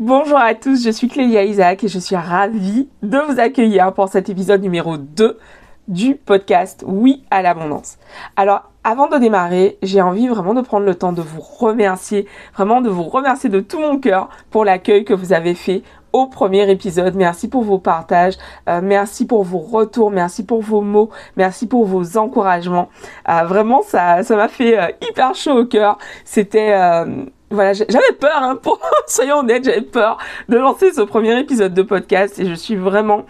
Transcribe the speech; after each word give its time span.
Bonjour 0.00 0.38
à 0.38 0.54
tous, 0.54 0.84
je 0.84 0.90
suis 0.90 1.06
Clélia 1.06 1.44
Isaac 1.44 1.84
et 1.84 1.88
je 1.88 2.00
suis 2.00 2.16
ravie 2.16 2.88
de 3.04 3.16
vous 3.16 3.38
accueillir 3.38 3.92
pour 3.94 4.08
cet 4.08 4.28
épisode 4.28 4.60
numéro 4.60 4.96
2 4.96 5.38
du 5.86 6.16
podcast 6.16 6.82
Oui 6.84 7.22
à 7.30 7.42
l'abondance. 7.42 7.98
Alors, 8.34 8.72
avant 8.82 9.06
de 9.06 9.18
démarrer, 9.18 9.78
j'ai 9.82 10.02
envie 10.02 10.26
vraiment 10.26 10.52
de 10.52 10.62
prendre 10.62 10.84
le 10.84 10.96
temps 10.96 11.12
de 11.12 11.22
vous 11.22 11.40
remercier, 11.40 12.26
vraiment 12.56 12.80
de 12.80 12.90
vous 12.90 13.04
remercier 13.04 13.48
de 13.48 13.60
tout 13.60 13.78
mon 13.78 14.00
cœur 14.00 14.30
pour 14.50 14.64
l'accueil 14.64 15.04
que 15.04 15.14
vous 15.14 15.32
avez 15.32 15.54
fait 15.54 15.84
au 16.12 16.26
premier 16.26 16.68
épisode. 16.68 17.14
Merci 17.14 17.46
pour 17.48 17.62
vos 17.62 17.78
partages, 17.78 18.34
euh, 18.68 18.80
merci 18.82 19.28
pour 19.28 19.44
vos 19.44 19.58
retours, 19.58 20.10
merci 20.10 20.44
pour 20.44 20.60
vos 20.60 20.80
mots, 20.80 21.10
merci 21.36 21.68
pour 21.68 21.86
vos 21.86 22.18
encouragements. 22.18 22.88
Euh, 23.28 23.44
vraiment, 23.44 23.82
ça, 23.82 24.22
m'a 24.28 24.48
fait 24.48 24.76
euh, 24.76 24.88
hyper 25.08 25.36
chaud 25.36 25.60
au 25.60 25.66
cœur. 25.66 25.98
C'était 26.24 26.74
voilà, 27.54 27.72
j'avais 27.72 28.12
peur, 28.18 28.36
hein, 28.36 28.56
pour, 28.56 28.80
soyons 29.06 29.38
honnêtes, 29.38 29.64
j'avais 29.64 29.80
peur 29.80 30.18
de 30.48 30.56
lancer 30.56 30.92
ce 30.92 31.00
premier 31.02 31.38
épisode 31.38 31.72
de 31.72 31.82
podcast 31.82 32.38
et 32.38 32.46
je 32.46 32.54
suis 32.54 32.76
vraiment, 32.76 33.24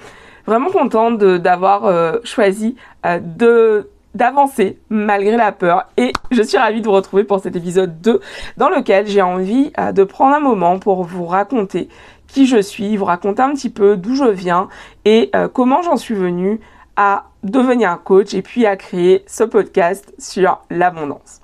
vraiment 0.47 0.71
contente 0.71 1.19
d'avoir 1.19 1.85
euh, 1.85 2.15
choisi 2.25 2.77
euh, 3.07 3.83
d'avancer 4.15 4.79
malgré 4.89 5.37
la 5.37 5.53
peur 5.53 5.87
et 5.97 6.13
je 6.31 6.43
suis 6.43 6.57
ravie 6.57 6.81
de 6.81 6.87
vous 6.87 6.93
retrouver 6.93 7.25
pour 7.25 7.41
cet 7.41 7.57
épisode 7.57 8.01
2 8.01 8.21
dans 8.57 8.69
lequel 8.69 9.07
j'ai 9.07 9.23
envie 9.23 9.73
euh, 9.79 9.93
de 9.93 10.05
prendre 10.05 10.35
un 10.35 10.41
moment 10.41 10.79
pour 10.79 11.05
vous 11.05 11.27
raconter 11.27 11.89
qui 12.27 12.47
je 12.47 12.61
suis, 12.61 12.97
vous 12.97 13.05
raconter 13.05 13.43
un 13.43 13.53
petit 13.53 13.71
peu 13.71 13.97
d'où 13.97 14.15
je 14.15 14.25
viens 14.25 14.69
et 15.05 15.31
comment 15.53 15.83
j'en 15.83 15.97
suis 15.97 16.15
venue 16.15 16.59
à 16.97 17.27
devenir 17.45 18.03
coach 18.03 18.35
et 18.35 18.43
puis 18.43 18.67
à 18.67 18.77
créer 18.77 19.23
ce 19.29 19.45
podcast 19.45 20.13
sur 20.19 20.61
l'abondance. 20.71 21.41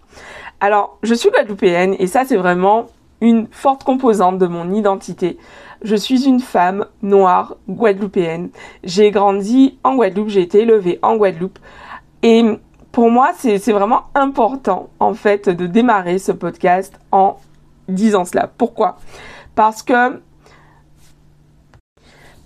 Alors, 0.60 0.98
je 1.02 1.14
suis 1.14 1.30
guadeloupéenne 1.30 1.96
et 1.98 2.06
ça, 2.06 2.24
c'est 2.26 2.36
vraiment 2.36 2.86
une 3.22 3.46
forte 3.50 3.84
composante 3.84 4.38
de 4.38 4.46
mon 4.46 4.72
identité. 4.72 5.38
Je 5.82 5.96
suis 5.96 6.26
une 6.26 6.40
femme 6.40 6.86
noire 7.02 7.56
guadeloupéenne. 7.68 8.50
J'ai 8.84 9.10
grandi 9.10 9.78
en 9.84 9.96
Guadeloupe, 9.96 10.28
j'ai 10.28 10.42
été 10.42 10.60
élevée 10.60 10.98
en 11.02 11.16
Guadeloupe. 11.16 11.58
Et 12.22 12.44
pour 12.92 13.10
moi, 13.10 13.32
c'est 13.36 13.72
vraiment 13.72 14.02
important, 14.14 14.90
en 15.00 15.14
fait, 15.14 15.48
de 15.48 15.66
démarrer 15.66 16.18
ce 16.18 16.32
podcast 16.32 16.98
en 17.12 17.38
disant 17.88 18.24
cela. 18.24 18.46
Pourquoi? 18.46 18.98
Parce 19.54 19.82
que 19.82 20.20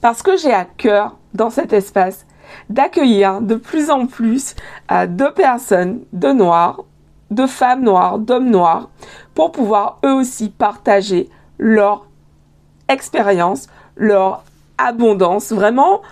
parce 0.01 0.23
que 0.23 0.37
j'ai 0.37 0.53
à 0.53 0.67
cœur 0.67 1.17
dans 1.33 1.49
cet 1.49 1.73
espace 1.73 2.27
d'accueillir 2.69 3.41
de 3.41 3.55
plus 3.55 3.91
en 3.91 4.07
plus 4.07 4.55
euh, 4.93 5.07
de 5.07 5.25
personnes, 5.29 6.03
de 6.13 6.29
noirs, 6.29 6.85
de 7.31 7.47
femmes 7.47 7.83
noires, 7.83 8.19
d'hommes 8.19 8.51
noirs, 8.51 8.91
pour 9.35 9.53
pouvoir 9.53 9.99
eux 10.05 10.13
aussi 10.13 10.51
partager 10.51 11.29
leur 11.59 12.07
expérience, 12.89 13.69
leur 13.97 14.45
abondance, 14.79 15.53
vraiment 15.53 16.03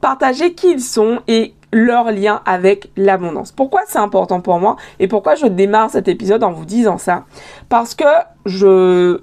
partager 0.00 0.54
qui 0.54 0.72
ils 0.72 0.80
sont 0.80 1.20
et 1.26 1.54
leur 1.72 2.10
lien 2.10 2.40
avec 2.46 2.90
l'abondance. 2.96 3.52
Pourquoi 3.52 3.82
c'est 3.86 3.98
important 3.98 4.40
pour 4.40 4.58
moi 4.58 4.76
et 4.98 5.08
pourquoi 5.08 5.34
je 5.34 5.46
démarre 5.46 5.90
cet 5.90 6.08
épisode 6.08 6.42
en 6.42 6.52
vous 6.52 6.64
disant 6.64 6.98
ça? 6.98 7.24
Parce 7.68 7.94
que 7.94 9.20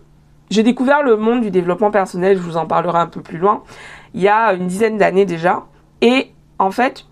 j'ai 0.50 0.64
découvert 0.64 1.02
le 1.02 1.17
monde 1.17 1.42
du 1.42 1.52
développement 1.52 1.92
personnel, 1.92 2.38
je 2.38 2.42
vous 2.42 2.58
en 2.58 2.67
parlerai 2.67 3.00
un 3.00 3.08
peu 3.08 3.22
plus 3.22 3.38
loin, 3.38 3.64
il 4.14 4.22
y 4.22 4.28
a 4.28 4.53
une 4.53 4.67
dizaine 4.67 4.97
d'années 4.97 5.25
déjà 5.25 5.64
et 6.02 6.31
en 6.59 6.72
fait, 6.72 7.06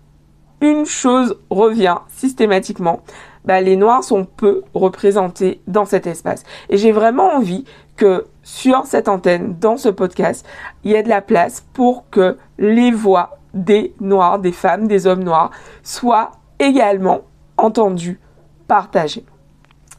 une 0.60 0.86
chose 0.86 1.36
revient 1.50 1.96
systématiquement, 2.08 3.02
bah, 3.44 3.60
les 3.60 3.76
noirs 3.76 4.04
sont 4.04 4.24
peu 4.24 4.62
représentés 4.74 5.60
dans 5.66 5.84
cet 5.84 6.06
espace. 6.06 6.42
Et 6.70 6.76
j'ai 6.76 6.92
vraiment 6.92 7.34
envie 7.34 7.64
que 7.96 8.26
sur 8.42 8.86
cette 8.86 9.08
antenne, 9.08 9.56
dans 9.60 9.76
ce 9.76 9.88
podcast, 9.88 10.46
il 10.82 10.92
y 10.92 10.94
ait 10.94 11.02
de 11.02 11.08
la 11.08 11.22
place 11.22 11.64
pour 11.72 12.08
que 12.10 12.36
les 12.58 12.90
voix 12.90 13.38
des 13.52 13.94
noirs, 14.00 14.38
des 14.38 14.52
femmes, 14.52 14.88
des 14.88 15.06
hommes 15.06 15.22
noirs 15.22 15.50
soient 15.82 16.32
également 16.58 17.22
entendues, 17.56 18.20
partagées. 18.66 19.24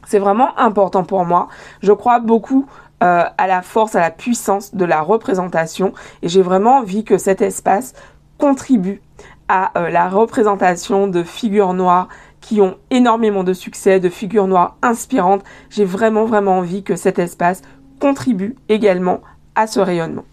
C'est 0.06 0.18
vraiment 0.18 0.56
important 0.58 1.04
pour 1.04 1.24
moi. 1.24 1.48
Je 1.82 1.92
crois 1.92 2.20
beaucoup 2.20 2.66
euh, 3.02 3.24
à 3.36 3.46
la 3.46 3.62
force, 3.62 3.94
à 3.94 4.00
la 4.00 4.10
puissance 4.10 4.74
de 4.74 4.84
la 4.84 5.02
représentation 5.02 5.92
et 6.22 6.28
j'ai 6.28 6.42
vraiment 6.42 6.78
envie 6.78 7.04
que 7.04 7.18
cet 7.18 7.42
espace 7.42 7.92
contribue 8.38 9.02
à 9.48 9.78
euh, 9.78 9.90
la 9.90 10.08
représentation 10.08 11.06
de 11.06 11.22
figures 11.22 11.74
noires 11.74 12.08
qui 12.46 12.60
ont 12.60 12.76
énormément 12.90 13.42
de 13.42 13.52
succès, 13.52 13.98
de 13.98 14.08
figures 14.08 14.46
noires 14.46 14.76
inspirantes. 14.80 15.42
J'ai 15.68 15.84
vraiment 15.84 16.26
vraiment 16.26 16.58
envie 16.58 16.84
que 16.84 16.94
cet 16.94 17.18
espace 17.18 17.60
contribue 17.98 18.54
également 18.68 19.20
à 19.56 19.66
ce 19.66 19.80
rayonnement. 19.80 20.24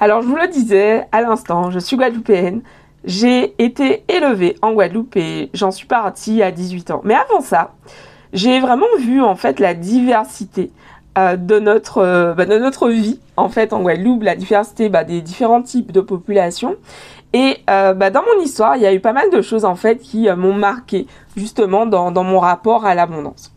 Alors 0.00 0.20
je 0.20 0.26
vous 0.26 0.34
le 0.34 0.48
disais 0.48 1.06
à 1.12 1.20
l'instant, 1.20 1.70
je 1.70 1.78
suis 1.78 1.96
guadeloupéenne. 1.96 2.62
J'ai 3.04 3.54
été 3.62 4.02
élevée 4.08 4.56
en 4.62 4.72
Guadeloupe 4.72 5.16
et 5.16 5.50
j'en 5.54 5.70
suis 5.70 5.86
partie 5.86 6.42
à 6.42 6.50
18 6.50 6.90
ans. 6.90 7.02
Mais 7.04 7.14
avant 7.14 7.40
ça, 7.40 7.74
j'ai 8.32 8.58
vraiment 8.58 8.86
vu 8.98 9.22
en 9.22 9.36
fait 9.36 9.60
la 9.60 9.74
diversité 9.74 10.72
euh, 11.18 11.36
de 11.36 11.60
notre 11.60 11.98
euh, 11.98 12.34
bah, 12.34 12.46
de 12.46 12.58
notre 12.58 12.88
vie 12.88 13.20
en 13.36 13.48
fait 13.48 13.72
en 13.72 13.82
Guadeloupe, 13.82 14.24
la 14.24 14.34
diversité 14.34 14.88
bah, 14.88 15.04
des 15.04 15.20
différents 15.20 15.62
types 15.62 15.92
de 15.92 16.00
populations 16.00 16.76
et 17.32 17.58
euh, 17.70 17.94
bah, 17.94 18.10
dans 18.10 18.22
mon 18.22 18.42
histoire, 18.42 18.76
il 18.76 18.82
y 18.82 18.86
a 18.86 18.92
eu 18.92 19.00
pas 19.00 19.12
mal 19.12 19.30
de 19.30 19.40
choses 19.40 19.64
en 19.64 19.74
fait 19.74 19.98
qui 19.98 20.28
euh, 20.28 20.36
m'ont 20.36 20.54
marqué 20.54 21.06
justement 21.36 21.86
dans, 21.86 22.24
mon 22.24 22.38
rapport 22.38 22.84
à 22.84 22.94
l'abondance. 22.94 23.52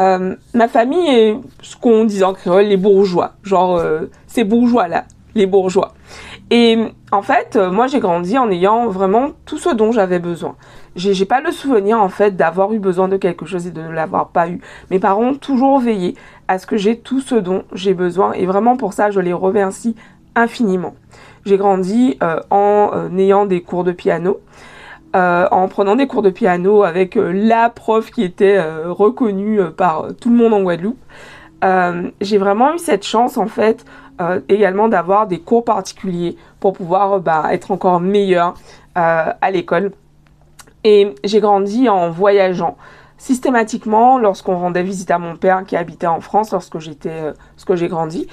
Euh, 0.00 0.36
ma 0.54 0.68
famille 0.68 1.08
est 1.08 1.36
ce 1.62 1.76
qu'on 1.76 2.04
dit 2.04 2.24
en 2.24 2.32
créole 2.32 2.64
les 2.66 2.76
bourgeois, 2.76 3.32
genre 3.42 3.76
euh, 3.76 4.10
ces 4.26 4.44
bourgeois 4.44 4.88
là, 4.88 5.04
les 5.34 5.46
bourgeois. 5.46 5.94
Et 6.50 6.78
en 7.10 7.22
fait, 7.22 7.56
moi 7.56 7.86
j'ai 7.86 7.98
grandi 7.98 8.38
en 8.38 8.50
ayant 8.50 8.86
vraiment 8.88 9.30
tout 9.46 9.58
ce 9.58 9.70
dont 9.70 9.90
j'avais 9.90 10.18
besoin. 10.18 10.54
J'ai 10.94 11.24
pas 11.24 11.40
le 11.40 11.50
souvenir 11.50 12.00
en 12.00 12.10
fait 12.10 12.36
d'avoir 12.36 12.72
eu 12.74 12.78
besoin 12.78 13.08
de 13.08 13.16
quelque 13.16 13.46
chose 13.46 13.66
et 13.66 13.70
de 13.70 13.80
ne 13.80 13.90
l'avoir 13.90 14.28
pas 14.28 14.48
eu. 14.48 14.60
Mes 14.90 14.98
parents 14.98 15.30
ont 15.30 15.34
toujours 15.34 15.80
veillé 15.80 16.14
à 16.48 16.58
ce 16.58 16.66
que 16.66 16.76
j'ai 16.76 16.98
tout 16.98 17.20
ce 17.20 17.34
dont 17.34 17.64
j'ai 17.72 17.94
besoin 17.94 18.32
et 18.32 18.44
vraiment 18.44 18.76
pour 18.76 18.92
ça 18.92 19.10
je 19.10 19.20
les 19.20 19.32
remercie 19.32 19.96
infiniment. 20.34 20.94
J'ai 21.44 21.56
grandi 21.56 22.16
euh, 22.22 22.40
en 22.50 22.90
euh, 22.94 23.18
ayant 23.18 23.46
des 23.46 23.62
cours 23.62 23.84
de 23.84 23.92
piano. 23.92 24.40
Euh, 25.14 25.46
en 25.50 25.68
prenant 25.68 25.94
des 25.94 26.06
cours 26.06 26.22
de 26.22 26.30
piano 26.30 26.84
avec 26.84 27.18
la 27.20 27.68
prof 27.68 28.10
qui 28.10 28.22
était 28.22 28.58
reconnue 28.86 29.60
par 29.76 30.06
tout 30.18 30.30
le 30.30 30.36
monde 30.36 30.54
en 30.54 30.62
Guadeloupe. 30.62 30.96
j'ai 32.22 32.38
vraiment 32.38 32.72
eu 32.72 32.78
cette 32.78 33.04
chance 33.04 33.36
en 33.36 33.46
fait 33.46 33.84
également 34.48 34.88
d'avoir 34.88 35.26
des 35.26 35.38
cours 35.38 35.66
particuliers 35.66 36.38
pour 36.60 36.72
pouvoir 36.72 37.20
bah, 37.20 37.48
être 37.50 37.72
encore 37.72 38.00
meilleur 38.00 38.54
à 38.94 39.50
l'école. 39.52 39.92
Et 40.82 41.14
j'ai 41.24 41.40
grandi 41.40 41.90
en 41.90 42.10
voyageant 42.10 42.78
systématiquement 43.18 44.18
lorsqu'on 44.18 44.56
rendait 44.56 44.82
visite 44.82 45.10
à 45.10 45.18
mon 45.18 45.36
père 45.36 45.64
qui 45.64 45.76
habitait 45.76 46.06
en 46.06 46.20
France 46.20 46.52
lorsque 46.52 46.78
j'étais 46.78 47.34
lorsque 47.54 47.74
j'ai 47.74 47.88
grandi 47.88 48.28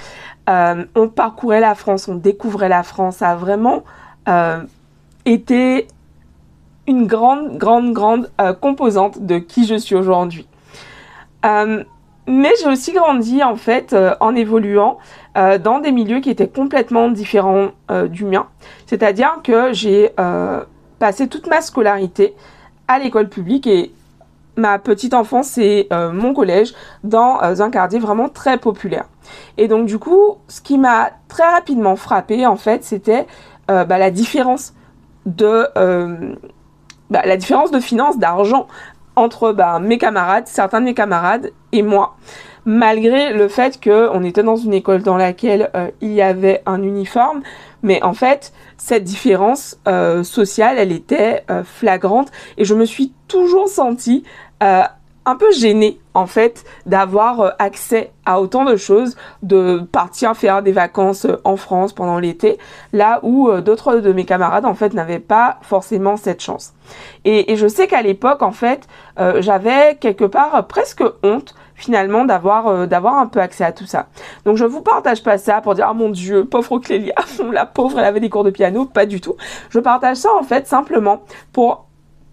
euh, 0.50 0.86
on 0.96 1.08
parcourait 1.08 1.60
la 1.60 1.76
France, 1.76 2.08
on 2.08 2.16
découvrait 2.16 2.70
la 2.70 2.84
France. 2.84 3.18
Ça 3.18 3.30
a 3.30 3.36
vraiment 3.36 3.84
euh, 4.28 4.62
été 5.26 5.88
une 6.88 7.06
grande, 7.06 7.58
grande, 7.58 7.94
grande 7.94 8.32
euh, 8.42 8.54
composante 8.54 9.26
de 9.26 9.38
qui 9.38 9.66
je 9.66 9.76
suis 9.76 9.96
aujourd'hui. 9.96 10.48
mais 11.44 12.52
j'ai 12.62 12.68
aussi 12.68 12.92
grandi 12.94 13.44
en 13.44 13.56
fait 13.56 13.96
en 14.20 14.36
évoluant 14.36 14.98
dans 15.36 15.80
des 15.80 15.92
milieux 15.92 16.20
qui 16.20 16.30
étaient 16.30 16.50
complètement 16.50 17.10
différents 17.10 17.70
du 18.10 18.26
mien. 18.26 18.46
C'est-à-dire 18.86 19.40
que 19.44 19.74
j'ai 19.74 20.12
passé 21.00 21.28
toute 21.28 21.48
ma 21.48 21.62
scolarité 21.62 22.36
à 22.88 23.00
l'école 23.00 23.30
publique 23.30 23.66
et 23.66 23.94
ma 24.60 24.80
petite 24.80 25.14
enfance 25.14 25.48
c'est 25.48 25.88
mon 25.92 26.34
collège 26.34 26.74
dans 27.04 27.40
un 27.42 27.70
quartier 27.72 28.00
vraiment 28.00 28.30
très 28.30 28.58
populaire. 28.58 29.06
Et 29.58 29.68
donc 29.68 29.86
du 29.86 30.00
coup, 30.00 30.38
ce 30.48 30.62
qui 30.62 30.78
m'a 30.78 31.12
très 31.28 31.50
rapidement 31.50 31.96
frappé 31.96 32.46
en 32.46 32.56
fait, 32.56 32.84
c'était 32.84 33.26
euh, 33.70 33.86
bah, 33.86 33.98
la 33.98 34.12
différence 34.12 34.74
de 35.26 35.68
euh, 35.78 36.36
bah, 37.10 37.22
la 37.26 37.38
différence 37.38 37.72
de 37.72 37.80
finances, 37.80 38.18
d'argent 38.18 38.68
entre 39.16 39.52
bah, 39.52 39.80
mes 39.80 39.98
camarades, 39.98 40.48
certains 40.48 40.80
de 40.80 40.86
mes 40.86 40.94
camarades 40.94 41.52
et 41.72 41.82
moi. 41.82 42.16
Malgré 42.66 43.34
le 43.34 43.48
fait 43.48 43.82
qu'on 43.82 44.24
était 44.24 44.44
dans 44.44 44.56
une 44.56 44.74
école 44.74 45.02
dans 45.02 45.18
laquelle 45.18 45.70
euh, 45.76 45.90
il 46.02 46.12
y 46.12 46.22
avait 46.22 46.62
un 46.66 46.84
uniforme, 46.84 47.42
mais 47.84 48.02
en 48.04 48.14
fait, 48.14 48.54
cette 48.78 49.04
différence 49.04 49.80
sociale, 50.24 50.78
elle 50.78 50.92
était 50.92 51.46
flagrante 51.64 52.30
et 52.58 52.66
je 52.66 52.76
me 52.76 52.86
suis 52.86 53.14
toujours 53.28 53.70
sentie 53.70 54.24
un 55.30 55.36
peu 55.36 55.52
gênée 55.52 56.00
en 56.14 56.26
fait 56.26 56.66
d'avoir 56.86 57.40
euh, 57.40 57.50
accès 57.60 58.12
à 58.26 58.42
autant 58.42 58.66
de 58.66 58.76
choses, 58.76 59.16
de 59.44 59.80
partir 59.92 60.36
faire 60.36 60.62
des 60.62 60.72
vacances 60.72 61.26
euh, 61.26 61.40
en 61.44 61.56
France 61.56 61.94
pendant 61.94 62.20
l'été, 62.20 62.58
là 62.94 63.20
où 63.24 63.50
euh, 63.50 63.62
d'autres 63.62 63.98
de 63.98 64.12
mes 64.12 64.26
camarades 64.26 64.66
en 64.66 64.74
fait 64.74 64.94
n'avaient 64.94 65.20
pas 65.20 65.58
forcément 65.62 66.18
cette 66.18 66.42
chance. 66.42 66.74
Et, 67.26 67.56
je 67.56 67.68
sais 67.68 67.88
qu'à 67.88 68.02
l'époque 68.02 68.42
en 68.42 68.52
fait 68.52 68.88
j'avais 69.40 69.98
quelque 70.00 70.24
part 70.24 70.66
presque 70.68 71.04
honte 71.24 71.54
finalement 71.76 72.24
d'avoir 72.24 72.88
d'avoir 72.88 73.18
un 73.18 73.28
peu 73.28 73.40
accès 73.42 73.66
à 73.66 73.74
tout 73.74 73.86
ça. 73.86 74.08
Donc 74.46 74.56
je 74.56 74.64
vous 74.64 74.82
partage 74.82 75.22
pas 75.22 75.38
ça 75.38 75.60
pour 75.60 75.76
dire 75.76 75.88
ah 75.90 75.94
mon 75.94 76.10
dieu 76.10 76.46
pauvre 76.46 76.80
Clélia, 76.80 77.16
la 77.52 77.66
pauvre 77.66 78.00
elle 78.00 78.06
avait 78.06 78.22
des 78.22 78.30
cours 78.30 78.46
de 78.46 78.50
piano, 78.50 78.86
pas 78.86 79.06
du 79.06 79.20
tout. 79.20 79.36
Je 79.70 79.80
partage 79.80 80.18
ça 80.18 80.30
en 80.40 80.44
fait 80.44 80.68
simplement 80.68 81.22
pour 81.52 81.89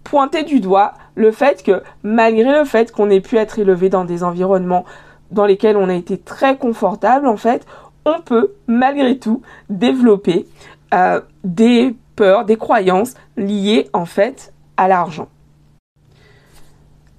pointer 0.07 0.43
du 0.43 0.61
doigt 0.61 0.93
le 1.15 1.31
fait 1.31 1.63
que 1.63 1.83
malgré 2.01 2.57
le 2.57 2.63
fait 2.63 2.93
qu'on 2.93 3.09
ait 3.09 3.19
pu 3.19 3.35
être 3.35 3.59
élevé 3.59 3.89
dans 3.89 4.05
des 4.05 4.23
environnements 4.23 4.85
dans 5.31 5.45
lesquels 5.45 5.75
on 5.75 5.89
a 5.89 5.93
été 5.93 6.17
très 6.17 6.55
confortable, 6.57 7.27
en 7.27 7.35
fait, 7.35 7.65
on 8.05 8.21
peut 8.21 8.53
malgré 8.67 9.17
tout 9.17 9.41
développer 9.69 10.47
euh, 10.93 11.19
des 11.43 11.93
peurs, 12.15 12.45
des 12.45 12.55
croyances 12.55 13.15
liées 13.35 13.89
en 13.91 14.05
fait 14.05 14.53
à 14.77 14.87
l'argent. 14.87 15.27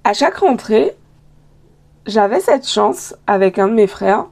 À 0.05 0.15
chaque 0.15 0.39
rentrée, 0.39 0.97
j'avais 2.07 2.41
cette 2.41 2.67
chance 2.67 3.15
avec 3.27 3.59
un 3.59 3.69
de 3.69 3.75
mes 3.75 3.87
frères. 3.87 4.25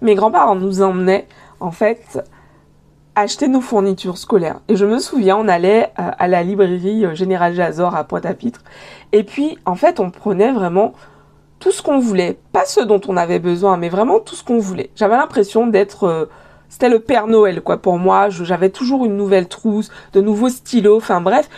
Mes 0.00 0.14
grands-parents 0.14 0.54
nous 0.54 0.80
emmenaient 0.80 1.26
en 1.58 1.72
fait 1.72 2.22
acheter 3.14 3.48
nos 3.48 3.60
fournitures 3.60 4.18
scolaires. 4.18 4.60
Et 4.68 4.76
je 4.76 4.86
me 4.86 4.98
souviens, 4.98 5.36
on 5.36 5.48
allait 5.48 5.92
euh, 5.98 6.10
à 6.18 6.28
la 6.28 6.42
librairie 6.42 7.04
euh, 7.04 7.14
Général 7.14 7.54
Jazor 7.54 7.94
à 7.94 8.04
Pointe-à-Pitre. 8.04 8.62
Et 9.12 9.22
puis, 9.22 9.58
en 9.66 9.74
fait, 9.74 10.00
on 10.00 10.10
prenait 10.10 10.52
vraiment 10.52 10.92
tout 11.58 11.70
ce 11.72 11.82
qu'on 11.82 11.98
voulait. 11.98 12.38
Pas 12.52 12.64
ce 12.64 12.80
dont 12.80 13.00
on 13.08 13.16
avait 13.16 13.38
besoin, 13.38 13.76
mais 13.76 13.88
vraiment 13.88 14.18
tout 14.18 14.34
ce 14.34 14.42
qu'on 14.42 14.58
voulait. 14.58 14.90
J'avais 14.96 15.16
l'impression 15.16 15.66
d'être... 15.66 16.04
Euh, 16.04 16.26
c'était 16.68 16.88
le 16.88 17.00
Père 17.00 17.26
Noël, 17.26 17.60
quoi, 17.60 17.76
pour 17.76 17.98
moi. 17.98 18.30
J'avais 18.30 18.70
toujours 18.70 19.04
une 19.04 19.16
nouvelle 19.16 19.46
trousse, 19.46 19.90
de 20.14 20.22
nouveaux 20.22 20.48
stylos, 20.48 20.96
enfin 20.96 21.20
bref, 21.20 21.50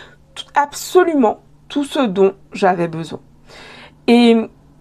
absolument 0.55 1.39
tout 1.69 1.85
ce 1.85 1.99
dont 1.99 2.33
j'avais 2.51 2.89
besoin. 2.89 3.21
Et 4.07 4.35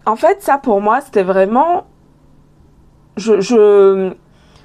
en 0.06 0.16
fait, 0.16 0.42
ça 0.42 0.58
pour 0.58 0.80
moi, 0.80 1.00
c'était 1.00 1.22
vraiment... 1.22 1.86
Je, 3.16 3.40
je, 3.40 4.12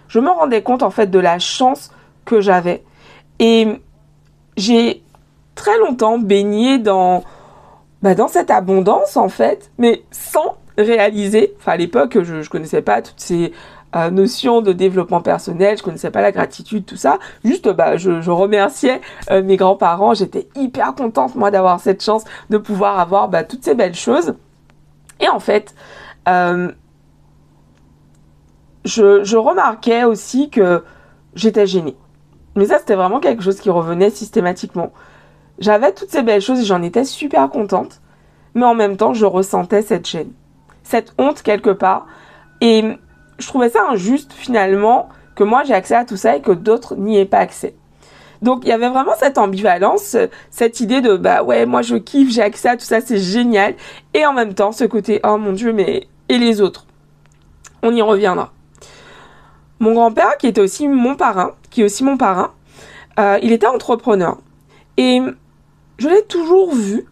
je 0.07 0.19
me 0.19 0.31
rendais 0.31 0.63
compte 0.63 0.81
en 0.81 0.89
fait 0.89 1.05
de 1.05 1.19
la 1.19 1.37
chance 1.37 1.91
que 2.29 2.41
j'avais. 2.41 2.83
Et 3.39 3.67
j'ai 4.55 5.03
très 5.55 5.77
longtemps 5.79 6.19
baigné 6.19 6.77
dans, 6.77 7.23
bah, 8.01 8.15
dans 8.15 8.27
cette 8.27 8.51
abondance 8.51 9.17
en 9.17 9.29
fait, 9.29 9.71
mais 9.77 10.03
sans 10.11 10.57
réaliser. 10.77 11.53
Enfin, 11.59 11.73
à 11.73 11.77
l'époque, 11.77 12.21
je 12.23 12.35
ne 12.35 12.43
connaissais 12.45 12.81
pas 12.81 13.01
toutes 13.01 13.19
ces 13.19 13.51
euh, 13.95 14.11
notions 14.11 14.61
de 14.61 14.71
développement 14.71 15.21
personnel, 15.21 15.77
je 15.77 15.83
connaissais 15.83 16.11
pas 16.11 16.21
la 16.21 16.31
gratitude, 16.31 16.85
tout 16.85 16.95
ça. 16.95 17.17
Juste, 17.43 17.67
bah, 17.69 17.97
je, 17.97 18.21
je 18.21 18.31
remerciais 18.31 19.01
euh, 19.31 19.41
mes 19.41 19.57
grands-parents. 19.57 20.13
J'étais 20.13 20.47
hyper 20.55 20.93
contente 20.93 21.35
moi 21.35 21.49
d'avoir 21.51 21.79
cette 21.79 22.03
chance 22.03 22.23
de 22.49 22.57
pouvoir 22.57 22.99
avoir 22.99 23.29
bah, 23.29 23.43
toutes 23.43 23.63
ces 23.63 23.73
belles 23.73 23.95
choses. 23.95 24.35
Et 25.19 25.27
en 25.27 25.39
fait, 25.39 25.73
euh, 26.27 26.71
je, 28.85 29.23
je 29.23 29.37
remarquais 29.37 30.03
aussi 30.03 30.49
que 30.49 30.83
j'étais 31.33 31.65
gênée. 31.65 31.97
Mais 32.59 32.65
ça, 32.65 32.77
c'était 32.77 32.95
vraiment 32.95 33.21
quelque 33.21 33.41
chose 33.41 33.61
qui 33.61 33.69
revenait 33.69 34.09
systématiquement. 34.09 34.91
J'avais 35.59 35.93
toutes 35.93 36.09
ces 36.09 36.23
belles 36.23 36.41
choses 36.41 36.59
et 36.59 36.65
j'en 36.65 36.81
étais 36.81 37.05
super 37.05 37.49
contente. 37.49 38.01
Mais 38.53 38.65
en 38.65 38.75
même 38.75 38.97
temps, 38.97 39.13
je 39.13 39.25
ressentais 39.25 39.81
cette 39.81 40.05
gêne. 40.05 40.33
Cette 40.83 41.13
honte 41.17 41.41
quelque 41.41 41.69
part. 41.69 42.05
Et 42.59 42.83
je 43.37 43.47
trouvais 43.47 43.69
ça 43.69 43.87
injuste 43.89 44.33
finalement 44.33 45.07
que 45.35 45.45
moi 45.45 45.63
j'ai 45.63 45.73
accès 45.73 45.95
à 45.95 46.03
tout 46.03 46.17
ça 46.17 46.35
et 46.35 46.41
que 46.41 46.51
d'autres 46.51 46.97
n'y 46.97 47.17
aient 47.17 47.23
pas 47.23 47.37
accès. 47.37 47.75
Donc 48.41 48.63
il 48.63 48.67
y 48.67 48.73
avait 48.73 48.89
vraiment 48.89 49.15
cette 49.17 49.37
ambivalence, 49.37 50.17
cette 50.51 50.81
idée 50.81 50.99
de 50.99 51.15
bah 51.15 51.43
ouais 51.43 51.65
moi 51.65 51.81
je 51.81 51.95
kiffe, 51.95 52.29
j'ai 52.29 52.41
accès 52.41 52.67
à 52.67 52.75
tout 52.75 52.83
ça, 52.83 52.99
c'est 52.99 53.19
génial. 53.19 53.75
Et 54.13 54.25
en 54.25 54.33
même 54.33 54.53
temps 54.53 54.73
ce 54.73 54.83
côté 54.83 55.21
oh 55.23 55.37
mon 55.37 55.53
dieu 55.53 55.71
mais 55.71 56.07
et 56.27 56.37
les 56.37 56.59
autres? 56.59 56.85
On 57.83 57.95
y 57.95 58.01
reviendra. 58.01 58.51
Mon 59.79 59.93
grand-père, 59.93 60.37
qui 60.37 60.47
était 60.47 60.61
aussi 60.61 60.87
mon 60.87 61.15
parrain, 61.15 61.53
qui 61.69 61.81
est 61.81 61.83
aussi 61.85 62.03
mon 62.03 62.17
parrain, 62.17 62.51
euh, 63.17 63.39
il 63.41 63.53
était 63.53 63.67
entrepreneur. 63.67 64.37
Et 64.97 65.21
je 65.97 66.09
l'ai 66.09 66.23
toujours 66.23 66.73
vu 66.73 67.05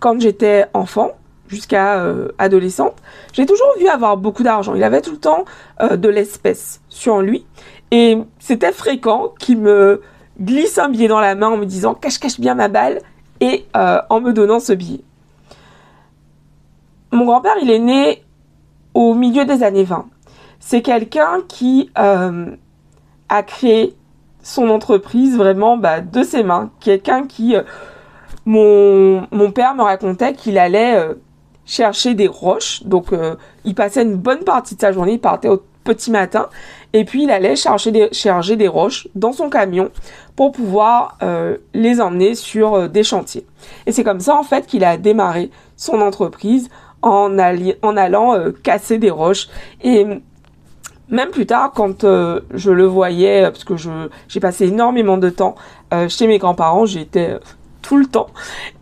quand 0.00 0.20
j'étais 0.20 0.66
enfant, 0.72 1.12
jusqu'à 1.48 2.00
euh, 2.00 2.28
adolescente, 2.38 2.94
j'ai 3.32 3.44
toujours 3.44 3.74
vu 3.78 3.88
avoir 3.88 4.16
beaucoup 4.16 4.42
d'argent. 4.42 4.74
Il 4.74 4.84
avait 4.84 5.00
tout 5.00 5.10
le 5.10 5.18
temps 5.18 5.44
euh, 5.80 5.96
de 5.96 6.08
l'espèce 6.08 6.80
sur 6.88 7.20
lui. 7.20 7.44
Et 7.90 8.18
c'était 8.38 8.72
fréquent 8.72 9.34
qu'il 9.38 9.58
me 9.58 10.00
glisse 10.40 10.78
un 10.78 10.88
billet 10.88 11.08
dans 11.08 11.20
la 11.20 11.34
main 11.34 11.48
en 11.48 11.56
me 11.56 11.66
disant 11.66 11.94
cache-cache 11.94 12.40
bien 12.40 12.54
ma 12.54 12.68
balle 12.68 13.00
et 13.40 13.66
en 13.74 14.20
me 14.20 14.32
donnant 14.32 14.60
ce 14.60 14.72
billet. 14.72 15.02
Mon 17.10 17.26
grand-père, 17.26 17.56
il 17.60 17.70
est 17.70 17.80
né 17.80 18.22
au 18.94 19.14
milieu 19.14 19.44
des 19.44 19.64
années 19.64 19.82
20 19.82 20.06
c'est 20.64 20.80
quelqu'un 20.80 21.40
qui 21.48 21.90
euh, 21.98 22.46
a 23.28 23.42
créé 23.42 23.96
son 24.42 24.70
entreprise 24.70 25.36
vraiment 25.36 25.76
bah, 25.76 26.00
de 26.00 26.22
ses 26.22 26.44
mains. 26.44 26.70
Quelqu'un 26.78 27.26
qui, 27.26 27.56
euh, 27.56 27.62
mon, 28.46 29.50
père 29.52 29.74
me 29.74 29.82
racontait 29.82 30.34
qu'il 30.34 30.58
allait 30.58 30.96
euh, 30.96 31.14
chercher 31.66 32.14
des 32.14 32.28
roches. 32.28 32.84
Donc, 32.84 33.08
il 33.64 33.74
passait 33.74 34.02
une 34.02 34.14
bonne 34.14 34.44
partie 34.44 34.76
de 34.76 34.80
sa 34.80 34.92
journée, 34.92 35.14
il 35.14 35.20
partait 35.20 35.48
au 35.48 35.62
petit 35.82 36.12
matin, 36.12 36.48
et 36.92 37.04
puis 37.04 37.24
il 37.24 37.30
allait 37.32 37.56
chercher 37.56 37.90
des, 37.90 38.08
charger 38.12 38.54
des 38.54 38.68
roches 38.68 39.08
dans 39.16 39.32
son 39.32 39.50
camion 39.50 39.90
pour 40.36 40.52
pouvoir 40.52 41.18
les 41.74 42.00
emmener 42.00 42.34
sur 42.34 42.88
des 42.88 43.02
chantiers. 43.02 43.46
Et 43.86 43.92
c'est 43.92 44.04
comme 44.04 44.20
ça 44.20 44.36
en 44.36 44.44
fait 44.44 44.66
qu'il 44.66 44.84
a 44.84 44.96
démarré 44.96 45.50
son 45.76 46.00
entreprise 46.00 46.68
en, 47.00 47.36
en 47.36 47.96
allant 47.96 48.36
casser 48.62 48.98
des 48.98 49.10
roches. 49.10 49.48
Même 51.08 51.30
plus 51.30 51.46
tard, 51.46 51.72
quand 51.74 52.04
euh, 52.04 52.40
je 52.54 52.70
le 52.70 52.86
voyais, 52.86 53.42
parce 53.42 53.64
que 53.64 53.74
j'ai 54.28 54.40
passé 54.40 54.66
énormément 54.66 55.18
de 55.18 55.30
temps 55.30 55.54
euh, 55.92 56.08
chez 56.08 56.26
mes 56.26 56.38
grands-parents, 56.38 56.86
j'étais 56.86 57.38
tout 57.82 57.96
le 57.96 58.06
temps, 58.06 58.28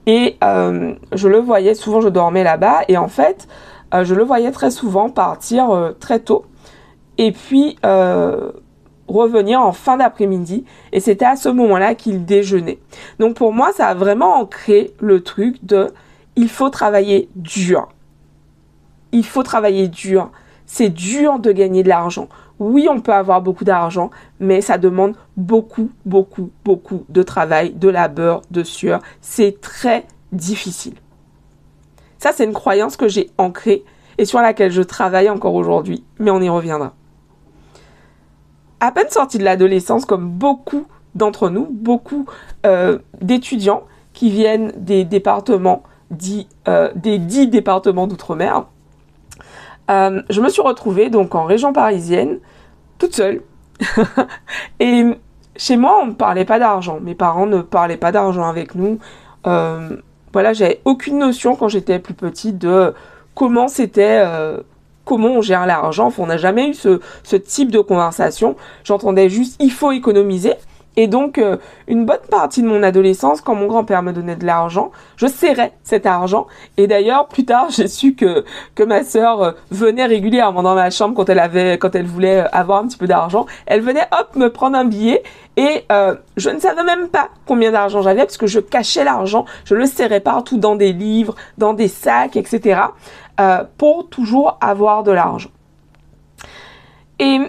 et 0.06 0.36
euh, 0.44 0.94
je 1.12 1.28
le 1.28 1.38
voyais, 1.38 1.74
souvent 1.74 2.00
je 2.00 2.08
dormais 2.08 2.44
là-bas, 2.44 2.82
et 2.88 2.96
en 2.96 3.08
fait, 3.08 3.48
je 3.92 4.14
le 4.14 4.22
voyais 4.22 4.52
très 4.52 4.70
souvent 4.70 5.08
partir 5.08 5.94
très 5.98 6.20
tôt, 6.20 6.44
et 7.18 7.32
puis 7.32 7.76
revenir 9.08 9.60
en 9.60 9.72
fin 9.72 9.96
d'après-midi, 9.96 10.64
et 10.92 11.00
c'était 11.00 11.24
à 11.24 11.34
ce 11.34 11.48
moment-là 11.48 11.96
qu'il 11.96 12.24
déjeunait. 12.24 12.78
Donc 13.18 13.34
pour 13.34 13.52
moi, 13.52 13.72
ça 13.74 13.88
a 13.88 13.94
vraiment 13.94 14.34
ancré 14.36 14.92
le 15.00 15.22
truc 15.22 15.64
de 15.64 15.88
il 16.36 16.48
faut 16.48 16.70
travailler 16.70 17.28
dur. 17.34 17.88
Il 19.12 19.24
faut 19.24 19.42
travailler 19.42 19.88
dur 19.88 20.30
c'est 20.72 20.88
dur 20.88 21.40
de 21.40 21.50
gagner 21.50 21.82
de 21.82 21.88
l'argent. 21.88 22.28
Oui, 22.60 22.86
on 22.88 23.00
peut 23.00 23.12
avoir 23.12 23.42
beaucoup 23.42 23.64
d'argent, 23.64 24.10
mais 24.38 24.60
ça 24.60 24.78
demande 24.78 25.16
beaucoup, 25.36 25.90
beaucoup, 26.06 26.52
beaucoup 26.64 27.04
de 27.08 27.24
travail, 27.24 27.72
de 27.72 27.88
labeur, 27.88 28.42
de 28.52 28.62
sueur. 28.62 29.00
C'est 29.20 29.60
très 29.60 30.06
difficile. 30.30 30.94
Ça, 32.18 32.30
c'est 32.32 32.44
une 32.44 32.52
croyance 32.52 32.96
que 32.96 33.08
j'ai 33.08 33.30
ancrée 33.36 33.82
et 34.16 34.24
sur 34.24 34.38
laquelle 34.40 34.70
je 34.70 34.82
travaille 34.82 35.28
encore 35.28 35.54
aujourd'hui, 35.54 36.04
mais 36.20 36.30
on 36.30 36.40
y 36.40 36.48
reviendra. 36.48 36.94
À 38.78 38.92
peine 38.92 39.10
sorti 39.10 39.38
de 39.38 39.44
l'adolescence, 39.44 40.04
comme 40.04 40.30
beaucoup 40.30 40.86
d'entre 41.16 41.50
nous, 41.50 41.66
beaucoup 41.68 42.26
euh, 42.64 43.00
d'étudiants 43.20 43.82
qui 44.12 44.30
viennent 44.30 44.72
des 44.76 45.04
départements 45.04 45.82
dits, 46.12 46.46
euh, 46.68 46.92
des 46.94 47.18
dix 47.18 47.48
départements 47.48 48.06
d'outre-mer, 48.06 48.66
euh, 49.90 50.22
je 50.30 50.40
me 50.40 50.48
suis 50.48 50.62
retrouvée 50.62 51.10
donc 51.10 51.34
en 51.34 51.44
région 51.44 51.72
parisienne, 51.72 52.38
toute 52.98 53.14
seule. 53.14 53.42
et 54.80 55.04
chez 55.56 55.76
moi, 55.76 55.98
on 56.02 56.06
ne 56.06 56.12
parlait 56.12 56.44
pas 56.44 56.58
d'argent. 56.58 56.98
Mes 57.00 57.14
parents 57.14 57.46
ne 57.46 57.60
parlaient 57.60 57.96
pas 57.96 58.12
d'argent 58.12 58.44
avec 58.48 58.74
nous. 58.74 58.98
Euh, 59.46 59.96
voilà, 60.32 60.52
j'avais 60.52 60.80
aucune 60.84 61.18
notion 61.18 61.56
quand 61.56 61.68
j'étais 61.68 61.98
plus 61.98 62.14
petite 62.14 62.58
de 62.58 62.94
comment 63.34 63.68
c'était, 63.68 64.22
euh, 64.24 64.60
comment 65.04 65.28
on 65.28 65.42
gère 65.42 65.66
l'argent. 65.66 66.12
on 66.18 66.26
n'a 66.26 66.36
jamais 66.36 66.68
eu 66.68 66.74
ce 66.74 67.36
type 67.36 67.72
de 67.72 67.80
conversation. 67.80 68.56
J'entendais 68.84 69.28
juste 69.28 69.56
il 69.60 69.72
faut 69.72 69.92
économiser. 69.92 70.54
Et 70.96 71.06
donc, 71.06 71.38
euh, 71.38 71.56
une 71.86 72.04
bonne 72.04 72.18
partie 72.30 72.62
de 72.62 72.66
mon 72.66 72.82
adolescence, 72.82 73.40
quand 73.40 73.54
mon 73.54 73.66
grand-père 73.66 74.02
me 74.02 74.12
donnait 74.12 74.36
de 74.36 74.44
l'argent, 74.44 74.90
je 75.16 75.26
serrais 75.26 75.72
cet 75.82 76.04
argent. 76.04 76.46
Et 76.76 76.86
d'ailleurs, 76.86 77.28
plus 77.28 77.44
tard, 77.44 77.68
j'ai 77.70 77.88
su 77.88 78.14
que, 78.14 78.44
que 78.74 78.82
ma 78.82 79.04
sœur 79.04 79.42
euh, 79.42 79.52
venait 79.70 80.06
régulièrement 80.06 80.62
dans 80.62 80.74
ma 80.74 80.90
chambre 80.90 81.14
quand 81.14 81.28
elle 81.28 81.38
avait, 81.38 81.78
quand 81.78 81.94
elle 81.94 82.06
voulait 82.06 82.40
euh, 82.40 82.48
avoir 82.52 82.82
un 82.82 82.88
petit 82.88 82.98
peu 82.98 83.06
d'argent. 83.06 83.46
Elle 83.66 83.82
venait, 83.82 84.06
hop, 84.12 84.34
me 84.36 84.48
prendre 84.48 84.76
un 84.76 84.84
billet. 84.84 85.22
Et 85.56 85.84
je 86.36 86.48
ne 86.48 86.58
savais 86.58 86.84
même 86.84 87.08
pas 87.08 87.28
combien 87.44 87.70
d'argent 87.70 88.00
j'avais 88.00 88.20
parce 88.20 88.38
que 88.38 88.46
je 88.46 88.60
cachais 88.60 89.04
l'argent. 89.04 89.44
Je 89.64 89.74
le 89.74 89.84
serrais 89.84 90.20
partout 90.20 90.56
dans 90.56 90.74
des 90.74 90.94
livres, 90.94 91.34
dans 91.58 91.74
des 91.74 91.88
sacs, 91.88 92.36
etc. 92.36 92.80
pour 93.76 94.08
toujours 94.08 94.56
avoir 94.62 95.02
de 95.02 95.10
l'argent. 95.10 95.50
Et 97.18 97.40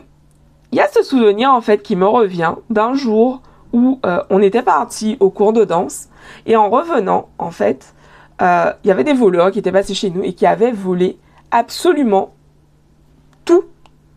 il 0.71 0.77
y 0.77 0.81
a 0.81 0.87
ce 0.87 1.03
souvenir 1.03 1.51
en 1.51 1.61
fait 1.61 1.81
qui 1.81 1.95
me 1.95 2.07
revient 2.07 2.53
d'un 2.69 2.93
jour 2.93 3.41
où 3.73 3.99
euh, 4.05 4.21
on 4.29 4.41
était 4.41 4.61
parti 4.61 5.17
au 5.19 5.29
cours 5.29 5.53
de 5.53 5.63
danse 5.63 6.07
et 6.45 6.55
en 6.55 6.69
revenant 6.69 7.29
en 7.37 7.51
fait, 7.51 7.93
euh, 8.41 8.71
il 8.83 8.87
y 8.87 8.91
avait 8.91 9.03
des 9.03 9.13
voleurs 9.13 9.51
qui 9.51 9.59
étaient 9.59 9.71
passés 9.71 9.93
chez 9.93 10.09
nous 10.09 10.23
et 10.23 10.33
qui 10.33 10.45
avaient 10.45 10.71
volé 10.71 11.17
absolument 11.51 12.33
tout, 13.45 13.63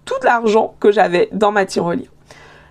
tout 0.04 0.14
l'argent 0.22 0.74
que 0.80 0.92
j'avais 0.92 1.28
dans 1.32 1.52
ma 1.52 1.66
tirelire. 1.66 2.10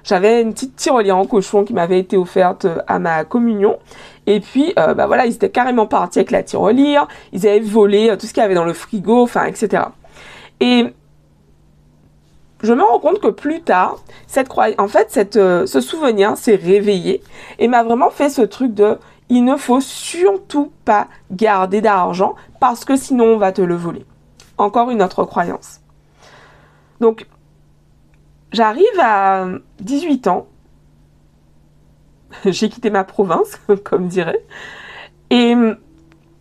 J'avais 0.03 0.41
une 0.41 0.53
petite 0.53 0.75
tirelire 0.75 1.17
en 1.17 1.25
cochon 1.25 1.63
qui 1.63 1.73
m'avait 1.73 1.99
été 1.99 2.17
offerte 2.17 2.67
à 2.87 2.99
ma 2.99 3.23
communion. 3.23 3.77
Et 4.25 4.41
puis, 4.41 4.73
euh, 4.77 4.93
bah 4.93 5.07
voilà, 5.07 5.25
ils 5.25 5.35
étaient 5.35 5.49
carrément 5.49 5.85
partis 5.85 6.19
avec 6.19 6.31
la 6.31 6.43
tirelire. 6.43 7.07
Ils 7.31 7.47
avaient 7.47 7.61
volé 7.61 8.13
tout 8.19 8.25
ce 8.25 8.33
qu'il 8.33 8.43
y 8.43 8.45
avait 8.45 8.53
dans 8.53 8.65
le 8.65 8.73
frigo, 8.73 9.21
enfin, 9.21 9.45
etc. 9.45 9.83
Et 10.59 10.93
je 12.63 12.73
me 12.73 12.81
rends 12.81 12.99
compte 12.99 13.19
que 13.19 13.27
plus 13.27 13.61
tard, 13.61 13.97
cette 14.25 14.49
en 14.77 14.87
fait, 14.87 15.11
cette, 15.11 15.35
euh, 15.35 15.65
ce 15.67 15.81
souvenir 15.81 16.37
s'est 16.37 16.55
réveillé 16.55 17.21
et 17.59 17.67
m'a 17.67 17.83
vraiment 17.83 18.09
fait 18.09 18.29
ce 18.29 18.41
truc 18.41 18.73
de 18.73 18.97
il 19.29 19.43
ne 19.43 19.57
faut 19.57 19.81
surtout 19.81 20.71
pas 20.85 21.07
garder 21.31 21.81
d'argent 21.81 22.35
parce 22.59 22.85
que 22.85 22.95
sinon 22.95 23.25
on 23.25 23.37
va 23.37 23.51
te 23.51 23.61
le 23.61 23.75
voler. 23.75 24.05
Encore 24.57 24.89
une 24.91 25.01
autre 25.01 25.25
croyance. 25.25 25.81
Donc, 27.01 27.27
j'arrive 28.51 28.99
à 29.01 29.47
18 29.79 30.27
ans. 30.27 30.47
J'ai 32.45 32.69
quitté 32.69 32.89
ma 32.89 33.03
province, 33.03 33.59
comme 33.83 34.07
dirait. 34.07 34.45
Et 35.29 35.55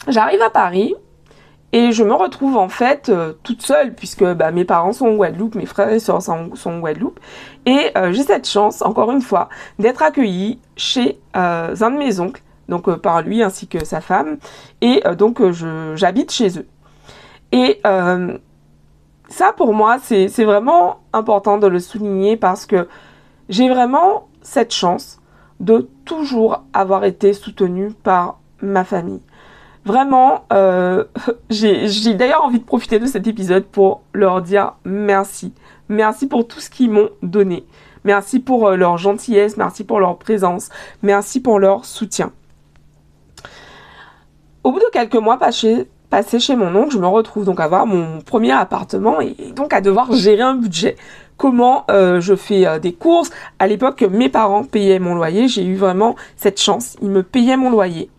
j'arrive 0.07 0.43
à 0.43 0.51
Paris 0.51 0.95
et 1.73 1.93
je 1.93 2.05
me 2.05 2.13
retrouve 2.13 2.57
en 2.57 2.69
fait 2.69 3.09
euh, 3.09 3.33
toute 3.43 3.63
seule 3.63 3.95
puisque 3.95 4.25
bah, 4.25 4.51
mes 4.51 4.67
parents 4.67 4.93
sont 4.93 5.07
en 5.07 5.15
Guadeloupe, 5.15 5.55
mes 5.55 5.65
frères 5.65 5.89
et 5.89 6.01
soeurs 6.01 6.21
sont, 6.21 6.51
en 6.65 6.79
Guadeloupe. 6.79 7.19
Et 7.65 7.91
euh, 7.97 8.13
j'ai 8.13 8.23
cette 8.23 8.47
chance, 8.47 8.83
encore 8.83 9.11
une 9.11 9.23
fois, 9.23 9.49
d'être 9.79 10.03
accueillie 10.03 10.61
chez 10.77 11.19
euh, 11.35 11.75
un 11.81 11.91
de 11.91 11.97
mes 11.97 12.21
oncles, 12.21 12.43
donc 12.69 12.95
par 12.97 13.23
lui 13.23 13.43
ainsi 13.43 13.69
que 13.69 13.85
sa 13.85 14.03
femme. 14.03 14.37
Et 14.83 15.03
donc 15.17 15.43
j'habite 15.95 16.31
chez 16.31 16.59
eux. 16.59 16.67
Et 17.53 17.81
ça 19.29 19.53
pour 19.57 19.73
moi, 19.73 19.99
c'est 19.99 20.45
vraiment 20.45 21.01
important 21.13 21.59
de 21.59 21.67
le 21.67 21.81
souligner 21.81 22.37
parce 22.37 22.67
que 22.67 22.89
j'ai 23.49 23.69
vraiment 23.69 24.29
cette 24.43 24.73
chance 24.73 25.21
de 25.61 25.89
toujours 26.05 26.65
avoir 26.73 27.05
été 27.05 27.33
soutenue 27.33 27.93
par 27.93 28.41
ma 28.61 28.85
famille. 28.85 29.23
Vraiment, 29.85 30.45
euh, 30.53 31.05
j'ai 31.51 32.15
d'ailleurs 32.15 32.45
envie 32.45 32.61
de 32.61 32.65
profiter 32.65 32.99
de 32.99 33.07
cet 33.07 33.27
épisode 33.27 33.65
pour 33.65 34.03
leur 34.15 34.43
dire 34.43 34.75
merci. 34.85 35.53
Merci 35.89 36.27
pour 36.27 36.47
tout 36.47 36.61
ce 36.61 36.71
qu'ils 36.71 36.91
m'ont 36.91 37.11
donné. 37.23 37.65
Merci 38.05 38.41
pour 38.41 38.69
euh, 38.69 38.77
leur 38.77 38.97
gentillesse, 38.97 39.57
merci 39.57 39.85
pour 39.85 40.01
leur 40.01 40.19
présence, 40.19 40.71
merci 41.03 41.41
pour 41.41 41.59
leur 41.59 41.85
soutien. 41.85 42.33
Au 44.65 44.71
bout 44.71 44.79
de 44.79 44.91
quelques 44.93 45.17
mois 45.17 45.39
passés, 45.39 45.89
chez 46.39 46.57
mon 46.57 46.75
oncle, 46.77 46.93
je 46.93 46.99
me 46.99 47.07
retrouve 47.07 47.45
donc 47.45 47.59
à 47.59 47.65
avoir 47.65 47.87
mon 47.87 48.21
premier 48.21 48.53
appartement 48.53 49.21
et 49.21 49.35
donc 49.57 49.73
à 49.73 49.81
devoir 49.81 50.13
gérer 50.13 50.43
un 50.43 50.55
budget. 50.55 50.97
Comment 51.37 51.85
euh, 51.91 52.21
je 52.21 52.37
fais 52.37 52.79
des 52.79 52.93
courses 52.93 53.31
À 53.59 53.67
l'époque, 53.67 54.03
mes 54.03 54.29
parents 54.29 54.63
payaient 54.63 55.01
mon 55.01 55.15
loyer. 55.17 55.49
J'ai 55.49 55.65
eu 55.65 55.75
vraiment 55.75 56.15
cette 56.37 56.61
chance. 56.61 56.97
Ils 57.03 57.11
me 57.11 57.25
payaient 57.25 57.57
mon 57.57 57.71
loyer 57.71 58.11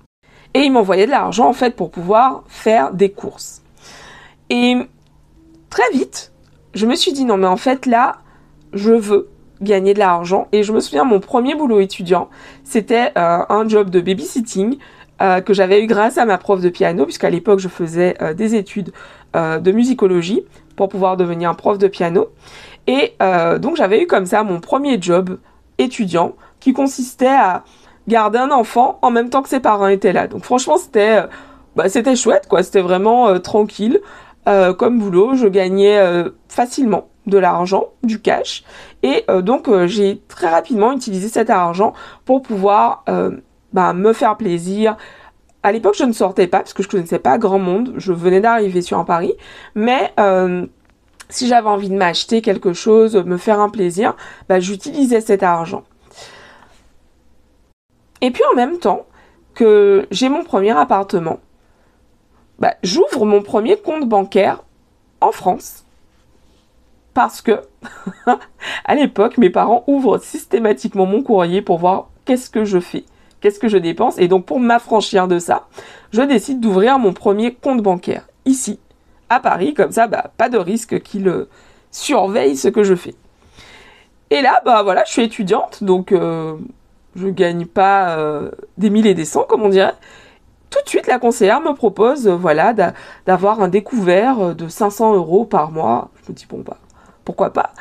et 0.54 0.62
il 0.62 0.72
m'envoyait 0.72 1.06
de 1.06 1.12
l'argent 1.12 1.48
en 1.48 1.54
fait 1.54 1.76
pour 1.76 1.92
pouvoir 1.92 2.44
faire 2.48 2.94
des 2.94 3.10
courses. 3.10 3.62
Et 4.50 4.76
très 5.70 5.90
vite, 5.94 6.32
je 6.74 6.86
me 6.86 6.96
suis 6.96 7.14
dit 7.14 7.26
non 7.26 7.38
mais 7.38 7.48
en 7.48 7.58
fait 7.58 7.86
là, 7.86 8.18
je 8.74 8.92
veux 8.92 9.30
gagner 9.62 9.94
de 9.94 10.00
l'argent 10.00 10.48
et 10.52 10.64
je 10.64 10.74
me 10.74 10.80
souviens 10.80 11.06
mon 11.06 11.20
premier 11.20 11.56
boulot 11.56 11.80
étudiant, 11.80 12.30
c'était 12.64 13.12
euh, 13.18 13.40
un 13.50 13.68
job 13.68 13.90
de 13.90 14.02
babysitting 14.02 14.78
euh, 15.22 15.42
que 15.42 15.54
j'avais 15.54 15.82
eu 15.82 15.88
grâce 15.88 16.18
à 16.18 16.26
ma 16.26 16.38
prof 16.38 16.62
de 16.62 16.70
piano 16.70 17.06
puisqu'à 17.06 17.30
l'époque 17.30 17.60
je 17.60 17.70
faisais 17.70 18.16
euh, 18.22 18.34
des 18.34 18.56
études 18.56 18.92
de 19.36 19.72
musicologie 19.72 20.44
pour 20.76 20.90
pouvoir 20.90 21.18
devenir 21.18 21.56
prof 21.56 21.80
de 21.80 21.88
piano 21.88 22.28
et 22.86 23.16
donc 23.60 23.78
j'avais 23.78 24.04
eu 24.04 24.06
comme 24.06 24.28
ça 24.28 24.44
mon 24.44 24.60
premier 24.60 25.02
job 25.02 25.40
étudiant 25.80 26.36
qui 26.60 26.72
consistait 26.72 27.26
à 27.26 27.64
garder 28.08 28.40
un 28.40 28.52
enfant 28.52 29.00
en 29.02 29.12
même 29.12 29.30
temps 29.30 29.42
que 29.42 29.50
ses 29.50 29.60
parents 29.60 29.88
étaient 29.88 30.14
là. 30.14 30.28
Donc 30.28 30.44
franchement, 30.44 30.78
c'était 30.78 31.20
euh, 31.20 31.28
bah, 31.76 31.90
c'était 31.90 32.16
chouette 32.16 32.48
quoi, 32.48 32.64
c'était 32.64 32.82
vraiment 32.82 33.30
euh, 33.30 33.40
tranquille 33.40 34.00
euh, 34.48 34.74
comme 34.74 35.00
boulot, 35.00 35.36
je 35.36 35.48
gagnais 35.48 35.98
facilement 36.50 37.08
de 37.28 37.38
l'argent, 37.38 37.86
du 38.04 38.22
cash 38.22 38.66
et 39.02 39.26
donc 39.42 39.70
j'ai 39.86 40.22
très 40.28 40.50
rapidement 40.50 40.92
utilisé 40.92 41.30
cet 41.30 41.50
argent 41.50 41.94
pour 42.26 42.42
pouvoir 42.42 43.06
bah, 43.72 43.94
me 43.94 44.12
faire 44.12 44.36
plaisir. 44.36 44.98
À 45.66 45.72
l'époque, 45.72 45.96
je 45.98 46.04
ne 46.04 46.12
sortais 46.12 46.48
pas 46.48 46.58
parce 46.58 46.74
que 46.74 46.84
je 46.84 46.90
connaissais 46.90 47.20
pas 47.20 47.38
grand 47.38 47.60
monde, 47.60 47.94
je 47.96 48.12
venais 48.12 48.42
d'arriver 48.42 48.82
sur 48.82 49.00
un 49.00 49.06
Paris, 49.06 49.34
mais 49.76 50.14
si 51.30 51.48
j'avais 51.48 51.70
envie 51.70 51.90
de 51.90 51.96
m'acheter 51.96 52.42
quelque 52.42 52.74
chose, 52.74 53.16
me 53.16 53.38
faire 53.38 53.62
un 53.62 53.70
plaisir, 53.70 54.18
bah, 54.50 54.60
j'utilisais 54.60 55.22
cet 55.22 55.42
argent. 55.42 55.84
Et 58.24 58.32
puis 58.32 58.42
en 58.50 58.56
même 58.56 58.80
temps 58.80 59.06
que 59.54 60.08
j'ai 60.10 60.30
mon 60.30 60.46
premier 60.46 60.72
appartement, 60.72 61.40
bah, 62.58 62.74
j'ouvre 62.82 63.26
mon 63.26 63.42
premier 63.42 63.76
compte 63.76 64.08
bancaire 64.08 64.64
en 65.20 65.34
France. 65.34 65.84
Parce 67.14 67.42
que, 67.42 67.60
à 68.86 68.96
l'époque, 68.96 69.38
mes 69.38 69.50
parents 69.50 69.84
ouvrent 69.88 70.20
systématiquement 70.20 71.06
mon 71.06 71.22
courrier 71.22 71.62
pour 71.62 71.80
voir 71.80 72.08
qu'est-ce 72.24 72.50
que 72.50 72.64
je 72.64 72.80
fais, 72.80 73.04
qu'est-ce 73.42 73.60
que 73.60 73.68
je 73.68 73.78
dépense. 73.78 74.18
Et 74.18 74.30
donc, 74.30 74.46
pour 74.46 74.62
m'affranchir 74.62 75.28
de 75.28 75.38
ça, 75.38 75.68
je 76.14 76.22
décide 76.22 76.62
d'ouvrir 76.62 77.00
mon 77.00 77.12
premier 77.12 77.54
compte 77.54 77.82
bancaire 77.82 78.26
ici, 78.46 78.80
à 79.28 79.42
Paris. 79.42 79.74
Comme 79.74 79.92
ça, 79.92 80.08
bah, 80.08 80.32
pas 80.38 80.48
de 80.48 80.58
risque 80.58 81.02
qu'ils 81.02 81.46
surveillent 81.92 82.56
ce 82.56 82.70
que 82.70 82.84
je 82.84 82.96
fais. 82.96 83.16
Et 84.30 84.42
là, 84.42 84.62
bah 84.64 84.82
voilà, 84.82 85.04
je 85.06 85.12
suis 85.12 85.24
étudiante, 85.24 85.84
donc 85.84 86.14
euh, 86.14 86.56
je 87.16 87.28
gagne 87.28 87.66
pas 87.66 88.18
euh, 88.18 88.52
des 88.78 88.90
milliers 88.90 89.12
et 89.12 89.16
des 89.16 89.26
cents, 89.26 89.46
comme 89.48 89.64
on 89.64 89.70
dirait. 89.70 89.94
Tout 90.70 90.80
de 90.84 90.90
suite, 90.90 91.08
la 91.08 91.20
conseillère 91.20 91.62
me 91.62 91.74
propose, 91.74 92.28
euh, 92.28 92.36
voilà, 92.36 92.74
d'avoir 93.26 93.62
un 93.62 93.68
découvert 93.68 94.40
euh, 94.40 94.54
de 94.54 94.68
500 94.68 95.16
euros 95.16 95.46
par 95.46 95.72
mois. 95.72 96.10
Je 96.24 96.32
me 96.32 96.36
dis, 96.36 96.48
bon, 96.50 96.64
bah, 96.66 96.78
pourquoi 97.26 97.52
pas? 97.52 97.72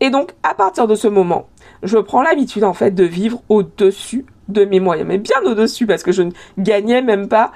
Et 0.00 0.10
donc, 0.10 0.34
à 0.42 0.54
partir 0.54 0.86
de 0.86 0.94
ce 0.94 1.08
moment, 1.08 1.48
je 1.82 1.98
prends 1.98 2.22
l'habitude, 2.22 2.64
en 2.64 2.74
fait, 2.74 2.90
de 2.90 3.04
vivre 3.04 3.40
au-dessus 3.48 4.26
de 4.48 4.64
mes 4.64 4.80
moyens. 4.80 5.08
Mais 5.08 5.18
bien 5.18 5.40
au-dessus, 5.44 5.86
parce 5.86 6.02
que 6.02 6.12
je 6.12 6.22
ne 6.22 6.32
gagnais 6.58 7.00
même 7.00 7.28
pas 7.28 7.52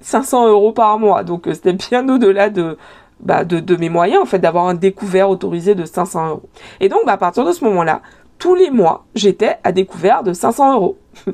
500 0.00 0.48
euros 0.48 0.72
par 0.72 0.98
mois. 0.98 1.22
Donc, 1.22 1.48
c'était 1.52 1.72
bien 1.72 2.06
au-delà 2.08 2.50
de, 2.50 2.76
bah, 3.20 3.44
de, 3.44 3.60
de, 3.60 3.76
mes 3.76 3.88
moyens, 3.88 4.20
en 4.22 4.26
fait, 4.26 4.38
d'avoir 4.38 4.66
un 4.66 4.74
découvert 4.74 5.30
autorisé 5.30 5.74
de 5.74 5.84
500 5.84 6.28
euros. 6.28 6.48
Et 6.80 6.88
donc, 6.88 7.00
bah, 7.06 7.12
à 7.12 7.16
partir 7.16 7.44
de 7.46 7.52
ce 7.52 7.64
moment-là, 7.64 8.02
tous 8.44 8.54
les 8.54 8.68
mois, 8.68 9.06
j'étais 9.14 9.56
à 9.64 9.72
découvert 9.72 10.22
de 10.22 10.34
500 10.34 10.74
euros. 10.74 10.98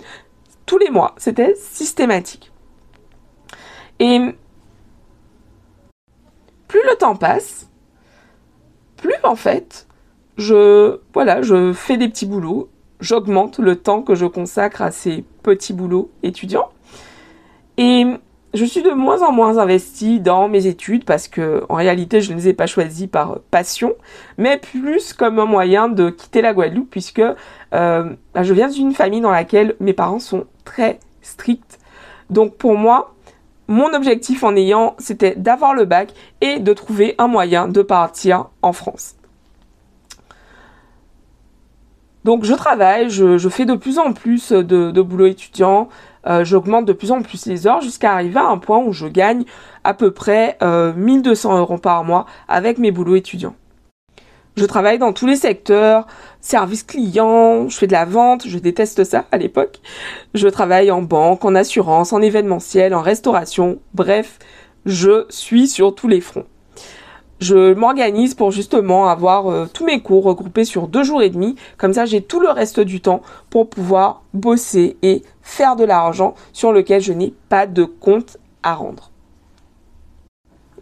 tous 0.67 0.79
les 0.79 0.90
mois, 0.90 1.12
c'était 1.17 1.57
systématique. 1.57 2.52
Et 3.99 4.21
plus 6.69 6.81
le 6.88 6.95
temps 6.97 7.17
passe, 7.17 7.69
plus 8.97 9.17
en 9.25 9.35
fait, 9.35 9.88
je, 10.37 11.00
voilà, 11.12 11.43
je 11.43 11.73
fais 11.73 11.97
des 11.97 12.09
petits 12.09 12.26
boulots, 12.26 12.71
j'augmente 13.00 13.59
le 13.59 13.75
temps 13.75 14.02
que 14.02 14.14
je 14.14 14.26
consacre 14.26 14.81
à 14.81 14.93
ces 14.93 15.25
petits 15.43 15.73
boulots 15.73 16.12
étudiants. 16.23 16.71
Et 17.76 18.07
je 18.52 18.64
suis 18.64 18.83
de 18.83 18.90
moins 18.90 19.23
en 19.23 19.33
moins 19.33 19.59
investie 19.59 20.19
dans 20.19 20.49
mes 20.49 20.66
études 20.66 21.04
parce 21.04 21.28
que 21.28 21.64
en 21.69 21.75
réalité 21.75 22.21
je 22.21 22.33
ne 22.33 22.37
les 22.37 22.49
ai 22.49 22.52
pas 22.52 22.66
choisies 22.66 23.07
par 23.07 23.38
passion, 23.50 23.95
mais 24.38 24.59
plus 24.59 25.12
comme 25.12 25.38
un 25.38 25.45
moyen 25.45 25.88
de 25.88 26.11
quitter 26.11 26.42
la 26.42 26.52
Guadeloupe 26.52 26.90
puisque 26.90 27.21
euh, 27.21 28.12
bah, 28.35 28.42
je 28.42 28.52
viens 28.52 28.69
d'une 28.69 28.92
famille 28.92 29.21
dans 29.21 29.30
laquelle 29.30 29.76
mes 29.78 29.92
parents 29.92 30.19
sont 30.19 30.47
très 30.64 30.99
stricts. 31.23 31.78
Donc 32.28 32.57
pour 32.57 32.76
moi, 32.76 33.14
mon 33.69 33.95
objectif 33.95 34.42
en 34.42 34.57
ayant, 34.57 34.97
c'était 34.99 35.37
d'avoir 35.37 35.75
le 35.75 35.85
bac 35.85 36.12
et 36.40 36.59
de 36.59 36.73
trouver 36.73 37.14
un 37.19 37.28
moyen 37.28 37.69
de 37.69 37.83
partir 37.83 38.47
en 38.62 38.73
France. 38.73 39.14
Donc 42.25 42.45
je 42.45 42.52
travaille, 42.52 43.09
je, 43.11 43.49
fais 43.49 43.64
de 43.64 43.75
plus 43.75 43.99
en 43.99 44.12
plus 44.12 44.52
de 44.52 45.00
boulot 45.00 45.26
étudiant, 45.26 45.88
euh, 46.27 46.45
j'augmente 46.45 46.85
de 46.85 46.93
plus 46.93 47.12
en 47.12 47.23
plus 47.23 47.47
les 47.47 47.67
heures 47.67 47.81
jusqu'à 47.81 48.12
arriver 48.12 48.39
à 48.39 48.47
un 48.47 48.59
point 48.59 48.79
où 48.79 48.93
je 48.93 49.07
gagne 49.07 49.45
à 49.85 49.95
peu 49.95 50.11
près 50.11 50.59
1200 50.62 51.55
euh, 51.55 51.59
euros 51.61 51.79
par 51.79 52.05
mois 52.05 52.27
avec 52.49 52.79
mes 52.79 52.91
boulots 52.91 53.17
étudiants. 53.17 53.55
Je 54.57 54.65
travaille 54.67 54.99
dans 54.99 55.12
tous 55.12 55.27
les 55.27 55.37
secteurs, 55.37 56.07
service 56.41 56.83
client, 56.83 57.69
je 57.69 57.79
fais 57.79 57.87
de 57.87 57.93
la 57.93 58.05
vente, 58.05 58.47
je 58.47 58.59
déteste 58.59 59.05
ça 59.05 59.25
à 59.33 59.39
l'époque. 59.39 59.81
Je 60.35 60.49
travaille 60.49 60.91
en 60.91 61.03
banque, 61.03 61.45
en 61.45 61.55
assurance, 61.55 62.12
en 62.12 62.21
événementiel, 62.21 62.95
en 62.95 63.00
restauration, 63.00 63.79
bref, 63.95 64.39
je 64.85 65.25
suis 65.31 65.69
sur 65.69 65.95
tous 65.95 66.09
les 66.09 66.21
fronts 66.21 66.47
je 67.41 67.73
m'organise 67.73 68.35
pour 68.35 68.51
justement 68.51 69.09
avoir 69.09 69.49
euh, 69.49 69.67
tous 69.73 69.85
mes 69.85 70.01
cours 70.01 70.25
regroupés 70.25 70.65
sur 70.65 70.89
deux 70.89 71.03
jours 71.03 71.23
et 71.23 71.31
demi. 71.31 71.57
Comme 71.79 71.95
ça, 71.95 72.05
j'ai 72.05 72.23
tout 72.23 72.41
le 72.41 72.51
reste 72.51 72.81
du 72.81 73.01
temps 73.01 73.23
pour 73.49 73.69
pouvoir 73.69 74.23
bosser 74.35 74.99
et 75.03 75.23
faire 75.43 75.75
de 75.75 75.85
l'argent 75.85 76.35
sur 76.53 76.73
lequel 76.73 77.01
je 77.01 77.13
n'ai 77.13 77.35
pas 77.49 77.67
de 77.67 77.85
compte 77.85 78.37
à 78.63 78.75
rendre. 78.75 79.11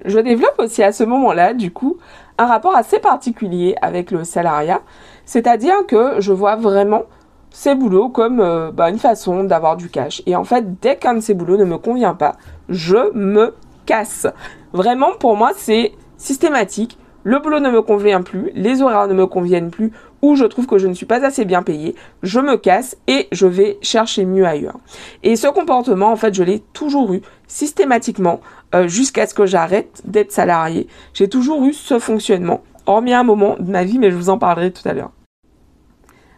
Je 0.05 0.19
développe 0.19 0.59
aussi 0.59 0.83
à 0.83 0.93
ce 0.93 1.05
moment-là, 1.05 1.55
du 1.55 1.73
coup, 1.73 1.97
un 2.38 2.47
rapport 2.47 2.77
assez 2.77 2.99
particulier 2.99 3.75
avec 3.83 4.11
le 4.11 4.25
salariat, 4.25 4.83
c'est-à-dire 5.25 5.87
que 5.87 6.21
je 6.21 6.33
vois 6.33 6.57
vraiment 6.57 7.03
ces 7.50 7.75
boulots 7.75 8.09
comme 8.09 8.41
euh, 8.41 8.71
bah, 8.71 8.91
une 8.91 8.99
façon 8.99 9.45
d'avoir 9.45 9.77
du 9.77 9.91
cash. 9.91 10.23
Et 10.27 10.37
en 10.37 10.45
fait, 10.45 10.81
dès 10.81 10.97
qu'un 10.97 11.15
de 11.15 11.21
ces 11.21 11.35
boulots 11.35 11.57
ne 11.57 11.65
me 11.65 11.79
convient 11.79 12.15
pas, 12.15 12.37
je 12.69 13.12
me 13.15 13.55
casse. 13.87 14.27
Vraiment, 14.73 15.12
pour 15.19 15.37
moi, 15.37 15.53
c'est 15.57 15.93
systématique. 16.18 16.98
Le 17.25 17.38
boulot 17.40 17.60
ne 17.60 17.70
me 17.70 17.82
convient 17.82 18.22
plus, 18.22 18.50
les 18.54 18.80
horaires 18.80 19.08
ne 19.08 19.14
me 19.14 19.26
conviennent 19.26 19.70
plus, 19.70 19.92
ou 20.22 20.34
je 20.34 20.44
trouve 20.44 20.66
que 20.66 20.78
je 20.78 20.87
ne 20.87 20.94
suis 20.94 21.06
pas 21.06 21.25
assez 21.25 21.44
bien 21.44 21.62
payé, 21.62 21.94
je 22.22 22.40
me 22.40 22.56
casse 22.56 22.96
et 23.06 23.28
je 23.32 23.46
vais 23.46 23.78
chercher 23.82 24.25
mieux 24.25 24.46
ailleurs. 24.46 24.78
Et 25.22 25.37
ce 25.37 25.48
comportement, 25.48 26.12
en 26.12 26.16
fait, 26.16 26.34
je 26.34 26.42
l'ai 26.42 26.60
toujours 26.72 27.12
eu 27.12 27.22
systématiquement 27.46 28.40
euh, 28.75 28.88
jusqu'à 28.88 29.26
ce 29.26 29.34
que 29.34 29.46
j'arrête 29.46 30.02
d'être 30.04 30.32
salarié. 30.32 30.87
J'ai 31.12 31.28
toujours 31.28 31.64
eu 31.64 31.72
ce 31.72 31.98
fonctionnement, 31.98 32.62
hormis 32.87 33.14
un 33.14 33.25
moment 33.25 33.56
de 33.58 33.70
ma 33.70 33.84
vie, 33.84 33.98
mais 33.98 34.10
je 34.10 34.16
vous 34.16 34.30
en 34.30 34.38
parlerai 34.38 34.72
tout 34.72 34.88
à 34.88 34.92
l'heure. 34.92 35.12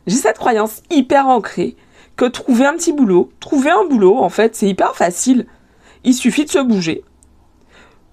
J'ai 0.06 0.16
cette 0.16 0.38
croyance 0.38 0.82
hyper 0.90 1.26
ancrée 1.26 1.76
que 2.16 2.24
trouver 2.24 2.66
un 2.66 2.74
petit 2.74 2.92
boulot, 2.92 3.30
trouver 3.38 3.70
un 3.70 3.84
boulot, 3.88 4.18
en 4.18 4.28
fait, 4.28 4.56
c'est 4.56 4.66
hyper 4.66 4.96
facile. 4.96 5.46
Il 6.04 6.14
suffit 6.14 6.44
de 6.44 6.50
se 6.50 6.58
bouger. 6.58 7.04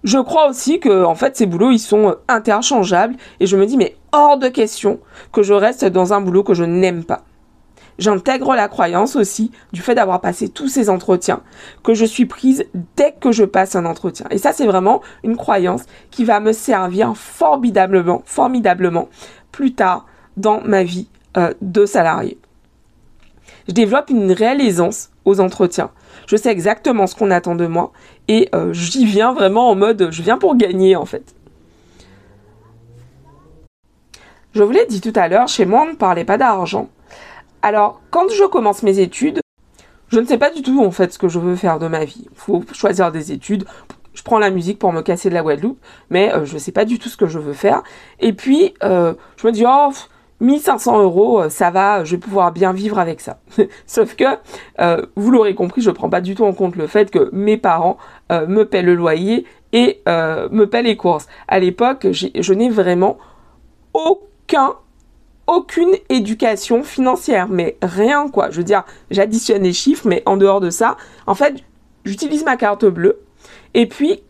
Je 0.03 0.19
crois 0.19 0.47
aussi 0.49 0.79
que, 0.79 1.03
en 1.03 1.15
fait, 1.15 1.35
ces 1.35 1.45
boulots, 1.45 1.71
ils 1.71 1.79
sont 1.79 2.15
interchangeables 2.27 3.15
et 3.39 3.47
je 3.47 3.57
me 3.57 3.65
dis, 3.65 3.77
mais 3.77 3.95
hors 4.11 4.37
de 4.37 4.47
question 4.47 4.99
que 5.31 5.43
je 5.43 5.53
reste 5.53 5.85
dans 5.85 6.13
un 6.13 6.21
boulot 6.21 6.43
que 6.43 6.53
je 6.53 6.63
n'aime 6.63 7.03
pas. 7.03 7.23
J'intègre 7.99 8.53
la 8.53 8.67
croyance 8.67 9.15
aussi 9.15 9.51
du 9.73 9.81
fait 9.81 9.95
d'avoir 9.95 10.21
passé 10.21 10.49
tous 10.49 10.67
ces 10.67 10.89
entretiens, 10.89 11.41
que 11.83 11.95
je 11.95 12.05
suis 12.05 12.27
prise 12.27 12.65
dès 12.95 13.13
que 13.19 13.31
je 13.31 13.43
passe 13.43 13.75
un 13.75 13.85
entretien. 13.85 14.27
Et 14.29 14.37
ça, 14.37 14.53
c'est 14.53 14.67
vraiment 14.67 15.01
une 15.23 15.35
croyance 15.35 15.83
qui 16.11 16.23
va 16.23 16.39
me 16.39 16.51
servir 16.51 17.17
formidablement, 17.17 18.21
formidablement 18.25 19.09
plus 19.51 19.73
tard 19.73 20.05
dans 20.37 20.61
ma 20.61 20.83
vie 20.83 21.07
euh, 21.37 21.53
de 21.61 21.87
salarié. 21.87 22.37
Je 23.67 23.73
développe 23.73 24.11
une 24.11 24.31
réelle 24.31 24.61
aisance 24.61 25.09
aux 25.25 25.39
entretiens. 25.39 25.89
Je 26.27 26.35
sais 26.35 26.51
exactement 26.51 27.07
ce 27.07 27.15
qu'on 27.15 27.31
attend 27.31 27.55
de 27.55 27.67
moi 27.67 27.91
et 28.27 28.49
euh, 28.53 28.73
j'y 28.73 29.05
viens 29.05 29.33
vraiment 29.33 29.69
en 29.69 29.75
mode 29.75 30.09
je 30.11 30.21
viens 30.21 30.37
pour 30.37 30.55
gagner 30.55 30.95
en 30.95 31.05
fait. 31.05 31.33
Je 34.53 34.63
vous 34.63 34.71
l'ai 34.71 34.85
dit 34.85 35.01
tout 35.01 35.13
à 35.15 35.27
l'heure, 35.27 35.47
chez 35.47 35.65
moi 35.65 35.85
on 35.87 35.91
ne 35.91 35.95
parlait 35.95 36.25
pas 36.25 36.37
d'argent. 36.37 36.89
Alors 37.61 38.01
quand 38.11 38.29
je 38.29 38.43
commence 38.45 38.83
mes 38.83 38.99
études, 38.99 39.39
je 40.09 40.19
ne 40.19 40.25
sais 40.25 40.37
pas 40.37 40.49
du 40.49 40.61
tout 40.61 40.83
en 40.83 40.91
fait 40.91 41.13
ce 41.13 41.19
que 41.19 41.27
je 41.27 41.39
veux 41.39 41.55
faire 41.55 41.79
de 41.79 41.87
ma 41.87 42.05
vie. 42.05 42.27
Il 42.31 42.37
faut 42.37 42.63
choisir 42.73 43.11
des 43.11 43.31
études. 43.31 43.65
Je 44.13 44.23
prends 44.23 44.39
la 44.39 44.49
musique 44.49 44.79
pour 44.79 44.91
me 44.93 45.01
casser 45.01 45.29
de 45.29 45.35
la 45.35 45.43
Guadeloupe, 45.43 45.79
mais 46.09 46.33
euh, 46.33 46.43
je 46.43 46.55
ne 46.55 46.59
sais 46.59 46.71
pas 46.71 46.85
du 46.85 46.97
tout 46.97 47.07
ce 47.07 47.17
que 47.17 47.27
je 47.27 47.37
veux 47.37 47.53
faire. 47.53 47.83
Et 48.19 48.33
puis 48.33 48.73
je 48.81 49.47
me 49.47 49.51
dis 49.51 49.63
oh 49.67 49.91
1500 50.39 51.01
euros, 51.01 51.41
euh, 51.41 51.49
ça 51.49 51.71
va, 51.71 52.03
je 52.03 52.11
vais 52.11 52.19
pouvoir 52.19 52.51
bien 52.51 52.71
vivre 52.71 52.99
avec 52.99 53.21
ça. 53.21 53.39
Sauf 53.87 54.15
que, 54.15 54.25
euh, 54.79 55.05
vous 55.15 55.31
l'aurez 55.31 55.55
compris, 55.55 55.81
je 55.81 55.89
ne 55.89 55.95
prends 55.95 56.09
pas 56.09 56.21
du 56.21 56.35
tout 56.35 56.45
en 56.45 56.53
compte 56.53 56.75
le 56.75 56.87
fait 56.87 57.09
que 57.09 57.29
mes 57.33 57.57
parents 57.57 57.97
euh, 57.97 58.16
me 58.29 58.63
paient 58.63 58.81
le 58.81 58.95
loyer 58.95 59.45
et 59.73 60.01
me 60.07 60.65
paient 60.65 60.83
les 60.83 60.97
courses. 60.97 61.27
À 61.47 61.59
l'époque, 61.59 62.07
je 62.11 62.53
n'ai 62.53 62.69
vraiment 62.69 63.17
aucun, 63.93 64.75
aucune 65.47 65.91
éducation 66.09 66.83
financière, 66.83 67.47
mais 67.49 67.77
rien 67.81 68.29
quoi. 68.29 68.49
Je 68.49 68.57
veux 68.57 68.63
dire, 68.63 68.83
j'additionne 69.11 69.63
les 69.63 69.73
chiffres, 69.73 70.07
mais 70.07 70.23
en 70.25 70.37
dehors 70.37 70.59
de 70.59 70.69
ça, 70.69 70.97
en 71.25 71.35
fait, 71.35 71.55
j'utilise 72.05 72.43
ma 72.43 72.57
carte 72.57 72.85
bleue 72.85 73.19
et 73.73 73.87
puis 73.87 74.21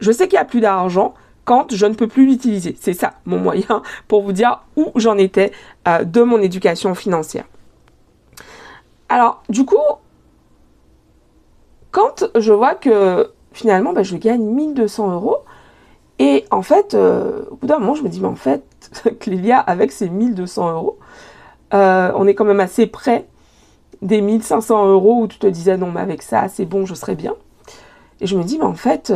je 0.00 0.12
sais 0.12 0.28
qu'il 0.28 0.36
n'y 0.36 0.42
a 0.42 0.44
plus 0.44 0.60
d'argent, 0.60 1.14
quand 1.44 1.74
je 1.74 1.86
ne 1.86 1.94
peux 1.94 2.08
plus 2.08 2.26
l'utiliser. 2.26 2.76
C'est 2.80 2.94
ça 2.94 3.14
mon 3.24 3.38
moyen 3.38 3.82
pour 4.08 4.22
vous 4.22 4.32
dire 4.32 4.62
où 4.76 4.92
j'en 4.96 5.18
étais 5.18 5.52
euh, 5.88 6.04
de 6.04 6.22
mon 6.22 6.40
éducation 6.40 6.94
financière. 6.94 7.44
Alors, 9.08 9.42
du 9.48 9.64
coup, 9.64 9.76
quand 11.90 12.24
je 12.34 12.52
vois 12.52 12.74
que 12.74 13.30
finalement, 13.54 13.94
bah, 13.94 14.02
je 14.02 14.16
gagne 14.16 14.42
1200 14.42 15.12
euros, 15.12 15.38
et 16.18 16.44
en 16.50 16.60
fait, 16.60 16.92
euh, 16.94 17.44
au 17.50 17.56
bout 17.56 17.66
d'un 17.66 17.78
moment, 17.78 17.94
je 17.94 18.02
me 18.02 18.08
dis, 18.08 18.20
mais 18.20 18.28
en 18.28 18.34
fait, 18.34 18.62
Clélia, 19.20 19.58
avec 19.58 19.90
ces 19.90 20.10
1200 20.10 20.72
euros, 20.72 20.98
euh, 21.72 22.12
on 22.14 22.26
est 22.26 22.34
quand 22.34 22.44
même 22.44 22.60
assez 22.60 22.86
près 22.86 23.26
des 24.02 24.20
1500 24.20 24.88
euros 24.88 25.22
où 25.22 25.26
tu 25.26 25.38
te 25.38 25.46
disais, 25.46 25.78
non, 25.78 25.90
mais 25.90 26.00
avec 26.00 26.20
ça, 26.20 26.48
c'est 26.48 26.66
bon, 26.66 26.84
je 26.84 26.94
serai 26.94 27.14
bien. 27.14 27.34
Et 28.20 28.26
je 28.26 28.36
me 28.36 28.44
dis, 28.44 28.58
mais 28.58 28.64
en 28.64 28.74
fait, 28.74 29.12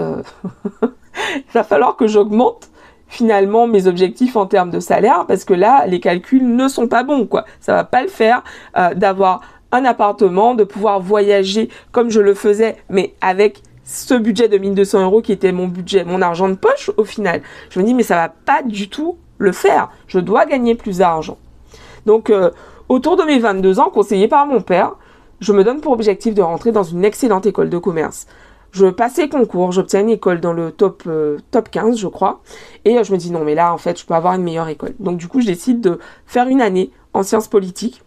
il 0.83 1.53
va 1.53 1.63
falloir 1.63 1.97
que 1.97 2.07
j'augmente 2.07 2.71
finalement 3.09 3.67
mes 3.67 3.87
objectifs 3.87 4.37
en 4.37 4.47
termes 4.47 4.71
de 4.71 4.81
salaire 4.81 5.25
parce 5.27 5.45
que 5.45 5.55
là 5.55 5.87
les 5.87 5.99
calculs 5.99 6.47
ne 6.47 6.69
sont 6.69 6.89
pas 6.89 7.03
bons 7.03 7.27
quoi 7.27 7.45
ça 7.61 7.75
va 7.75 7.85
pas 7.85 8.03
le 8.03 8.09
faire 8.09 8.45
euh, 8.77 8.95
d'avoir 8.95 9.41
un 9.73 9.85
appartement 9.85 10.55
de 10.55 10.65
pouvoir 10.65 11.01
voyager 11.01 11.71
comme 11.91 12.11
je 12.11 12.21
le 12.21 12.35
faisais 12.35 12.77
mais 12.91 13.15
avec 13.21 13.63
ce 13.89 14.13
budget 14.13 14.49
de 14.49 14.59
1200 14.59 15.03
euros 15.03 15.23
qui 15.23 15.33
était 15.33 15.51
mon 15.51 15.67
budget 15.67 16.05
mon 16.05 16.21
argent 16.21 16.51
de 16.51 16.55
poche 16.55 16.91
au 16.99 17.05
final 17.05 17.41
je 17.71 17.81
me 17.81 17.85
dis 17.87 17.95
mais 17.95 18.03
ça 18.03 18.17
va 18.17 18.29
pas 18.29 18.63
du 18.63 18.91
tout 18.91 19.17
le 19.39 19.51
faire 19.51 19.89
je 20.07 20.19
dois 20.19 20.45
gagner 20.45 20.75
plus 20.75 20.99
d'argent 20.99 21.39
donc 22.05 22.29
euh, 22.29 22.51
autour 22.91 23.17
de 23.17 23.23
mes 23.23 23.39
22 23.39 23.81
ans 23.81 23.89
conseillé 23.89 24.29
par 24.29 24.47
mon 24.47 24.61
père 24.61 24.97
je 25.41 25.55
me 25.55 25.65
donne 25.65 25.81
pour 25.81 25.93
objectif 25.93 26.35
de 26.35 26.43
rentrer 26.43 26.71
dans 26.71 26.83
une 26.83 27.03
excellente 27.03 27.47
école 27.47 27.71
de 27.71 27.79
commerce 27.79 28.27
je 28.71 28.85
passe 28.85 29.17
les 29.17 29.31
concours, 29.31 29.73
j'obtiens 29.73 30.01
une 30.01 30.11
école 30.11 30.41
dans 30.41 30.53
le 30.53 30.71
top, 30.73 31.05
euh, 31.07 31.39
top 31.51 31.71
15, 31.71 31.99
je 31.99 32.07
crois. 32.07 32.43
Et 32.85 32.99
euh, 32.99 33.03
je 33.03 33.13
me 33.13 33.17
dis 33.17 33.31
non, 33.31 33.43
mais 33.43 33.55
là, 33.55 33.73
en 33.73 33.79
fait, 33.79 33.99
je 33.99 34.05
peux 34.05 34.13
avoir 34.13 34.35
une 34.35 34.43
meilleure 34.43 34.69
école. 34.69 34.93
Donc, 35.01 35.17
du 35.17 35.27
coup, 35.27 35.41
je 35.41 35.47
décide 35.47 35.81
de 35.81 35.99
faire 36.27 36.49
une 36.49 36.61
année 36.61 36.91
en 37.15 37.23
sciences 37.23 37.49
politiques 37.49 38.03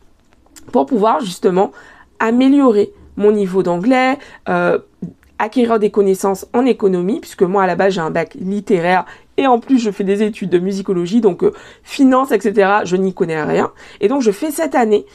pour 0.72 0.86
pouvoir 0.86 1.20
justement 1.22 1.72
améliorer 2.20 2.94
mon 3.18 3.32
niveau 3.32 3.64
d'anglais, 3.64 4.20
acquérir 5.42 5.80
des 5.80 5.92
connaissances 5.92 6.48
en 6.54 6.66
économie, 6.66 7.20
puisque 7.20 7.44
moi, 7.44 7.64
à 7.64 7.68
la 7.68 7.76
base, 7.76 7.94
j'ai 7.94 8.02
un 8.02 8.12
bac 8.12 8.36
littéraire 8.40 9.06
et 9.38 9.48
en 9.48 9.60
plus, 9.60 9.80
je 9.80 9.92
fais 9.92 10.04
des 10.04 10.24
études 10.24 10.50
de 10.50 10.60
musicologie, 10.60 11.22
donc 11.22 11.44
finance, 11.84 12.32
etc., 12.32 12.82
je 12.86 12.96
n'y 12.96 13.14
connais 13.14 13.42
rien. 13.44 13.72
Et 14.00 14.08
donc, 14.08 14.22
je 14.22 14.32
fais 14.32 14.52
cette 14.52 14.76
année 14.76 15.06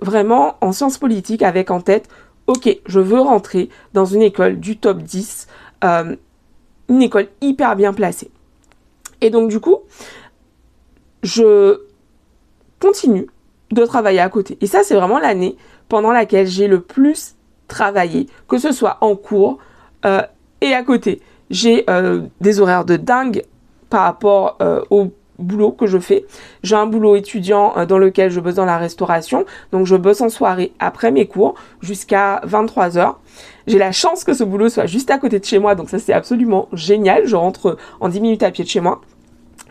vraiment 0.00 0.56
en 0.60 0.72
sciences 0.72 0.98
politiques 0.98 1.42
avec 1.42 1.70
en 1.70 1.80
tête 1.80 2.08
ok, 2.46 2.78
je 2.86 3.00
veux 3.00 3.20
rentrer 3.20 3.68
dans 3.94 4.04
une 4.04 4.22
école 4.22 4.58
du 4.58 4.76
top 4.76 4.98
10, 4.98 5.46
euh, 5.84 6.16
une 6.88 7.02
école 7.02 7.28
hyper 7.40 7.76
bien 7.76 7.92
placée. 7.92 8.30
Et 9.20 9.30
donc 9.30 9.50
du 9.50 9.60
coup, 9.60 9.78
je 11.22 11.80
continue 12.80 13.26
de 13.70 13.84
travailler 13.84 14.20
à 14.20 14.28
côté. 14.28 14.58
Et 14.60 14.66
ça, 14.66 14.82
c'est 14.82 14.94
vraiment 14.94 15.18
l'année 15.18 15.56
pendant 15.88 16.12
laquelle 16.12 16.46
j'ai 16.46 16.66
le 16.66 16.80
plus 16.80 17.36
travaillé, 17.72 18.28
que 18.48 18.58
ce 18.58 18.70
soit 18.70 18.98
en 19.00 19.16
cours 19.16 19.58
euh, 20.04 20.22
et 20.60 20.74
à 20.74 20.82
côté. 20.82 21.20
J'ai 21.50 21.84
euh, 21.90 22.22
des 22.40 22.60
horaires 22.60 22.84
de 22.84 22.96
dingue 22.96 23.42
par 23.90 24.02
rapport 24.02 24.58
au 24.88 25.12
boulot 25.42 25.72
que 25.72 25.86
je 25.86 25.98
fais. 25.98 26.24
J'ai 26.62 26.76
un 26.76 26.86
boulot 26.86 27.16
étudiant 27.16 27.74
euh, 27.76 27.86
dans 27.86 27.98
lequel 27.98 28.30
je 28.30 28.40
bosse 28.40 28.54
dans 28.54 28.64
la 28.64 28.78
restauration. 28.78 29.44
Donc 29.72 29.86
je 29.86 29.96
bosse 29.96 30.20
en 30.20 30.28
soirée 30.28 30.72
après 30.78 31.10
mes 31.10 31.26
cours 31.26 31.54
jusqu'à 31.80 32.40
23 32.44 32.98
heures. 32.98 33.20
J'ai 33.66 33.78
la 33.78 33.92
chance 33.92 34.24
que 34.24 34.32
ce 34.34 34.44
boulot 34.44 34.68
soit 34.68 34.86
juste 34.86 35.10
à 35.10 35.18
côté 35.18 35.38
de 35.38 35.44
chez 35.44 35.58
moi. 35.58 35.74
Donc 35.74 35.90
ça 35.90 35.98
c'est 35.98 36.12
absolument 36.12 36.68
génial. 36.72 37.26
Je 37.26 37.36
rentre 37.36 37.76
en 38.00 38.08
10 38.08 38.20
minutes 38.20 38.42
à 38.42 38.50
pied 38.50 38.64
de 38.64 38.68
chez 38.68 38.80
moi. 38.80 39.00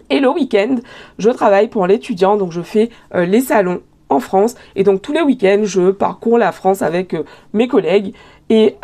Et 0.10 0.20
le 0.20 0.30
week-end, 0.30 0.76
je 1.18 1.30
travaille 1.30 1.70
pour 1.70 1.88
l'étudiant. 1.88 2.38
Donc 2.38 2.52
je 2.52 2.62
fais 2.62 2.90
euh, 3.16 3.26
les 3.26 3.42
salons 3.42 3.82
France. 4.20 4.56
Et 4.76 4.84
donc 4.84 5.02
tous 5.02 5.14
les 5.14 5.22
week-ends, 5.22 5.62
je 5.64 5.92
parcours 5.92 6.38
la 6.38 6.52
France 6.52 6.82
avec 6.82 7.14
euh, 7.14 7.24
mes 7.54 7.68
collègues 7.68 8.14
et 8.50 8.76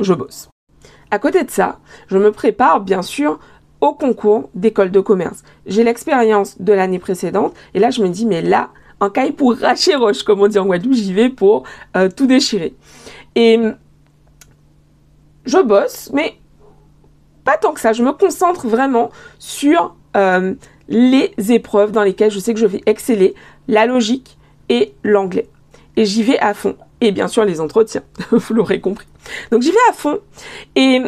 je 0.00 0.14
bosse. 0.14 0.48
À 1.10 1.18
côté 1.18 1.44
de 1.44 1.50
ça, 1.50 1.78
je 2.08 2.18
me 2.18 2.32
prépare 2.32 2.80
bien 2.80 3.02
sûr 3.02 3.38
au 3.80 3.92
concours 3.92 4.50
d'école 4.54 4.90
de 4.90 5.00
commerce. 5.00 5.42
J'ai 5.66 5.84
l'expérience 5.84 6.60
de 6.60 6.72
l'année 6.72 6.98
précédente 6.98 7.54
et 7.74 7.78
là 7.78 7.90
je 7.90 8.02
me 8.02 8.08
dis 8.08 8.26
mais 8.26 8.42
là, 8.42 8.70
un 9.00 9.10
caille 9.10 9.32
pour 9.32 9.56
racher 9.56 9.94
roche 9.94 10.22
comme 10.22 10.40
on 10.40 10.48
dit 10.48 10.58
en 10.58 10.66
Guadeloupe, 10.66 10.94
j'y 10.94 11.12
vais 11.12 11.28
pour 11.28 11.64
euh, 11.96 12.08
tout 12.08 12.26
déchirer. 12.26 12.74
Et 13.34 13.60
je 15.44 15.58
bosse, 15.58 16.10
mais 16.12 16.38
pas 17.44 17.56
tant 17.56 17.72
que 17.72 17.80
ça. 17.80 17.92
Je 17.92 18.02
me 18.02 18.12
concentre 18.12 18.66
vraiment 18.68 19.10
sur 19.38 19.94
euh, 20.16 20.54
les 20.88 21.32
épreuves 21.50 21.92
dans 21.92 22.02
lesquelles 22.02 22.30
je 22.30 22.38
sais 22.38 22.54
que 22.54 22.60
je 22.60 22.66
vais 22.66 22.82
exceller, 22.86 23.34
la 23.68 23.86
logique 23.86 24.38
et 24.68 24.94
l'anglais. 25.02 25.48
Et 25.96 26.04
j'y 26.04 26.22
vais 26.22 26.38
à 26.38 26.54
fond. 26.54 26.76
Et 27.00 27.12
bien 27.12 27.28
sûr 27.28 27.44
les 27.44 27.60
entretiens, 27.60 28.02
vous 28.30 28.54
l'aurez 28.54 28.80
compris. 28.80 29.06
Donc 29.50 29.62
j'y 29.62 29.70
vais 29.70 29.76
à 29.90 29.92
fond 29.92 30.20
et 30.76 31.00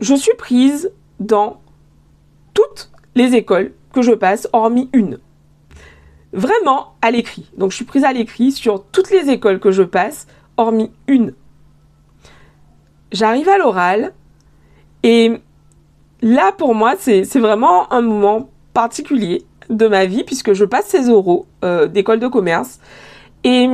je 0.00 0.14
suis 0.14 0.34
prise 0.36 0.92
dans 1.18 1.60
toutes 2.54 2.90
les 3.14 3.34
écoles 3.34 3.72
que 3.92 4.02
je 4.02 4.12
passe, 4.12 4.48
hormis 4.52 4.88
une. 4.92 5.18
Vraiment 6.32 6.94
à 7.02 7.10
l'écrit. 7.10 7.50
Donc 7.56 7.70
je 7.70 7.76
suis 7.76 7.84
prise 7.84 8.04
à 8.04 8.12
l'écrit 8.12 8.52
sur 8.52 8.84
toutes 8.92 9.10
les 9.10 9.30
écoles 9.30 9.60
que 9.60 9.70
je 9.70 9.82
passe, 9.82 10.26
hormis 10.56 10.90
une. 11.06 11.34
J'arrive 13.12 13.48
à 13.48 13.58
l'oral 13.58 14.12
et 15.02 15.40
là, 16.22 16.52
pour 16.52 16.74
moi, 16.74 16.94
c'est 16.98 17.38
vraiment 17.38 17.92
un 17.92 18.02
moment 18.02 18.50
particulier 18.74 19.44
de 19.70 19.86
ma 19.86 20.04
vie 20.04 20.24
puisque 20.24 20.52
je 20.52 20.64
passe 20.64 20.86
ces 20.86 21.08
euros 21.08 21.46
euh, 21.64 21.86
d'école 21.86 22.20
de 22.20 22.28
commerce 22.28 22.80
et 23.44 23.68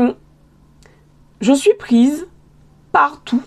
je 1.40 1.52
suis 1.52 1.74
prise 1.74 2.26
partout, 2.92 3.42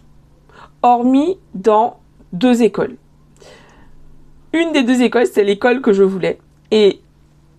hormis 0.81 1.37
dans 1.53 1.99
deux 2.33 2.61
écoles. 2.61 2.97
Une 4.53 4.71
des 4.73 4.83
deux 4.83 5.01
écoles, 5.01 5.27
c'est 5.31 5.43
l'école 5.43 5.81
que 5.81 5.93
je 5.93 6.03
voulais. 6.03 6.39
Et 6.71 7.01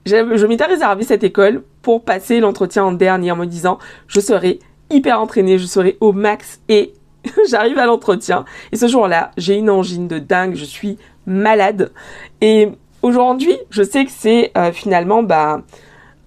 je 0.06 0.46
m'étais 0.46 0.64
réservé 0.64 1.04
cette 1.04 1.24
école 1.24 1.62
pour 1.82 2.04
passer 2.04 2.40
l'entretien 2.40 2.84
en 2.84 2.92
dernier 2.92 3.32
en 3.32 3.36
me 3.36 3.46
disant 3.46 3.78
je 4.06 4.20
serai 4.20 4.58
hyper 4.90 5.20
entraînée, 5.20 5.58
je 5.58 5.66
serai 5.66 5.96
au 6.00 6.12
max 6.12 6.60
et 6.68 6.94
j'arrive 7.48 7.78
à 7.78 7.86
l'entretien 7.86 8.44
et 8.72 8.76
ce 8.76 8.88
jour-là, 8.88 9.30
j'ai 9.36 9.56
une 9.56 9.70
angine 9.70 10.08
de 10.08 10.18
dingue, 10.18 10.54
je 10.54 10.64
suis 10.64 10.96
malade 11.26 11.92
et 12.40 12.70
aujourd'hui, 13.02 13.56
je 13.70 13.82
sais 13.82 14.04
que 14.04 14.10
c'est 14.10 14.52
euh, 14.56 14.72
finalement 14.72 15.22
bah 15.22 15.62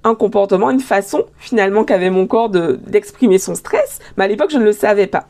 un 0.03 0.15
comportement, 0.15 0.69
une 0.69 0.79
façon 0.79 1.23
finalement 1.37 1.83
qu'avait 1.83 2.09
mon 2.09 2.27
corps 2.27 2.49
d'exprimer 2.49 3.37
son 3.39 3.55
stress, 3.55 3.99
mais 4.17 4.25
à 4.25 4.27
l'époque, 4.27 4.51
je 4.51 4.57
ne 4.57 4.63
le 4.63 4.73
savais 4.73 5.07
pas. 5.07 5.27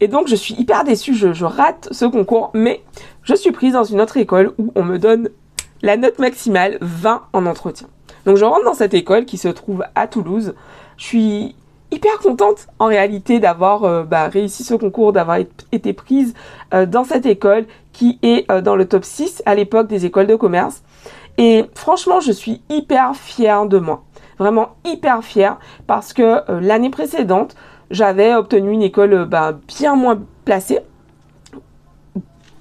Et 0.00 0.08
donc, 0.08 0.26
je 0.26 0.34
suis 0.34 0.54
hyper 0.54 0.84
déçue, 0.84 1.14
je, 1.14 1.44
rate 1.44 1.88
ce 1.92 2.04
concours, 2.04 2.50
mais 2.54 2.82
je 3.22 3.34
suis 3.34 3.52
prise 3.52 3.74
dans 3.74 3.84
une 3.84 4.00
autre 4.00 4.16
école 4.16 4.52
où 4.58 4.72
on 4.74 4.82
me 4.82 4.98
donne 4.98 5.30
la 5.82 5.96
note 5.96 6.18
maximale 6.18 6.78
20 6.80 7.22
en 7.32 7.46
entretien. 7.46 7.88
Donc 8.26 8.36
je 8.36 8.44
rentre 8.44 8.64
dans 8.64 8.74
cette 8.74 8.94
école 8.94 9.26
qui 9.26 9.36
se 9.36 9.48
trouve 9.48 9.84
à 9.94 10.06
Toulouse. 10.06 10.54
Je 10.96 11.04
suis 11.04 11.56
hyper 11.90 12.18
contente 12.18 12.66
en 12.78 12.86
réalité 12.86 13.38
d'avoir 13.38 13.84
euh, 13.84 14.02
bah, 14.02 14.28
réussi 14.28 14.64
ce 14.64 14.74
concours, 14.74 15.12
d'avoir 15.12 15.38
été 15.72 15.92
prise 15.92 16.34
euh, 16.72 16.86
dans 16.86 17.04
cette 17.04 17.26
école 17.26 17.66
qui 17.94 18.18
est 18.22 18.50
euh, 18.50 18.60
dans 18.60 18.76
le 18.76 18.86
top 18.86 19.04
6 19.04 19.42
à 19.46 19.54
l'époque 19.54 19.86
des 19.86 20.04
écoles 20.04 20.26
de 20.26 20.36
commerce. 20.36 20.82
Et 21.38 21.64
franchement, 21.74 22.20
je 22.20 22.32
suis 22.32 22.60
hyper 22.68 23.16
fière 23.16 23.64
de 23.64 23.78
moi. 23.78 24.04
Vraiment 24.38 24.76
hyper 24.84 25.24
fière 25.24 25.58
parce 25.86 26.12
que 26.12 26.42
l'année 26.60 26.90
précédente, 26.90 27.56
j'avais 27.90 28.34
obtenu 28.34 28.72
une 28.72 28.82
école 28.82 29.24
bah, 29.24 29.56
bien 29.66 29.96
moins 29.96 30.20
placée 30.44 30.80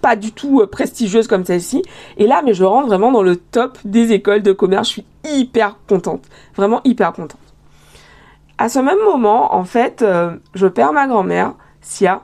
pas 0.03 0.17
du 0.17 0.33
tout 0.33 0.59
euh, 0.59 0.67
prestigieuse 0.67 1.27
comme 1.27 1.45
celle-ci. 1.45 1.81
Et 2.17 2.27
là, 2.27 2.41
mais 2.43 2.53
je 2.53 2.65
rentre 2.65 2.87
vraiment 2.87 3.11
dans 3.11 3.23
le 3.23 3.37
top 3.37 3.79
des 3.85 4.11
écoles 4.11 4.43
de 4.43 4.51
commerce. 4.51 4.89
Je 4.89 4.93
suis 4.93 5.05
hyper 5.23 5.77
contente. 5.87 6.25
Vraiment 6.55 6.81
hyper 6.83 7.13
contente. 7.13 7.39
À 8.57 8.67
ce 8.67 8.79
même 8.79 8.99
moment, 8.99 9.55
en 9.55 9.63
fait, 9.63 10.01
euh, 10.01 10.35
je 10.53 10.67
perds 10.67 10.91
ma 10.91 11.07
grand-mère, 11.07 11.53
Sia. 11.79 12.21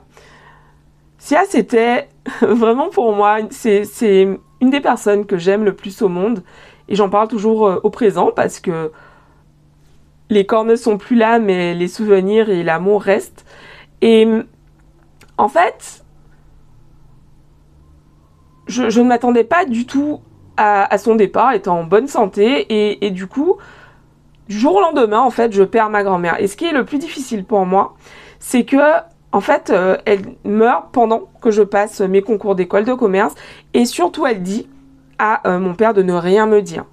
Sia, 1.17 1.43
c'était 1.48 2.09
vraiment 2.42 2.89
pour 2.89 3.13
moi, 3.13 3.38
c'est 3.50 4.39
une 4.62 4.70
des 4.70 4.82
personnes 4.82 5.26
que 5.26 5.38
j'aime 5.38 5.63
le 5.63 5.74
plus 5.74 6.02
au 6.02 6.10
monde. 6.10 6.44
Et 6.88 6.96
j'en 6.96 7.10
parle 7.10 7.28
toujours 7.28 7.68
euh, 7.68 7.80
au 7.84 7.89
présent 7.89 8.32
parce 8.36 8.60
que 8.60 8.92
les 10.30 10.46
corps 10.46 10.65
ne 10.65 10.76
sont 10.76 10.98
plus 10.98 11.15
là, 11.15 11.39
mais 11.39 11.74
les 11.74 11.88
souvenirs 11.88 12.50
et 12.50 12.63
l'amour 12.63 13.02
restent. 13.02 13.46
Et 14.02 14.28
en 15.38 15.50
fait, 15.50 16.04
je, 18.68 19.00
ne 19.00 19.08
m'attendais 19.08 19.44
pas 19.44 19.65
du 19.65 19.86
tout 19.86 20.22
à, 20.58 20.98
son 20.98 21.15
départ, 21.15 21.54
étant 21.54 21.80
en 21.80 21.84
bonne 21.86 22.08
santé, 22.08 22.65
et, 23.04 23.12
du 23.12 23.28
coup, 23.28 23.56
du 24.50 24.60
jour 24.60 24.76
au 24.76 24.82
lendemain, 24.82 25.22
en 25.22 25.30
fait, 25.30 25.54
je 25.54 25.63
perds 25.63 25.89
ma 25.89 26.04
grand-mère. 26.04 26.42
Et 26.42 26.48
ce 26.48 26.58
qui 26.58 26.65
est 26.65 26.74
le 26.74 26.84
plus 26.84 26.98
difficile 26.98 27.46
pour 27.46 27.65
moi, 27.65 27.96
c'est 28.39 28.65
que, 28.65 28.76
en 29.32 29.42
fait, 29.42 29.70
euh, 29.70 29.98
elle 30.06 30.22
meurt 30.44 30.86
pendant 30.92 31.24
que 31.42 31.52
je 31.52 31.62
passe 31.62 32.02
mes 32.02 32.22
concours 32.22 32.56
d'école 32.56 32.86
de 32.86 32.94
commerce, 32.94 33.36
et 33.74 33.86
surtout, 33.86 34.26
elle 34.26 34.42
dit 34.42 34.68
à 35.20 35.48
euh, 35.48 35.60
mon 35.60 35.76
père 35.76 35.94
de 35.94 36.02
ne 36.02 36.13
rien 36.13 36.48
me 36.48 36.62
dire. 36.62 36.86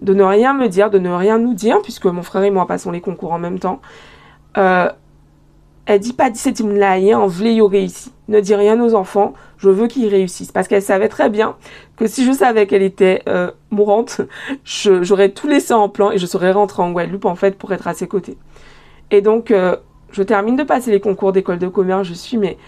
De 0.00 0.14
ne 0.14 0.22
rien 0.22 0.54
me 0.54 0.68
dire, 0.68 0.90
de 0.90 0.98
ne 0.98 1.10
rien 1.10 1.38
nous 1.38 1.54
dire, 1.54 1.82
puisque 1.82 2.06
mon 2.06 2.22
frère 2.22 2.44
et 2.44 2.50
moi 2.50 2.66
passons 2.66 2.90
les 2.90 3.00
concours 3.00 3.32
en 3.32 3.38
même 3.38 3.58
temps. 3.58 3.80
Euh, 4.56 4.88
elle 5.84 6.00
dit 6.00 6.12
pas 6.12 6.30
17 6.30 6.60
en 7.14 7.26
vle 7.26 7.62
réussi. 7.62 8.12
Ne 8.28 8.40
dis 8.40 8.54
rien 8.54 8.80
aux 8.80 8.94
enfants, 8.94 9.32
je 9.56 9.70
veux 9.70 9.86
qu'ils 9.86 10.08
réussissent. 10.08 10.52
Parce 10.52 10.68
qu'elle 10.68 10.82
savait 10.82 11.08
très 11.08 11.30
bien 11.30 11.56
que 11.96 12.06
si 12.06 12.26
je 12.26 12.32
savais 12.32 12.66
qu'elle 12.66 12.82
était 12.82 13.22
mourante, 13.70 14.20
j'aurais 14.64 15.30
tout 15.30 15.48
laissé 15.48 15.72
en 15.72 15.88
plan 15.88 16.10
et 16.10 16.18
je 16.18 16.26
serais 16.26 16.52
rentrée 16.52 16.82
en 16.82 16.92
Guadeloupe 16.92 17.24
en 17.24 17.36
fait 17.36 17.56
pour 17.56 17.72
être 17.72 17.88
à 17.88 17.94
ses 17.94 18.06
côtés. 18.06 18.36
Et 19.10 19.22
donc, 19.22 19.50
je 20.10 20.22
termine 20.22 20.56
de 20.56 20.62
passer 20.62 20.90
les 20.90 21.00
concours 21.00 21.32
d'école 21.32 21.58
de 21.58 21.68
commerce. 21.68 22.06
Je 22.06 22.14
suis 22.14 22.36
mais 22.36 22.58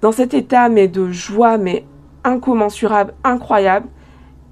dans 0.00 0.12
cet 0.12 0.34
état 0.34 0.68
mais 0.68 0.88
de 0.88 1.10
joie 1.10 1.58
mais 1.58 1.84
incommensurable, 2.24 3.14
incroyable. 3.24 3.88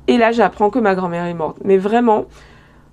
Et 0.07 0.19
là, 0.19 0.33
j'apprends 0.33 0.71
que 0.71 0.79
ma 0.79 0.95
grand-mère 0.95 1.25
est 1.25 1.35
morte. 1.35 1.59
Mais 1.65 1.79
vraiment, 1.79 2.27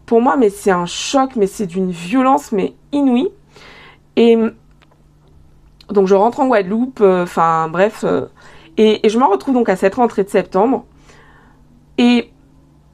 pour 0.06 0.22
moi, 0.22 0.38
mais 0.38 0.50
c'est 0.50 0.72
un 0.72 0.86
choc, 0.86 1.36
mais 1.36 1.48
c'est 1.48 1.68
d'une 1.68 1.92
violence 1.92 2.52
mais 2.52 2.74
inouïe. 2.92 3.30
Et 4.16 4.38
donc 5.92 6.08
je 6.08 6.16
rentre 6.16 6.40
en 6.40 6.48
Guadeloupe, 6.48 7.00
euh, 7.02 7.24
enfin 7.24 7.68
bref, 7.70 8.04
euh, 8.04 8.26
et, 8.78 9.08
je 9.08 9.20
me 9.20 9.26
retrouve 9.26 9.54
donc 9.54 9.70
à 9.70 9.76
cette 9.76 9.96
rentrée 9.96 10.24
de 10.24 10.30
septembre. 10.30 10.86
Et 11.98 12.32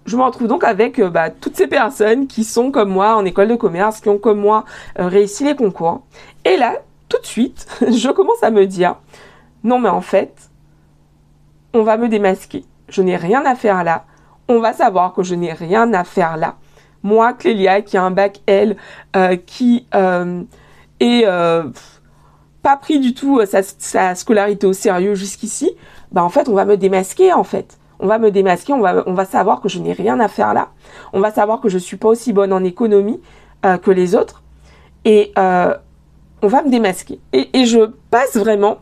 je 0.06 0.17
me 0.17 0.24
retrouve 0.24 0.48
donc 0.48 0.63
avec 0.63 1.00
euh, 1.00 1.10
bah, 1.10 1.30
toutes 1.30 1.56
ces 1.56 1.67
personnes 1.67 2.28
qui 2.28 2.43
sont 2.43 2.72
comme 2.72 2.89
moi 2.89 3.15
en 3.15 3.26
école 3.26 3.48
de 3.48 3.56
commerce, 3.56 4.02
qui 4.02 4.10
ont 4.10 4.17
comme 4.17 4.39
moi 4.39 4.65
réussi 4.96 5.43
les 5.43 5.56
concours. 5.56 6.02
Et 6.47 6.57
là, 6.57 6.75
tout 7.10 7.19
de 7.19 7.25
suite, 7.25 7.67
je 7.81 8.10
commence 8.10 8.41
à 8.41 8.51
me 8.51 8.65
dire, 8.65 8.95
non 9.63 9.79
mais 9.79 9.89
en 9.89 10.01
fait, 10.01 10.49
on 11.73 11.83
va 11.83 11.97
me 11.97 12.10
démasquer. 12.10 12.65
Je 12.89 13.01
n'ai 13.01 13.17
rien 13.17 13.45
à 13.45 13.55
faire 13.55 13.83
là. 13.83 14.05
On 14.47 14.60
va 14.60 14.73
savoir 14.73 15.13
que 15.13 15.23
je 15.23 15.36
n'ai 15.36 15.53
rien 15.53 15.93
à 15.93 16.03
faire 16.03 16.38
là. 16.38 16.55
Moi, 17.03 17.33
Clélia, 17.33 17.81
qui 17.81 17.97
a 17.97 18.03
un 18.03 18.12
bac 18.12 18.41
L, 18.47 18.77
qui 19.45 19.86
est 20.99 21.25
pas 22.67 22.75
pris 22.75 22.99
du 22.99 23.13
tout 23.13 23.39
euh, 23.39 23.45
sa, 23.45 24.13
scolarité 24.13 24.67
au 24.67 24.73
sérieux 24.73 25.15
jusqu'ici, 25.15 25.71
bah 26.12 26.21
en 26.21 26.27
fait 26.27 26.49
on 26.49 26.53
va 26.53 26.65
me 26.65 26.75
démasquer 26.75 27.31
en 27.31 27.45
fait. 27.45 27.77
On 28.01 28.07
va 28.07 28.19
me 28.19 28.29
démasquer, 28.29 28.73
on 28.73 28.81
va, 28.81 29.03
on 29.07 29.13
va 29.13 29.23
savoir 29.23 29.62
que 29.62 29.69
je 29.69 29.79
n'ai 29.79 29.93
rien 29.93 30.19
à 30.19 30.27
faire 30.27 30.53
là. 30.53 30.71
On 31.13 31.21
va 31.21 31.31
savoir 31.31 31.62
que 31.62 31.69
je 31.69 31.77
suis 31.77 31.95
pas 31.95 32.10
aussi 32.10 32.33
bonne 32.33 32.51
en 32.51 32.65
économie 32.65 33.21
euh, 33.65 33.77
que 33.77 33.89
les 33.89 34.15
autres. 34.15 34.43
Et 35.05 35.31
euh, 35.38 35.73
on 36.41 36.47
va 36.47 36.62
me 36.63 36.69
démasquer. 36.69 37.19
Et, 37.34 37.65
je 37.65 37.91
passe 38.12 38.36
vraiment 38.36 38.80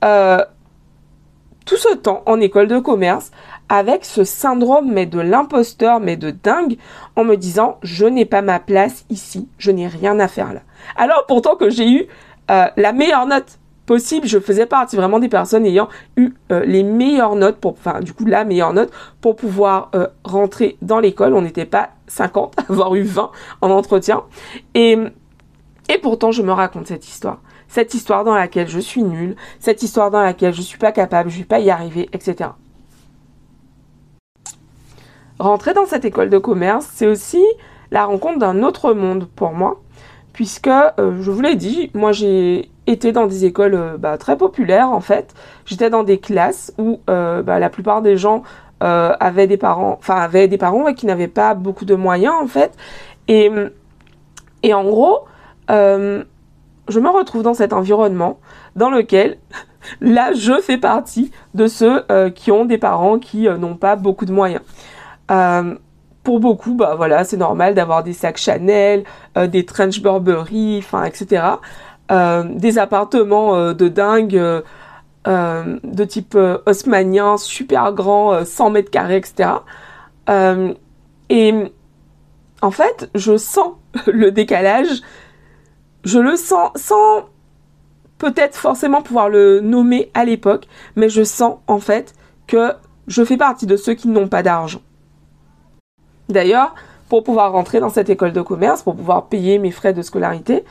tout 0.00 1.76
ce 1.76 1.94
temps 1.94 2.22
en 2.26 2.40
école 2.40 2.68
de 2.68 2.78
commerce 2.78 3.30
avec 3.70 4.04
ce 4.04 4.22
syndrome 4.24 4.92
mais 4.92 5.06
de 5.06 5.18
l'imposteur 5.18 5.98
mais 5.98 6.18
de 6.18 6.30
dingue 6.30 6.76
en 7.16 7.24
me 7.24 7.36
disant 7.36 7.78
je 7.82 8.04
n'ai 8.04 8.26
pas 8.26 8.42
ma 8.42 8.60
place 8.60 9.06
ici, 9.08 9.48
je 9.56 9.70
n'ai 9.70 9.86
rien 9.86 10.20
à 10.20 10.28
faire 10.28 10.52
là. 10.52 10.60
Alors 10.96 11.24
pourtant 11.26 11.56
que 11.56 11.70
j'ai 11.70 11.90
eu 11.90 12.06
euh, 12.50 12.66
la 12.76 12.92
meilleure 12.92 13.26
note 13.26 13.58
possible. 13.86 14.26
Je 14.26 14.38
faisais 14.38 14.66
partie 14.66 14.96
vraiment 14.96 15.18
des 15.18 15.28
personnes 15.28 15.66
ayant 15.66 15.88
eu 16.16 16.30
euh, 16.52 16.64
les 16.64 16.82
meilleures 16.82 17.36
notes 17.36 17.56
pour, 17.56 17.72
enfin, 17.72 18.00
du 18.00 18.12
coup, 18.12 18.24
la 18.24 18.44
meilleure 18.44 18.72
note 18.72 18.90
pour 19.20 19.36
pouvoir 19.36 19.90
euh, 19.94 20.06
rentrer 20.24 20.76
dans 20.82 21.00
l'école. 21.00 21.34
On 21.34 21.42
n'était 21.42 21.66
pas 21.66 21.90
50, 22.06 22.56
avoir 22.68 22.94
eu 22.94 23.02
20 23.02 23.30
en 23.60 23.70
entretien. 23.70 24.22
Et, 24.74 24.98
et 25.88 25.98
pourtant, 25.98 26.32
je 26.32 26.42
me 26.42 26.52
raconte 26.52 26.86
cette 26.86 27.06
histoire. 27.06 27.40
Cette 27.68 27.94
histoire 27.94 28.24
dans 28.24 28.34
laquelle 28.34 28.68
je 28.68 28.78
suis 28.78 29.02
nulle, 29.02 29.36
cette 29.58 29.82
histoire 29.82 30.10
dans 30.10 30.22
laquelle 30.22 30.54
je 30.54 30.62
suis 30.62 30.78
pas 30.78 30.92
capable, 30.92 31.30
je 31.30 31.38
vais 31.38 31.44
pas 31.44 31.60
y 31.60 31.70
arriver, 31.70 32.08
etc. 32.12 32.50
Rentrer 35.38 35.74
dans 35.74 35.86
cette 35.86 36.04
école 36.04 36.30
de 36.30 36.38
commerce, 36.38 36.88
c'est 36.92 37.06
aussi 37.06 37.42
la 37.90 38.04
rencontre 38.04 38.38
d'un 38.38 38.62
autre 38.62 38.92
monde 38.94 39.28
pour 39.34 39.52
moi 39.52 39.80
puisque, 40.34 40.68
euh, 40.68 41.22
je 41.22 41.30
vous 41.30 41.40
l'ai 41.40 41.54
dit, 41.54 41.90
moi 41.94 42.12
j'ai 42.12 42.68
été 42.86 43.12
dans 43.12 43.26
des 43.26 43.46
écoles 43.46 43.74
euh, 43.74 43.96
bah, 43.96 44.18
très 44.18 44.36
populaires 44.36 44.90
en 44.90 45.00
fait. 45.00 45.32
J'étais 45.64 45.88
dans 45.88 46.02
des 46.02 46.18
classes 46.18 46.74
où 46.76 47.00
euh, 47.08 47.42
bah, 47.42 47.58
la 47.58 47.70
plupart 47.70 48.02
des 48.02 48.18
gens 48.18 48.42
avaient 48.80 49.46
des 49.46 49.56
parents, 49.56 49.96
enfin 49.98 50.16
avaient 50.16 50.46
des 50.46 50.58
parents 50.58 50.92
qui 50.92 51.06
n'avaient 51.06 51.26
pas 51.26 51.54
beaucoup 51.54 51.86
de 51.86 51.94
moyens 51.94 52.34
en 52.38 52.46
fait. 52.46 52.76
Et, 53.28 53.50
et 54.62 54.74
en 54.74 54.84
gros, 54.84 55.20
je 55.68 57.00
me 57.00 57.08
retrouve 57.08 57.42
dans 57.42 57.54
cet 57.54 57.72
environnement 57.72 58.38
dans 58.76 58.90
lequel 58.90 59.38
là 60.00 60.32
je 60.34 60.60
fais 60.60 60.78
partie 60.78 61.30
de 61.54 61.66
ceux 61.66 62.04
qui 62.34 62.52
ont 62.52 62.64
des 62.64 62.78
parents 62.78 63.18
qui 63.18 63.48
n'ont 63.48 63.76
pas 63.76 63.96
beaucoup 63.96 64.26
de 64.26 64.32
moyens 64.32 64.60
pour 66.24 66.40
beaucoup, 66.40 66.74
bah 66.74 66.94
voilà, 66.96 67.22
c'est 67.22 67.36
normal 67.36 67.74
d'avoir 67.74 68.02
des 68.02 68.14
sacs 68.14 68.38
Chanel, 68.38 69.04
euh, 69.36 69.46
des 69.46 69.64
trench 69.64 70.00
Burberry, 70.00 70.78
enfin, 70.78 71.04
etc. 71.04 71.44
Euh, 72.10 72.44
des 72.48 72.78
appartements 72.78 73.54
euh, 73.54 73.74
de 73.74 73.88
dingue, 73.88 74.62
de 75.26 76.04
type 76.04 76.36
haussmanien, 76.66 77.36
super 77.36 77.92
grand, 77.92 78.44
100 78.44 78.70
mètres 78.70 78.90
carrés, 78.90 79.16
etc. 79.16 79.50
et 81.30 81.54
en 82.60 82.70
fait, 82.70 83.10
je 83.14 83.36
sens 83.36 83.72
le 84.06 84.30
décalage, 84.32 85.02
je 86.04 86.18
le 86.18 86.36
sens 86.36 86.70
sans 86.76 87.28
peut-être 88.18 88.56
forcément 88.56 89.02
pouvoir 89.02 89.28
le 89.28 89.60
nommer 89.60 90.10
à 90.14 90.24
l'époque, 90.24 90.66
mais 90.96 91.08
je 91.08 91.22
sens 91.22 91.56
en 91.66 91.78
fait 91.78 92.14
que 92.46 92.72
je 93.06 93.24
fais 93.24 93.36
partie 93.36 93.66
de 93.66 93.76
ceux 93.76 93.94
qui 93.94 94.08
n'ont 94.08 94.28
pas 94.28 94.42
d'argent. 94.42 94.80
D'ailleurs, 96.28 96.74
pour 97.08 97.22
pouvoir 97.22 97.52
rentrer 97.52 97.80
dans 97.80 97.90
cette 97.90 98.08
école 98.08 98.32
de 98.32 98.40
commerce, 98.40 98.82
pour 98.82 98.96
pouvoir 98.96 99.26
payer 99.26 99.58
mes 99.58 99.70
frais 99.70 99.92
de 99.92 100.02
scolarité, 100.02 100.64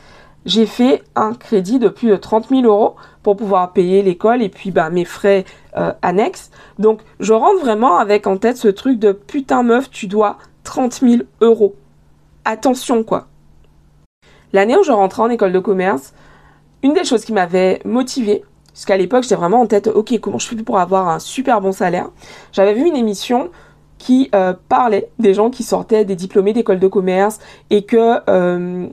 j'ai 0.45 0.65
fait 0.65 1.03
un 1.15 1.33
crédit 1.33 1.79
de 1.79 1.87
plus 1.87 2.09
de 2.09 2.15
30 2.15 2.49
000 2.49 2.63
euros 2.63 2.95
pour 3.21 3.37
pouvoir 3.37 3.71
payer 3.71 4.01
l'école 4.01 4.41
et 4.41 4.49
puis 4.49 4.71
bah, 4.71 4.89
mes 4.89 5.05
frais 5.05 5.45
euh, 5.77 5.93
annexes. 6.01 6.51
Donc 6.79 7.01
je 7.19 7.33
rentre 7.33 7.61
vraiment 7.61 7.97
avec 7.97 8.27
en 8.27 8.37
tête 8.37 8.57
ce 8.57 8.67
truc 8.67 8.99
de 8.99 9.11
putain 9.11 9.63
meuf, 9.63 9.89
tu 9.89 10.07
dois 10.07 10.37
30 10.63 10.93
000 10.93 11.23
euros. 11.41 11.75
Attention 12.45 13.03
quoi. 13.03 13.27
L'année 14.53 14.77
où 14.77 14.83
je 14.83 14.91
rentrais 14.91 15.23
en 15.23 15.29
école 15.29 15.51
de 15.51 15.59
commerce, 15.59 16.13
une 16.83 16.93
des 16.93 17.03
choses 17.03 17.25
qui 17.25 17.33
m'avait 17.33 17.81
motivée, 17.85 18.43
puisqu'à 18.67 18.97
l'époque 18.97 19.23
j'étais 19.23 19.35
vraiment 19.35 19.61
en 19.61 19.65
tête, 19.65 19.87
ok 19.87 20.19
comment 20.19 20.37
je 20.37 20.47
fais 20.47 20.55
pour 20.55 20.79
avoir 20.79 21.09
un 21.09 21.19
super 21.19 21.59
bon 21.59 21.71
salaire, 21.71 22.09
j'avais 22.51 22.73
vu 22.73 22.85
une 22.85 22.95
émission 22.95 23.49
qui 23.97 24.29
euh, 24.35 24.53
parlait 24.67 25.09
des 25.17 25.33
gens 25.33 25.49
qui 25.49 25.63
sortaient 25.63 26.05
des 26.05 26.15
diplômés 26.15 26.53
d'école 26.53 26.79
de 26.79 26.87
commerce 26.87 27.39
et 27.69 27.83
que 27.85 28.19
euh, 28.29 28.87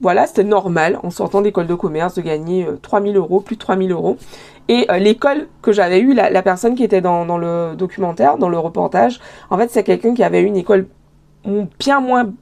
voilà, 0.00 0.26
c'était 0.26 0.44
normal 0.44 0.98
en 1.02 1.10
sortant 1.10 1.40
d'école 1.40 1.66
de 1.68 1.74
commerce 1.74 2.14
de 2.14 2.20
gagner 2.20 2.66
3000 2.82 3.16
euh, 3.16 3.20
euros, 3.20 3.40
plus 3.40 3.54
de 3.54 3.60
3000 3.60 3.92
euros. 3.92 4.16
Et 4.66 4.86
l'école 4.98 5.46
que 5.62 5.72
j'avais 5.72 6.00
eue, 6.00 6.14
la, 6.14 6.42
personne 6.42 6.74
qui 6.74 6.82
était 6.82 7.02
dans, 7.02 7.36
le 7.36 7.74
documentaire, 7.76 8.38
dans 8.38 8.48
le 8.48 8.58
reportage, 8.58 9.20
en 9.50 9.58
fait, 9.58 9.70
c'est 9.70 9.82
quelqu'un 9.84 10.14
qui 10.14 10.22
avait 10.24 10.42
une 10.42 10.56
école 10.56 10.88
bien 11.78 12.00
moins 12.00 12.32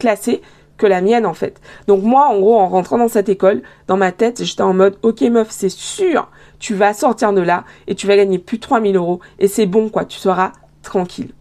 classée 0.00 0.42
que 0.76 0.86
la 0.86 1.00
mienne, 1.00 1.26
en 1.26 1.34
fait. 1.34 1.60
Donc 1.86 2.02
moi, 2.02 2.26
en 2.28 2.38
gros, 2.38 2.58
en 2.58 2.68
rentrant 2.68 2.98
dans 2.98 3.08
cette 3.08 3.28
école, 3.28 3.62
dans 3.86 3.96
ma 3.96 4.12
tête, 4.12 4.42
j'étais 4.44 4.62
en 4.62 4.74
mode, 4.74 4.98
ok 5.02 5.22
meuf, 5.22 5.48
c'est 5.50 5.68
sûr, 5.68 6.30
tu 6.58 6.74
vas 6.74 6.94
sortir 6.94 7.32
de 7.32 7.40
là 7.40 7.64
et 7.86 7.94
tu 7.94 8.06
vas 8.06 8.16
gagner 8.16 8.38
plus 8.38 8.58
de 8.58 8.62
3000 8.62 8.96
euros. 8.96 9.20
Et 9.38 9.48
c'est 9.48 9.66
bon, 9.66 9.88
quoi, 9.88 10.04
tu 10.04 10.18
seras 10.18 10.52
tranquille. 10.82 11.32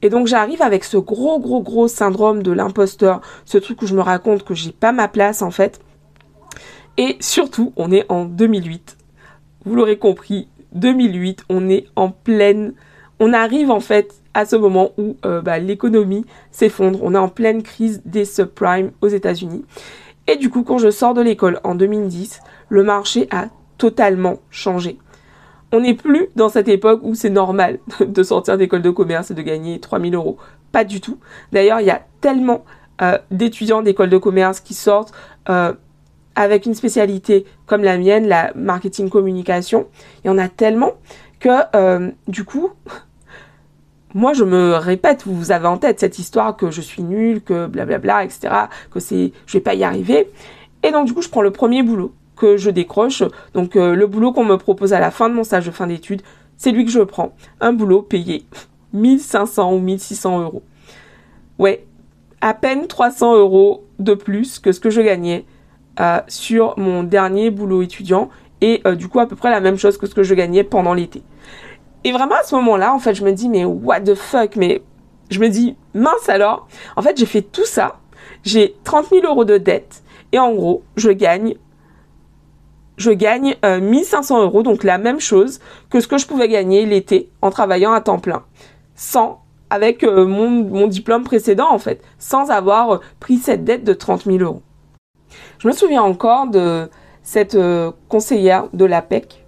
Et 0.00 0.10
donc 0.10 0.26
j'arrive 0.28 0.62
avec 0.62 0.84
ce 0.84 0.96
gros 0.96 1.40
gros 1.40 1.60
gros 1.60 1.88
syndrome 1.88 2.42
de 2.42 2.52
l'imposteur, 2.52 3.20
ce 3.44 3.58
truc 3.58 3.82
où 3.82 3.86
je 3.86 3.94
me 3.94 4.00
raconte 4.00 4.44
que 4.44 4.54
j'ai 4.54 4.70
pas 4.70 4.92
ma 4.92 5.08
place 5.08 5.42
en 5.42 5.50
fait. 5.50 5.80
Et 6.96 7.16
surtout, 7.20 7.72
on 7.76 7.90
est 7.90 8.06
en 8.08 8.24
2008. 8.24 8.96
Vous 9.64 9.74
l'aurez 9.74 9.98
compris, 9.98 10.48
2008, 10.72 11.44
on 11.48 11.68
est 11.68 11.86
en 11.96 12.10
pleine 12.10 12.74
on 13.20 13.32
arrive 13.32 13.70
en 13.70 13.80
fait 13.80 14.14
à 14.34 14.44
ce 14.44 14.56
moment 14.56 14.90
où 14.98 15.16
euh, 15.24 15.40
bah, 15.40 15.58
l'économie 15.58 16.24
s'effondre. 16.50 17.00
On 17.02 17.14
est 17.14 17.18
en 17.18 17.28
pleine 17.28 17.62
crise 17.62 18.02
des 18.04 18.24
subprimes 18.24 18.92
aux 19.00 19.08
États-Unis. 19.08 19.64
Et 20.26 20.36
du 20.36 20.50
coup, 20.50 20.62
quand 20.62 20.78
je 20.78 20.90
sors 20.90 21.14
de 21.14 21.22
l'école 21.22 21.60
en 21.64 21.74
2010, 21.74 22.40
le 22.68 22.84
marché 22.84 23.28
a 23.30 23.48
totalement 23.78 24.38
changé 24.50 24.98
on 25.72 25.80
n'est 25.80 25.94
plus 25.94 26.28
dans 26.36 26.48
cette 26.48 26.68
époque 26.68 27.00
où 27.02 27.14
c'est 27.14 27.30
normal 27.30 27.78
de 28.00 28.22
sortir 28.22 28.56
d'école 28.58 28.82
de 28.82 28.90
commerce 28.90 29.30
et 29.30 29.34
de 29.34 29.42
gagner 29.42 29.80
3000 29.80 30.14
euros. 30.14 30.38
Pas 30.72 30.84
du 30.84 31.00
tout. 31.00 31.18
D'ailleurs, 31.52 31.80
il 31.80 31.86
y 31.86 31.90
a 31.90 32.02
tellement 32.20 32.64
euh, 33.02 33.18
d'étudiants 33.30 33.82
d'école 33.82 34.10
de 34.10 34.18
commerce 34.18 34.60
qui 34.60 34.74
sortent 34.74 35.12
euh, 35.48 35.72
avec 36.34 36.66
une 36.66 36.74
spécialité 36.74 37.44
comme 37.66 37.82
la 37.82 37.98
mienne, 37.98 38.28
la 38.28 38.52
marketing 38.54 39.08
communication. 39.08 39.86
Il 40.24 40.28
y 40.28 40.30
en 40.30 40.38
a 40.38 40.48
tellement 40.48 40.92
que 41.40 42.12
du 42.26 42.44
coup, 42.44 42.70
moi 44.14 44.32
je 44.32 44.44
me 44.44 44.74
répète, 44.74 45.24
vous 45.26 45.52
avez 45.52 45.66
en 45.66 45.76
tête 45.76 46.00
cette 46.00 46.18
histoire 46.18 46.56
que 46.56 46.70
je 46.70 46.80
suis 46.80 47.02
nulle, 47.02 47.42
que 47.42 47.66
blablabla, 47.66 48.24
etc., 48.24 48.48
que 48.90 49.00
c'est, 49.00 49.32
je 49.46 49.52
vais 49.52 49.60
pas 49.60 49.74
y 49.74 49.84
arriver. 49.84 50.30
Et 50.82 50.90
donc 50.92 51.06
du 51.06 51.14
coup, 51.14 51.22
je 51.22 51.28
prends 51.28 51.42
le 51.42 51.50
premier 51.50 51.82
boulot 51.82 52.12
que 52.36 52.56
je 52.56 52.70
décroche. 52.70 53.22
Donc 53.54 53.76
euh, 53.76 53.94
le 53.94 54.06
boulot 54.06 54.32
qu'on 54.32 54.44
me 54.44 54.56
propose 54.56 54.92
à 54.92 55.00
la 55.00 55.10
fin 55.10 55.28
de 55.28 55.34
mon 55.34 55.44
stage 55.44 55.66
de 55.66 55.70
fin 55.70 55.86
d'études, 55.86 56.22
c'est 56.56 56.72
lui 56.72 56.84
que 56.84 56.90
je 56.90 57.00
prends. 57.00 57.34
Un 57.60 57.72
boulot 57.72 58.02
payé 58.02 58.44
1500 58.92 59.74
ou 59.74 59.78
1600 59.80 60.40
euros. 60.40 60.62
Ouais, 61.58 61.84
à 62.40 62.54
peine 62.54 62.86
300 62.86 63.36
euros 63.36 63.84
de 63.98 64.14
plus 64.14 64.58
que 64.58 64.72
ce 64.72 64.80
que 64.80 64.90
je 64.90 65.00
gagnais 65.00 65.44
euh, 66.00 66.20
sur 66.28 66.78
mon 66.78 67.02
dernier 67.02 67.50
boulot 67.50 67.82
étudiant 67.82 68.30
et 68.60 68.80
euh, 68.86 68.94
du 68.94 69.08
coup 69.08 69.18
à 69.18 69.26
peu 69.26 69.34
près 69.36 69.50
la 69.50 69.60
même 69.60 69.76
chose 69.76 69.98
que 69.98 70.06
ce 70.06 70.14
que 70.14 70.22
je 70.22 70.34
gagnais 70.34 70.62
pendant 70.62 70.94
l'été. 70.94 71.22
Et 72.04 72.12
vraiment 72.12 72.36
à 72.36 72.42
ce 72.42 72.54
moment-là, 72.56 72.94
en 72.94 72.98
fait, 72.98 73.14
je 73.14 73.24
me 73.24 73.32
dis 73.32 73.48
mais 73.48 73.64
what 73.64 74.00
the 74.00 74.14
fuck, 74.14 74.56
mais 74.56 74.82
je 75.30 75.40
me 75.40 75.48
dis 75.48 75.76
mince 75.94 76.28
alors. 76.28 76.68
En 76.96 77.02
fait, 77.02 77.16
j'ai 77.18 77.26
fait 77.26 77.42
tout 77.42 77.64
ça, 77.64 77.98
j'ai 78.44 78.76
30 78.84 79.08
000 79.10 79.26
euros 79.26 79.44
de 79.44 79.58
dette. 79.58 80.02
Et 80.32 80.38
en 80.38 80.52
gros, 80.52 80.82
je 80.96 81.10
gagne 81.10 81.56
je 82.98 83.12
gagne 83.12 83.54
1500 83.62 84.38
euh, 84.38 84.42
euros, 84.42 84.62
donc 84.62 84.84
la 84.84 84.98
même 84.98 85.20
chose 85.20 85.60
que 85.88 86.00
ce 86.00 86.08
que 86.08 86.18
je 86.18 86.26
pouvais 86.26 86.48
gagner 86.48 86.84
l'été 86.84 87.30
en 87.40 87.50
travaillant 87.50 87.92
à 87.92 88.00
temps 88.00 88.18
plein, 88.18 88.42
sans 88.96 89.40
avec 89.70 90.02
euh, 90.02 90.26
mon, 90.26 90.86
diplôme 90.88 91.22
précédent 91.22 91.68
en 91.70 91.78
fait, 91.78 92.02
sans 92.18 92.50
avoir 92.50 92.90
euh, 92.90 93.00
pris 93.20 93.36
cette 93.36 93.64
dette 93.64 93.84
de 93.84 93.92
30 93.94 94.24
000 94.24 94.38
euros. 94.38 94.62
Je 95.58 95.68
me 95.68 95.72
souviens 95.72 96.02
encore 96.02 96.48
de 96.48 96.90
cette 97.22 97.56
conseillère 98.08 98.68
de 98.72 98.84
l'APEC, 98.84 99.44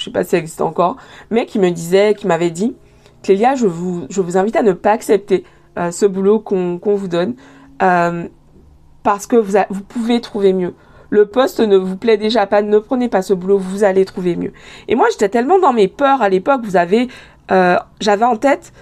je 0.00 0.06
sais 0.06 0.10
pas 0.10 0.24
si 0.24 0.34
elle 0.34 0.40
existe 0.40 0.62
encore, 0.62 0.96
mais 1.30 1.46
qui 1.46 1.58
me 1.58 1.70
disait, 1.70 2.14
qui 2.14 2.26
m'avait 2.26 2.50
dit, 2.50 2.74
Clélia, 3.22 3.54
je 3.54 3.66
vous, 3.66 4.06
je 4.08 4.20
vous 4.20 4.38
invite 4.38 4.56
à 4.56 4.62
ne 4.62 4.72
pas 4.72 4.92
accepter 4.92 5.44
ce 5.76 6.06
boulot 6.06 6.40
qu'on 6.40 6.80
vous 6.82 7.08
donne, 7.08 7.34
parce 7.78 9.26
que 9.28 9.36
vous, 9.36 9.58
vous 9.68 9.82
pouvez 9.82 10.20
trouver 10.20 10.52
mieux 10.52 10.74
le 11.10 11.26
poste 11.26 11.60
ne 11.60 11.76
vous 11.76 11.96
plaît 11.96 12.16
déjà 12.16 12.46
pas, 12.46 12.62
ne 12.62 12.78
prenez 12.78 13.08
pas 13.08 13.22
ce 13.22 13.34
boulot, 13.34 13.58
vous 13.58 13.84
allez 13.84 14.04
trouver 14.04 14.36
mieux. 14.36 14.52
Et 14.88 14.94
moi, 14.94 15.08
j'étais 15.10 15.28
tellement 15.28 15.58
dans 15.58 15.72
mes 15.72 15.88
peurs 15.88 16.22
à 16.22 16.28
l'époque, 16.28 16.62
vous 16.64 16.76
avez, 16.76 17.08
euh, 17.50 17.76
j'avais 18.00 18.24
en 18.24 18.36
tête 18.36 18.72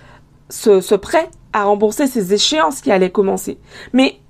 ce, 0.51 0.81
ce 0.81 0.95
prêt 0.95 1.29
à 1.53 1.65
rembourser 1.65 2.07
ces 2.07 2.35
échéances 2.35 2.83
qui 2.83 2.93
allaient 2.93 3.11
commencer. 3.11 3.59
Mais 3.95 4.21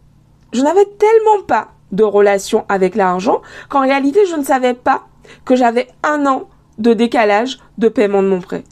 je 0.52 0.62
n'avais 0.62 0.84
tellement 0.84 1.42
pas 1.46 1.68
de 1.90 2.04
relation 2.04 2.64
avec 2.68 2.94
l'argent 2.94 3.42
qu'en 3.68 3.80
réalité, 3.80 4.20
je 4.30 4.36
ne 4.36 4.44
savais 4.44 4.74
pas 4.74 5.08
que 5.44 5.56
j'avais 5.56 5.88
un 6.04 6.24
an 6.26 6.48
de 6.78 6.94
décalage 6.94 7.58
de 7.78 7.88
paiement 7.88 8.22
de 8.22 8.28
mon 8.28 8.40
prêt. 8.40 8.64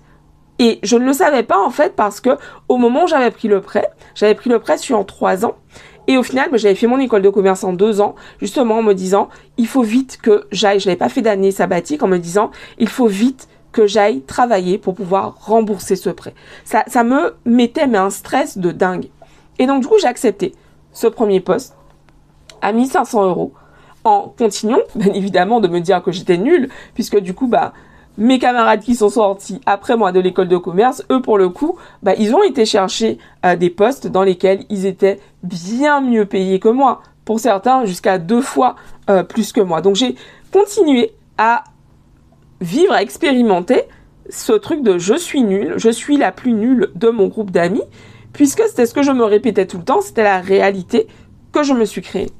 Et 0.58 0.78
je 0.82 0.96
ne 0.96 1.04
le 1.04 1.12
savais 1.12 1.42
pas 1.42 1.58
en 1.58 1.70
fait 1.70 1.94
parce 1.94 2.20
que 2.20 2.30
au 2.68 2.78
moment 2.78 3.04
où 3.04 3.06
j'avais 3.08 3.30
pris 3.30 3.48
le 3.48 3.60
prêt, 3.60 3.90
j'avais 4.14 4.34
pris 4.34 4.48
le 4.48 4.58
prêt 4.58 4.78
sur 4.78 5.04
trois 5.04 5.44
ans 5.44 5.56
et 6.08 6.16
au 6.16 6.22
final, 6.22 6.48
bah, 6.50 6.56
j'avais 6.56 6.74
fait 6.74 6.86
mon 6.86 6.98
école 6.98 7.22
de 7.22 7.30
commerce 7.30 7.64
en 7.64 7.72
deux 7.72 8.00
ans, 8.00 8.14
justement 8.40 8.78
en 8.78 8.82
me 8.82 8.94
disant, 8.94 9.28
il 9.56 9.66
faut 9.66 9.82
vite 9.82 10.18
que 10.22 10.46
j'aille, 10.52 10.78
je 10.78 10.86
n'avais 10.86 10.96
pas 10.96 11.08
fait 11.08 11.22
d'année 11.22 11.50
sabbatique, 11.50 12.02
en 12.02 12.08
me 12.08 12.18
disant, 12.18 12.50
il 12.78 12.88
faut 12.88 13.06
vite 13.08 13.48
que 13.72 13.86
j'aille 13.86 14.22
travailler 14.22 14.78
pour 14.78 14.94
pouvoir 14.94 15.34
rembourser 15.40 15.96
ce 15.96 16.08
prêt. 16.10 16.34
Ça, 16.64 16.84
ça 16.86 17.04
me 17.04 17.34
mettait 17.44 17.86
mais 17.86 17.98
un 17.98 18.10
stress 18.10 18.56
de 18.58 18.70
dingue. 18.70 19.08
Et 19.58 19.66
donc 19.66 19.82
du 19.82 19.88
coup, 19.88 19.96
j'ai 20.00 20.06
accepté 20.06 20.54
ce 20.92 21.06
premier 21.06 21.40
poste 21.40 21.76
à 22.62 22.72
1500 22.72 23.26
euros 23.26 23.52
en 24.04 24.32
continuant, 24.38 24.78
bien 24.94 25.12
évidemment, 25.12 25.60
de 25.60 25.68
me 25.68 25.80
dire 25.80 26.02
que 26.02 26.12
j'étais 26.12 26.38
nulle, 26.38 26.70
puisque 26.94 27.18
du 27.18 27.34
coup, 27.34 27.48
bah, 27.48 27.72
mes 28.18 28.38
camarades 28.38 28.80
qui 28.80 28.94
sont 28.94 29.08
sortis 29.08 29.60
après 29.66 29.96
moi 29.96 30.12
de 30.12 30.20
l'école 30.20 30.48
de 30.48 30.56
commerce, 30.56 31.04
eux 31.10 31.20
pour 31.20 31.38
le 31.38 31.48
coup, 31.48 31.76
bah, 32.02 32.14
ils 32.18 32.34
ont 32.34 32.42
été 32.42 32.64
chercher 32.64 33.18
euh, 33.44 33.56
des 33.56 33.70
postes 33.70 34.06
dans 34.06 34.22
lesquels 34.22 34.64
ils 34.70 34.86
étaient 34.86 35.20
bien 35.42 36.00
mieux 36.00 36.26
payés 36.26 36.58
que 36.58 36.68
moi. 36.68 37.02
Pour 37.24 37.40
certains, 37.40 37.84
jusqu'à 37.84 38.18
deux 38.18 38.40
fois 38.40 38.76
euh, 39.10 39.24
plus 39.24 39.52
que 39.52 39.60
moi. 39.60 39.80
Donc 39.80 39.96
j'ai 39.96 40.14
continué 40.52 41.12
à 41.38 41.64
vivre, 42.60 42.92
à 42.92 43.02
expérimenter 43.02 43.82
ce 44.30 44.52
truc 44.52 44.82
de 44.82 44.98
je 44.98 45.14
suis 45.14 45.42
nulle, 45.42 45.74
je 45.76 45.90
suis 45.90 46.16
la 46.16 46.32
plus 46.32 46.52
nulle 46.52 46.90
de 46.94 47.08
mon 47.08 47.26
groupe 47.26 47.50
d'amis, 47.50 47.82
puisque 48.32 48.62
c'était 48.62 48.86
ce 48.86 48.94
que 48.94 49.02
je 49.02 49.12
me 49.12 49.24
répétais 49.24 49.66
tout 49.66 49.78
le 49.78 49.84
temps, 49.84 50.00
c'était 50.00 50.22
la 50.22 50.40
réalité 50.40 51.06
que 51.52 51.62
je 51.62 51.72
me 51.72 51.84
suis 51.84 52.02
créée. 52.02 52.30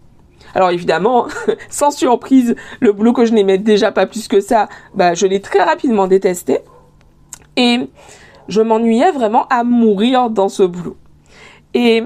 Alors 0.57 0.71
évidemment, 0.71 1.27
sans 1.69 1.91
surprise, 1.91 2.57
le 2.81 2.91
boulot 2.91 3.13
que 3.13 3.27
je 3.27 3.35
n'aimais 3.35 3.59
déjà 3.59 3.93
pas 3.93 4.07
plus 4.07 4.27
que 4.27 4.41
ça, 4.41 4.71
bah, 4.95 5.13
je 5.13 5.27
l'ai 5.27 5.43
très 5.43 5.63
rapidement 5.63 6.07
détesté. 6.07 6.61
Et 7.59 7.91
je 8.49 8.63
m'ennuyais 8.63 9.13
vraiment 9.13 9.47
à 9.49 9.65
mourir 9.65 10.31
dans 10.31 10.49
ce 10.49 10.63
boulot. 10.63 10.97
Et 11.75 12.05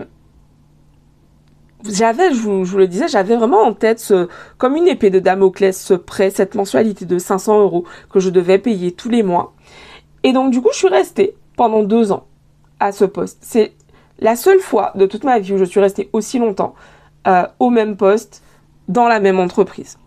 j'avais, 1.88 2.34
je 2.34 2.40
vous, 2.40 2.76
le 2.76 2.88
disais, 2.88 3.06
j'avais 3.06 3.36
vraiment 3.36 3.62
en 3.62 3.72
tête 3.72 4.12
comme 4.58 4.74
une 4.74 4.88
épée 4.88 5.10
de 5.10 5.20
Damoclès, 5.20 5.80
ce 5.80 5.94
prêt, 5.94 6.30
cette 6.30 6.56
mensualité 6.56 7.04
de 7.04 7.18
500 7.18 7.60
euros 7.60 7.84
que 8.12 8.18
je 8.18 8.30
devais 8.30 8.58
payer 8.58 8.90
tous 8.90 9.10
les 9.10 9.22
mois. 9.22 9.54
Et 10.24 10.32
donc, 10.32 10.50
du 10.50 10.60
coup, 10.60 10.70
je 10.72 10.78
suis 10.78 10.88
restée 10.88 11.36
pendant 11.54 11.84
deux 11.84 12.10
ans 12.10 12.26
à 12.80 12.90
ce 12.90 13.04
poste. 13.04 13.38
C'est 13.42 13.74
la 14.18 14.34
seule 14.34 14.58
fois 14.58 14.90
de 14.96 15.06
toute 15.06 15.22
ma 15.22 15.38
vie 15.38 15.52
où 15.52 15.56
je 15.56 15.64
suis 15.64 15.78
restée 15.78 16.10
aussi 16.12 16.40
longtemps 16.40 16.74
euh, 17.26 17.46
au 17.58 17.70
même 17.70 17.96
poste 17.96 18.42
dans 18.88 19.08
la 19.08 19.20
même 19.20 19.38
entreprise. 19.38 19.98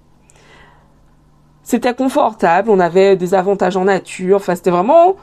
C'était 1.63 1.93
confortable, 1.93 2.69
on 2.69 2.79
avait 2.79 3.15
des 3.15 3.33
avantages 3.33 3.77
en 3.77 3.85
nature, 3.85 4.37
enfin 4.37 4.55
c'était 4.55 4.71
vraiment 4.71 5.15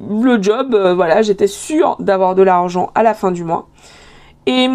le 0.00 0.42
job, 0.42 0.74
euh, 0.74 0.94
voilà, 0.94 1.22
j'étais 1.22 1.46
sûre 1.46 1.96
d'avoir 2.00 2.34
de 2.34 2.42
l'argent 2.42 2.90
à 2.94 3.02
la 3.02 3.14
fin 3.14 3.30
du 3.30 3.44
mois. 3.44 3.68
Et 4.46 4.68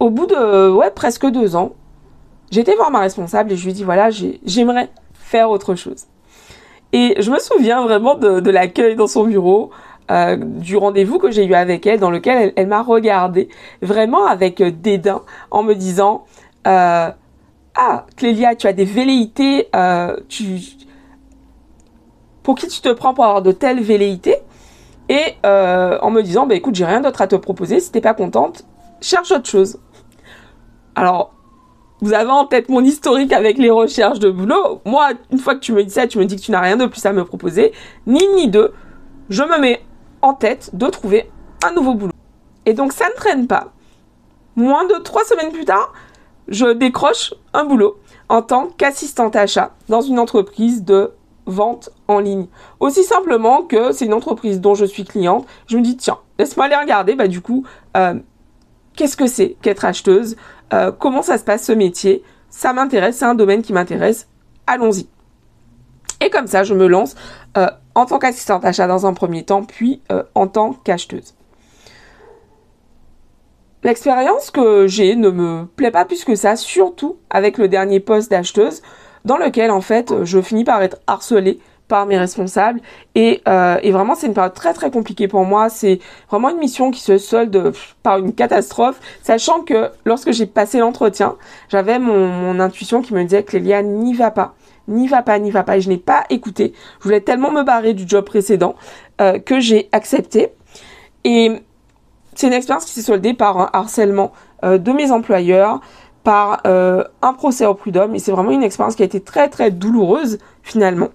au 0.00 0.10
bout 0.10 0.26
de 0.26 0.70
ouais, 0.70 0.90
presque 0.90 1.26
deux 1.26 1.56
ans, 1.56 1.72
j'étais 2.50 2.74
voir 2.74 2.90
ma 2.90 3.00
responsable 3.00 3.52
et 3.52 3.56
je 3.56 3.64
lui 3.64 3.72
dis 3.72 3.84
voilà, 3.84 4.10
j'aimerais 4.10 4.90
faire 5.12 5.50
autre 5.50 5.74
chose. 5.74 6.06
Et 6.92 7.14
je 7.20 7.30
me 7.30 7.38
souviens 7.38 7.82
vraiment 7.82 8.16
de, 8.16 8.50
l'accueil 8.50 8.96
dans 8.96 9.06
son 9.06 9.24
bureau, 9.24 9.70
euh, 10.10 10.36
du 10.36 10.76
rendez-vous 10.76 11.18
que 11.18 11.30
j'ai 11.30 11.44
eu 11.44 11.54
avec 11.54 11.86
elle, 11.86 12.00
dans 12.00 12.10
lequel 12.10 12.52
elle, 12.56 12.66
m'a 12.66 12.82
regardé 12.82 13.48
vraiment 13.80 14.26
avec 14.26 14.62
dédain, 14.62 15.22
en 15.50 15.62
me 15.62 15.74
disant 15.74 16.24
euh, 16.66 17.10
Ah, 17.76 18.06
Clélia, 18.16 18.56
tu 18.56 18.66
as 18.66 18.72
des 18.72 18.84
velléités, 18.84 19.68
euh, 19.76 20.16
pour 22.42 22.56
qui 22.56 22.66
tu 22.66 22.80
te 22.80 22.88
prends 22.88 23.14
pour 23.14 23.24
avoir 23.24 23.42
de 23.42 23.52
telles 23.52 23.80
velléités? 23.82 24.36
Et 25.08 25.34
en 25.44 26.10
me 26.10 26.22
disant 26.22 26.46
Bah 26.46 26.54
écoute, 26.54 26.74
j'ai 26.74 26.84
rien 26.84 27.00
d'autre 27.00 27.20
à 27.20 27.26
te 27.26 27.36
proposer, 27.36 27.80
si 27.80 27.92
t'es 27.92 28.00
pas 28.00 28.14
contente, 28.14 28.64
cherche 29.00 29.30
autre 29.30 29.48
chose. 29.48 29.78
Alors, 30.94 31.34
vous 32.00 32.14
avez 32.14 32.30
en 32.30 32.46
tête 32.46 32.68
mon 32.68 32.82
historique 32.82 33.32
avec 33.32 33.58
les 33.58 33.70
recherches 33.70 34.18
de 34.18 34.30
boulot. 34.30 34.80
Moi, 34.84 35.10
une 35.30 35.38
fois 35.38 35.54
que 35.54 35.60
tu 35.60 35.72
me 35.72 35.84
dis 35.84 35.90
ça, 35.90 36.06
tu 36.06 36.18
me 36.18 36.24
dis 36.24 36.36
que 36.36 36.40
tu 36.40 36.50
n'as 36.50 36.60
rien 36.60 36.76
de 36.76 36.86
plus 36.86 37.04
à 37.06 37.12
me 37.12 37.24
proposer, 37.24 37.72
ni 38.06 38.20
ni 38.34 38.48
deux, 38.48 38.72
je 39.28 39.42
me 39.42 39.60
mets 39.60 39.80
en 40.22 40.34
tête 40.34 40.70
de 40.74 40.86
trouver 40.86 41.30
un 41.64 41.72
nouveau 41.72 41.94
boulot. 41.94 42.12
Et 42.66 42.74
donc 42.74 42.92
ça 42.92 43.08
ne 43.08 43.14
traîne 43.14 43.46
pas. 43.46 43.72
Moins 44.56 44.84
de 44.86 44.94
trois 45.02 45.24
semaines 45.24 45.52
plus 45.52 45.64
tard, 45.64 45.92
je 46.48 46.66
décroche 46.66 47.34
un 47.52 47.64
boulot 47.64 47.98
en 48.28 48.42
tant 48.42 48.66
qu'assistante 48.66 49.36
achat 49.36 49.72
dans 49.88 50.00
une 50.00 50.18
entreprise 50.18 50.84
de 50.84 51.12
vente 51.46 51.90
en 52.08 52.18
ligne. 52.18 52.46
Aussi 52.78 53.02
simplement 53.02 53.62
que 53.62 53.92
c'est 53.92 54.04
une 54.04 54.14
entreprise 54.14 54.60
dont 54.60 54.74
je 54.74 54.84
suis 54.84 55.04
cliente. 55.04 55.46
Je 55.66 55.76
me 55.76 55.82
dis, 55.82 55.96
tiens, 55.96 56.18
laisse-moi 56.38 56.66
aller 56.66 56.76
regarder. 56.76 57.14
Bah, 57.14 57.28
du 57.28 57.40
coup, 57.40 57.64
euh, 57.96 58.14
qu'est-ce 58.96 59.16
que 59.16 59.26
c'est 59.26 59.56
qu'être 59.62 59.84
acheteuse? 59.84 60.36
Euh, 60.72 60.92
comment 60.92 61.22
ça 61.22 61.38
se 61.38 61.44
passe 61.44 61.64
ce 61.64 61.72
métier? 61.72 62.22
Ça 62.48 62.72
m'intéresse, 62.72 63.18
c'est 63.18 63.24
un 63.24 63.34
domaine 63.34 63.62
qui 63.62 63.72
m'intéresse. 63.72 64.28
Allons-y. 64.66 65.08
Et 66.20 66.30
comme 66.30 66.46
ça, 66.46 66.64
je 66.64 66.74
me 66.74 66.86
lance 66.86 67.14
euh, 67.56 67.68
en 67.94 68.06
tant 68.06 68.18
qu'assistante 68.18 68.64
achat 68.64 68.86
dans 68.86 69.06
un 69.06 69.14
premier 69.14 69.44
temps, 69.44 69.62
puis 69.62 70.02
euh, 70.12 70.22
en 70.34 70.46
tant 70.46 70.72
qu'acheteuse. 70.72 71.34
L'expérience 73.82 74.50
que 74.50 74.86
j'ai 74.86 75.16
ne 75.16 75.30
me 75.30 75.64
plaît 75.64 75.90
pas 75.90 76.04
plus 76.04 76.24
que 76.24 76.34
ça, 76.34 76.56
surtout 76.56 77.16
avec 77.30 77.56
le 77.56 77.68
dernier 77.68 77.98
poste 77.98 78.30
d'acheteuse, 78.30 78.82
dans 79.24 79.38
lequel 79.38 79.70
en 79.70 79.80
fait 79.80 80.24
je 80.24 80.40
finis 80.40 80.64
par 80.64 80.82
être 80.82 80.98
harcelée 81.06 81.60
par 81.90 82.06
mes 82.06 82.16
responsables. 82.16 82.80
Euh, 83.18 83.76
et, 83.82 83.90
vraiment, 83.90 84.14
c'est 84.14 84.28
une 84.28 84.32
période 84.32 84.54
très 84.54 84.72
très 84.72 84.90
compliquée 84.90 85.28
pour 85.28 85.44
moi. 85.44 85.68
C'est 85.68 85.98
vraiment 86.30 86.48
une 86.48 86.58
mission 86.58 86.90
qui 86.90 87.00
se 87.00 87.18
solde 87.18 87.74
par 88.02 88.18
une 88.18 88.32
catastrophe, 88.32 88.98
sachant 89.22 89.60
que 89.60 89.90
lorsque 90.06 90.30
j'ai 90.30 90.46
passé 90.46 90.78
l'entretien, 90.78 91.36
j'avais 91.68 91.98
mon, 91.98 92.58
intuition 92.60 93.02
qui 93.02 93.12
me 93.12 93.22
disait 93.24 93.42
que 93.42 93.56
Lélia 93.56 93.82
n'y 93.82 94.14
va 94.14 94.30
pas. 94.30 94.54
N'y 94.88 95.08
va 95.08 95.22
pas, 95.22 95.38
n'y 95.38 95.50
va 95.50 95.62
pas. 95.62 95.76
Et 95.76 95.80
je 95.80 95.88
n'ai 95.88 95.98
pas 95.98 96.24
écouté. 96.30 96.72
Je 96.98 97.04
voulais 97.04 97.20
tellement 97.20 97.50
me 97.50 97.62
barrer 97.62 97.94
du 97.94 98.04
job 98.06 98.24
précédent 98.24 98.74
euh, 99.20 99.38
que 99.38 99.60
j'ai 99.60 99.88
accepté. 99.92 100.48
Et 101.24 101.62
c'est 102.34 102.46
une 102.46 102.52
expérience 102.52 102.84
qui 102.84 102.92
s'est 102.92 103.02
soldée 103.02 103.34
par 103.34 103.58
un 103.58 103.70
harcèlement 103.72 104.32
euh, 104.64 104.78
de 104.78 104.92
mes 104.92 105.12
employeurs, 105.12 105.80
par 106.24 106.60
un 106.64 107.32
procès 107.32 107.64
au 107.64 107.74
prud'homme. 107.74 108.14
Et 108.14 108.18
c'est 108.18 108.32
vraiment 108.32 108.50
une 108.50 108.62
expérience 108.62 108.94
qui 108.94 109.02
a 109.02 109.06
été 109.06 109.20
très 109.20 109.48
très 109.48 109.70
douloureuse 109.70 110.38
finalement. 110.62 111.08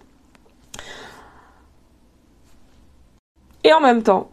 Et 3.63 3.73
en 3.73 3.81
même 3.81 4.03
temps, 4.03 4.29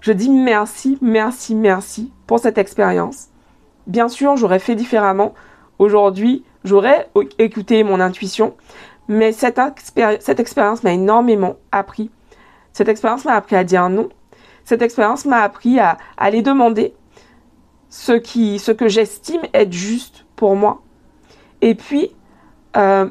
je 0.00 0.12
dis 0.12 0.30
merci, 0.30 0.98
merci, 1.00 1.54
merci 1.54 2.12
pour 2.26 2.38
cette 2.38 2.58
expérience. 2.58 3.28
Bien 3.86 4.08
sûr, 4.08 4.36
j'aurais 4.36 4.58
fait 4.58 4.76
différemment. 4.76 5.34
Aujourd'hui, 5.78 6.44
j'aurais 6.64 7.08
écouté 7.38 7.84
mon 7.84 8.00
intuition. 8.00 8.54
Mais 9.08 9.32
cette, 9.32 9.58
expérience 10.38 10.82
m'a 10.82 10.92
énormément 10.92 11.56
appris. 11.72 12.10
Cette 12.72 12.88
expérience 12.88 13.24
m'a 13.24 13.34
appris 13.34 13.56
à 13.56 13.64
dire 13.64 13.88
non. 13.88 14.08
Cette 14.64 14.80
expérience 14.80 15.24
m'a 15.24 15.42
appris 15.42 15.80
à, 15.80 15.98
aller 16.16 16.40
demander 16.40 16.94
ce, 17.90 18.12
qui, 18.12 18.58
ce 18.58 18.70
que 18.72 18.88
j'estime 18.88 19.42
être 19.52 19.72
juste 19.72 20.24
pour 20.36 20.56
moi. 20.56 20.82
Et 21.60 21.74
puis, 21.74 22.12
euh, 22.76 23.06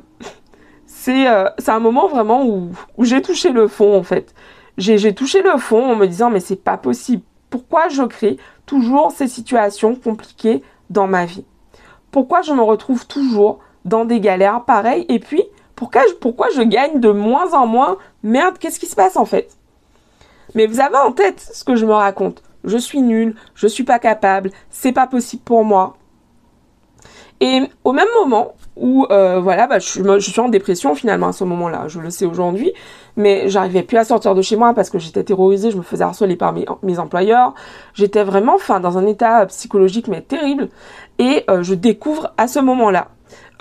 euh, 1.08 1.50
c'est 1.58 1.72
un 1.72 1.80
moment 1.80 2.08
vraiment 2.08 2.46
où, 2.46 2.72
où 2.98 3.04
j'ai 3.06 3.22
touché 3.22 3.52
le 3.52 3.68
fond, 3.68 3.98
en 3.98 4.04
fait 4.04 4.34
j'ai 4.78 5.14
touché 5.14 5.42
le 5.42 5.58
fond 5.58 5.92
en 5.92 5.96
me 5.96 6.08
disant 6.08 6.30
mais 6.30 6.40
c'est 6.40 6.56
pas 6.56 6.78
possible. 6.78 7.24
Pourquoi 7.50 7.90
je 7.90 8.04
crée 8.04 8.38
toujours 8.66 9.12
ces 9.12 9.28
situations 9.28 9.96
compliquées 9.96 10.64
dans 10.90 11.08
ma 11.08 11.26
vie? 11.26 11.46
Pourquoi 12.12 12.42
je 12.42 12.54
me 12.54 12.62
retrouve 12.62 13.08
toujours 13.08 13.60
dans 13.86 14.06
des 14.06 14.20
galères 14.20 14.64
pareilles 14.66 15.06
Et 15.10 15.20
puis, 15.20 15.44
pourquoi 15.76 16.50
je, 16.56 16.62
gagne 16.62 17.00
de 17.00 17.12
moins 17.12 17.54
en 17.54 17.66
moins? 17.66 17.98
Merde, 18.24 18.58
qu'est-ce 18.60 18.80
qui 18.80 18.86
se 18.86 18.96
passe 18.96 19.18
en 19.18 19.26
fait? 19.26 19.58
Mais 20.54 20.68
vous 20.68 20.80
avez 20.80 20.98
en 20.98 21.12
tête 21.12 21.40
ce 21.40 21.64
que 21.64 21.76
je 21.76 21.86
me 21.86 21.94
raconte. 21.94 22.44
Je 22.64 22.78
suis 22.78 23.02
nulle, 23.02 23.36
je 23.56 23.68
suis 23.68 23.84
pas 23.84 23.98
capable, 23.98 24.52
c'est 24.70 24.92
pas 24.92 25.08
possible 25.08 25.42
pour 25.44 25.64
moi. 25.64 25.98
Et 27.40 27.62
au 27.84 27.92
même 27.92 28.08
moment 28.22 28.54
où 28.76 29.08
euh, 29.10 29.40
voilà, 29.40 29.66
bah, 29.66 29.80
je, 29.80 30.20
suis 30.20 30.40
en 30.40 30.50
dépression 30.50 30.94
finalement 30.94 31.30
à 31.30 31.34
ce 31.34 31.44
moment-là, 31.44 31.88
je 31.88 32.00
le 32.00 32.12
sais 32.12 32.26
aujourd'hui, 32.26 32.72
mais 33.16 33.50
j'arrivais 33.50 33.84
plus 33.84 33.98
à 33.98 34.04
sortir 34.04 34.36
de 34.36 34.42
chez 34.42 34.56
moi 34.56 34.74
parce 34.74 34.90
que 34.90 35.00
j'étais 35.00 35.24
terrorisée, 35.24 35.72
je 35.72 35.78
me 35.78 35.82
faisais 35.82 36.04
harceler 36.04 36.36
par 36.36 36.54
mes, 36.54 37.00
employeurs, 37.00 37.54
j'étais 37.94 38.24
vraiment 38.24 38.56
enfin 38.56 38.80
dans 38.80 38.98
un 38.98 39.06
état 39.06 39.46
psychologique 39.48 40.08
mais 40.08 40.22
terrible, 40.22 40.70
et 41.20 41.44
euh, 41.50 41.64
je 41.64 41.74
découvre 41.74 42.34
à 42.38 42.48
ce 42.48 42.60
moment-là 42.60 43.10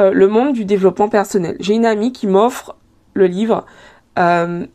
euh, 0.00 0.12
le 0.12 0.28
monde 0.28 0.52
du 0.52 0.64
développement 0.64 1.08
personnel. 1.08 1.56
J'ai 1.60 1.74
une 1.74 1.86
amie 1.86 2.12
qui 2.12 2.26
m'offre 2.26 2.76
le 3.14 3.26
livre, 3.26 3.66
le 4.16 4.68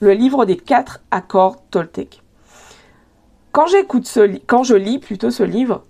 livre 0.00 0.44
des 0.44 0.56
quatre 0.56 1.02
accords 1.10 1.56
Toltec. 1.70 2.22
Quand 3.52 3.66
j'écoute 3.68 4.06
ce, 4.06 4.38
quand 4.46 4.64
je 4.64 4.74
lis 4.74 4.98
plutôt 4.98 5.30
ce 5.30 5.44
livre, 5.44 5.82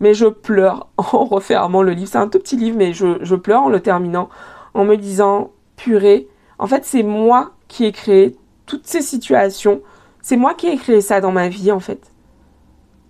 mais 0.00 0.14
je 0.14 0.26
pleure 0.26 0.88
en 0.96 1.24
refermant 1.24 1.82
le 1.82 1.92
livre. 1.92 2.08
C'est 2.08 2.18
un 2.18 2.28
tout 2.28 2.38
petit 2.38 2.56
livre, 2.56 2.76
mais 2.76 2.92
je, 2.92 3.34
pleure 3.34 3.62
en 3.62 3.68
le 3.68 3.80
terminant, 3.80 4.28
en 4.74 4.84
me 4.84 4.96
disant, 4.96 5.50
purée, 5.76 6.28
en 6.60 6.66
fait, 6.66 6.84
c'est 6.84 7.02
moi 7.02 7.52
qui 7.68 7.86
ai 7.86 7.92
créé 7.92 8.36
toutes 8.66 8.86
ces 8.86 9.00
situations. 9.00 9.80
C'est 10.20 10.36
moi 10.36 10.52
qui 10.52 10.66
ai 10.68 10.76
créé 10.76 11.00
ça 11.00 11.22
dans 11.22 11.32
ma 11.32 11.48
vie, 11.48 11.72
en 11.72 11.80
fait. 11.80 12.12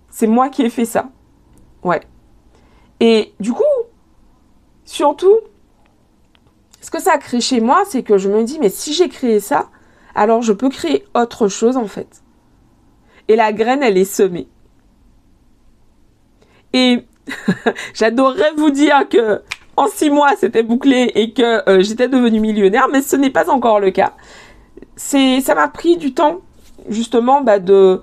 C'est 0.09 0.25
moi 0.25 0.47
qui 0.47 0.61
ai 0.63 0.69
fait 0.69 0.85
ça. 0.85 1.09
Ouais. 1.83 1.99
Et 3.01 3.33
du 3.41 3.51
coup, 3.51 3.63
surtout, 4.85 5.37
ce 6.79 6.89
que 6.89 7.01
ça 7.01 7.11
a 7.11 7.17
créé 7.17 7.41
chez 7.41 7.59
moi, 7.59 7.83
c'est 7.85 8.03
que 8.03 8.17
je 8.17 8.29
me 8.29 8.41
dis, 8.45 8.57
mais 8.57 8.69
si 8.69 8.93
j'ai 8.93 9.09
créé 9.09 9.41
ça, 9.41 9.69
alors 10.15 10.41
je 10.41 10.53
peux 10.53 10.69
créer 10.69 11.05
autre 11.13 11.49
chose, 11.49 11.75
en 11.75 11.87
fait. 11.87 12.23
Et 13.27 13.35
la 13.35 13.51
graine, 13.51 13.83
elle 13.83 13.97
est 13.97 14.05
semée. 14.05 14.47
Et 16.71 17.05
j'adorerais 17.93 18.53
vous 18.55 18.69
dire 18.69 19.09
que 19.09 19.41
en 19.77 19.87
six 19.87 20.09
mois 20.09 20.31
c'était 20.37 20.63
bouclé 20.63 21.11
et 21.15 21.33
que 21.33 21.69
euh, 21.69 21.81
j'étais 21.81 22.07
devenue 22.07 22.39
millionnaire, 22.39 22.87
mais 22.91 23.01
ce 23.01 23.15
n'est 23.15 23.29
pas 23.29 23.49
encore 23.49 23.79
le 23.79 23.91
cas. 23.91 24.13
C'est, 24.95 25.41
ça 25.41 25.55
m'a 25.55 25.67
pris 25.67 25.97
du 25.97 26.13
temps 26.13 26.41
justement 26.89 27.41
bah, 27.41 27.59
de 27.59 28.01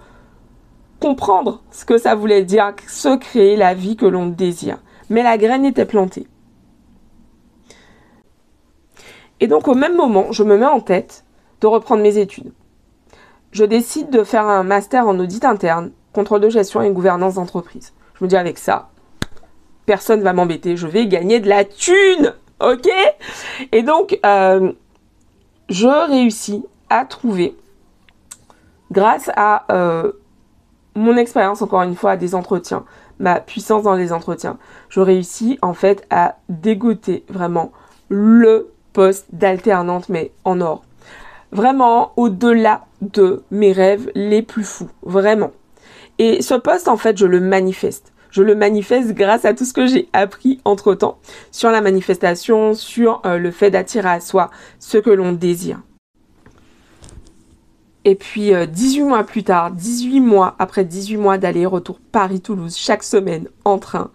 comprendre 1.00 1.62
ce 1.70 1.84
que 1.84 1.98
ça 1.98 2.14
voulait 2.14 2.44
dire, 2.44 2.72
se 2.86 3.16
créer 3.16 3.56
la 3.56 3.74
vie 3.74 3.96
que 3.96 4.06
l'on 4.06 4.26
désire. 4.26 4.78
Mais 5.10 5.22
la 5.22 5.38
graine 5.38 5.64
était 5.64 5.86
plantée. 5.86 6.26
Et 9.40 9.46
donc 9.46 9.68
au 9.68 9.74
même 9.74 9.96
moment, 9.96 10.32
je 10.32 10.42
me 10.42 10.58
mets 10.58 10.66
en 10.66 10.80
tête 10.80 11.24
de 11.60 11.66
reprendre 11.66 12.02
mes 12.02 12.18
études. 12.18 12.52
Je 13.52 13.64
décide 13.64 14.10
de 14.10 14.24
faire 14.24 14.46
un 14.46 14.62
master 14.62 15.06
en 15.06 15.18
audit 15.18 15.44
interne, 15.44 15.92
contrôle 16.12 16.40
de 16.40 16.50
gestion 16.50 16.82
et 16.82 16.90
gouvernance 16.90 17.34
d'entreprise. 17.34 17.94
Je 18.14 18.24
me 18.24 18.28
dis 18.28 18.36
avec 18.36 18.58
ça, 18.58 18.90
personne 19.88 20.20
va 20.20 20.34
m'embêter, 20.34 20.76
je 20.76 20.86
vais 20.86 21.06
gagner 21.06 21.40
de 21.40 21.48
la 21.48 21.64
thune, 21.64 22.34
ok? 22.60 22.90
Et 23.72 23.82
donc, 23.82 24.18
euh, 24.26 24.70
je 25.70 26.10
réussis 26.10 26.62
à 26.90 27.06
trouver, 27.06 27.56
grâce 28.92 29.30
à 29.34 29.64
euh, 29.72 30.12
mon 30.94 31.16
expérience, 31.16 31.62
encore 31.62 31.80
une 31.80 31.96
fois, 31.96 32.18
des 32.18 32.34
entretiens, 32.34 32.84
ma 33.18 33.40
puissance 33.40 33.82
dans 33.82 33.94
les 33.94 34.12
entretiens, 34.12 34.58
je 34.90 35.00
réussis 35.00 35.58
en 35.62 35.72
fait 35.72 36.06
à 36.10 36.36
dégoter 36.50 37.24
vraiment 37.30 37.72
le 38.10 38.70
poste 38.92 39.28
d'alternante, 39.32 40.10
mais 40.10 40.32
en 40.44 40.60
or. 40.60 40.82
Vraiment 41.50 42.12
au-delà 42.16 42.84
de 43.00 43.42
mes 43.50 43.72
rêves 43.72 44.10
les 44.14 44.42
plus 44.42 44.64
fous, 44.64 44.90
vraiment. 45.02 45.50
Et 46.18 46.42
ce 46.42 46.52
poste, 46.52 46.88
en 46.88 46.98
fait, 46.98 47.16
je 47.16 47.24
le 47.24 47.40
manifeste. 47.40 48.12
Je 48.30 48.42
le 48.42 48.54
manifeste 48.54 49.14
grâce 49.14 49.44
à 49.44 49.54
tout 49.54 49.64
ce 49.64 49.72
que 49.72 49.86
j'ai 49.86 50.08
appris 50.12 50.60
entre 50.64 50.94
temps 50.94 51.18
sur 51.50 51.70
la 51.70 51.80
manifestation, 51.80 52.74
sur 52.74 53.22
euh, 53.24 53.38
le 53.38 53.50
fait 53.50 53.70
d'attirer 53.70 54.08
à 54.08 54.20
soi 54.20 54.50
ce 54.78 54.98
que 54.98 55.10
l'on 55.10 55.32
désire. 55.32 55.80
Et 58.04 58.14
puis 58.14 58.52
18 58.66 59.00
euh, 59.02 59.04
mois 59.04 59.24
plus 59.24 59.44
tard, 59.44 59.70
18 59.70 60.20
mois 60.20 60.54
après 60.58 60.84
18 60.84 61.16
mois 61.16 61.38
d'aller-retour 61.38 61.98
Paris-Toulouse 62.12 62.76
chaque 62.76 63.02
semaine 63.02 63.48
en 63.64 63.78
train, 63.78 64.10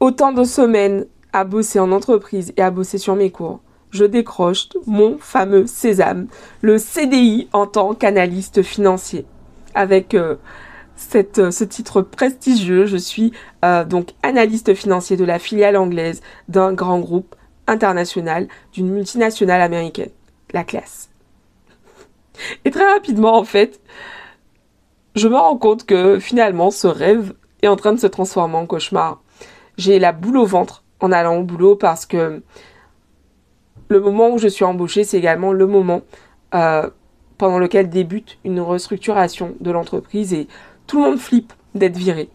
autant 0.00 0.32
de 0.32 0.44
semaines 0.44 1.06
à 1.32 1.44
bosser 1.44 1.80
en 1.80 1.92
entreprise 1.92 2.52
et 2.56 2.62
à 2.62 2.70
bosser 2.70 2.98
sur 2.98 3.16
mes 3.16 3.30
cours, 3.30 3.60
je 3.90 4.04
décroche 4.04 4.68
mon 4.86 5.18
fameux 5.18 5.66
sésame, 5.66 6.26
le 6.62 6.78
CDI 6.78 7.48
en 7.52 7.66
tant 7.66 7.94
qu'analyste 7.94 8.62
financier. 8.62 9.24
Avec 9.74 10.14
euh, 10.14 10.36
cette, 10.96 11.50
ce 11.50 11.64
titre 11.64 12.02
prestigieux, 12.02 12.86
je 12.86 12.96
suis 12.96 13.32
donc 13.86 14.10
analyste 14.22 14.74
financier 14.74 15.16
de 15.16 15.24
la 15.24 15.38
filiale 15.38 15.76
anglaise 15.76 16.20
d'un 16.48 16.72
grand 16.72 17.00
groupe 17.00 17.34
international, 17.66 18.48
d'une 18.72 18.90
multinationale 18.90 19.60
américaine, 19.60 20.10
la 20.52 20.64
classe. 20.64 21.10
Et 22.64 22.70
très 22.70 22.86
rapidement, 22.92 23.36
en 23.36 23.44
fait, 23.44 23.80
je 25.14 25.28
me 25.28 25.36
rends 25.36 25.56
compte 25.56 25.86
que 25.86 26.18
finalement, 26.18 26.70
ce 26.70 26.86
rêve 26.86 27.34
est 27.62 27.68
en 27.68 27.76
train 27.76 27.92
de 27.92 28.00
se 28.00 28.06
transformer 28.06 28.56
en 28.56 28.66
cauchemar. 28.66 29.22
J'ai 29.78 29.98
la 29.98 30.12
boule 30.12 30.38
au 30.38 30.46
ventre 30.46 30.84
en 31.00 31.12
allant 31.12 31.36
au 31.36 31.42
boulot 31.42 31.76
parce 31.76 32.06
que 32.06 32.42
le 33.88 34.00
moment 34.00 34.30
où 34.30 34.38
je 34.38 34.48
suis 34.48 34.64
embauchée, 34.64 35.04
c'est 35.04 35.18
également 35.18 35.52
le 35.52 35.66
moment 35.66 36.02
euh, 36.54 36.90
pendant 37.38 37.58
lequel 37.58 37.88
débute 37.88 38.38
une 38.44 38.60
restructuration 38.60 39.54
de 39.60 39.70
l'entreprise 39.70 40.32
et 40.32 40.48
tout 40.86 41.02
le 41.02 41.10
monde 41.10 41.18
flippe 41.18 41.52
d'être 41.74 41.96
viré. 41.96 42.28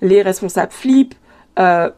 Les 0.00 0.22
responsables 0.22 0.72
flippent, 0.72 1.14
euh, 1.58 1.90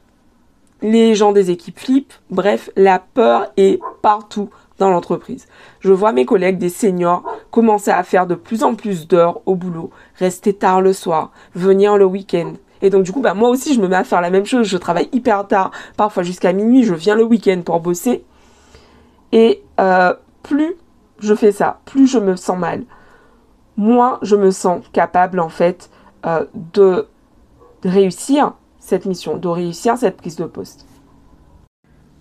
les 0.82 1.14
gens 1.14 1.32
des 1.32 1.50
équipes 1.50 1.78
flippent, 1.78 2.14
bref, 2.30 2.70
la 2.76 2.98
peur 2.98 3.52
est 3.56 3.78
partout 4.02 4.50
dans 4.78 4.90
l'entreprise. 4.90 5.46
Je 5.80 5.92
vois 5.92 6.12
mes 6.12 6.24
collègues 6.24 6.58
des 6.58 6.70
seniors 6.70 7.22
commencer 7.50 7.90
à 7.90 8.02
faire 8.02 8.26
de 8.26 8.34
plus 8.34 8.64
en 8.64 8.74
plus 8.74 9.06
d'heures 9.06 9.42
au 9.46 9.54
boulot, 9.54 9.90
rester 10.16 10.54
tard 10.54 10.80
le 10.80 10.92
soir, 10.92 11.32
venir 11.54 11.98
le 11.98 12.06
week-end. 12.06 12.54
Et 12.82 12.88
donc 12.88 13.02
du 13.02 13.12
coup, 13.12 13.20
bah, 13.20 13.34
moi 13.34 13.50
aussi, 13.50 13.74
je 13.74 13.80
me 13.80 13.88
mets 13.88 13.96
à 13.96 14.04
faire 14.04 14.22
la 14.22 14.30
même 14.30 14.46
chose. 14.46 14.66
Je 14.66 14.78
travaille 14.78 15.10
hyper 15.12 15.46
tard, 15.46 15.70
parfois 15.98 16.22
jusqu'à 16.22 16.54
minuit. 16.54 16.82
Je 16.82 16.94
viens 16.94 17.14
le 17.14 17.24
week-end 17.24 17.60
pour 17.62 17.80
bosser. 17.80 18.24
Et 19.32 19.62
euh, 19.78 20.14
plus 20.42 20.76
je 21.20 21.34
fais 21.34 21.52
ça, 21.52 21.80
plus 21.84 22.06
je 22.06 22.18
me 22.18 22.36
sens 22.36 22.58
mal. 22.58 22.84
Moins 23.80 24.18
je 24.20 24.36
me 24.36 24.50
sens 24.50 24.84
capable 24.92 25.40
en 25.40 25.48
fait 25.48 25.88
euh, 26.26 26.44
de 26.74 27.06
réussir 27.82 28.52
cette 28.78 29.06
mission, 29.06 29.38
de 29.38 29.48
réussir 29.48 29.96
cette 29.96 30.18
prise 30.18 30.36
de 30.36 30.44
poste 30.44 30.86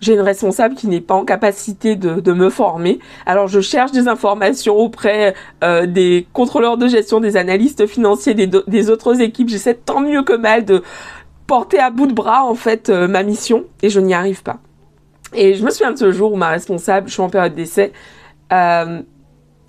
j'ai 0.00 0.14
une 0.14 0.20
responsable 0.20 0.74
qui 0.74 0.88
n'est 0.88 1.02
pas 1.02 1.14
en 1.14 1.24
capacité 1.26 1.94
de, 1.94 2.32
me 2.32 2.48
former. 2.48 3.00
Alors 3.26 3.48
je 3.48 3.60
cherche 3.60 3.92
des 3.92 4.08
informations 4.08 4.76
auprès 4.76 5.34
euh, 5.62 5.84
des 5.84 6.26
contrôleurs 6.32 6.78
de 6.78 6.88
gestion, 6.88 7.20
des 7.20 7.36
analystes 7.36 7.86
financiers, 7.86 8.32
des, 8.32 8.90
autres 8.90 9.20
équipes. 9.20 9.50
J'essaie 9.50 9.74
tant 9.74 10.00
mieux 10.00 10.22
que 10.22 10.32
mal 10.32 10.64
de 10.64 10.82
porter 11.46 11.78
à 11.78 11.90
bout 11.90 12.06
de 12.06 12.14
bras 12.14 12.44
en 12.44 12.54
fait 12.54 12.88
euh, 12.88 13.08
ma 13.08 13.22
mission 13.22 13.64
et 13.82 13.90
je 13.90 14.00
n'y 14.00 14.14
arrive 14.14 14.42
pas. 14.42 14.56
Et 15.34 15.54
je 15.54 15.62
me 15.62 15.70
souviens 15.70 15.92
de 15.92 15.98
ce 15.98 16.12
jour 16.12 16.32
où 16.32 16.36
ma 16.36 16.48
responsable, 16.48 17.08
je 17.08 17.12
suis 17.12 17.22
en 17.22 17.28
période 17.28 17.54
d'essai, 17.54 17.92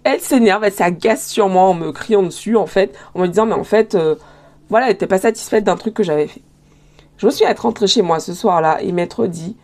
elle 0.04 0.20
s'énerve, 0.20 0.64
elle 0.64 0.74
s'agace 0.74 1.28
sur 1.28 1.50
moi 1.50 1.64
en 1.64 1.74
me 1.74 1.92
criant 1.92 2.24
dessus 2.24 2.56
en 2.56 2.66
fait, 2.66 2.98
en 3.14 3.22
me 3.22 3.28
disant 3.28 3.46
mais 3.46 3.54
en 3.54 3.64
fait, 3.64 3.98
voilà, 4.70 4.88
elle 4.88 4.94
n'était 4.94 5.08
pas 5.08 5.20
satisfaite 5.20 5.64
d'un 5.64 5.76
truc 5.76 5.94
que 5.94 6.04
j'avais 6.04 6.28
fait. 6.28 6.42
Je 7.18 7.28
me 7.28 7.32
suis 7.32 7.46
être 7.46 7.60
rentrée 7.60 7.88
chez 7.88 8.02
moi 8.02 8.20
ce 8.20 8.34
soir-là 8.34 8.82
et 8.82 8.92
m'être 8.92 9.28
dit, 9.28 9.56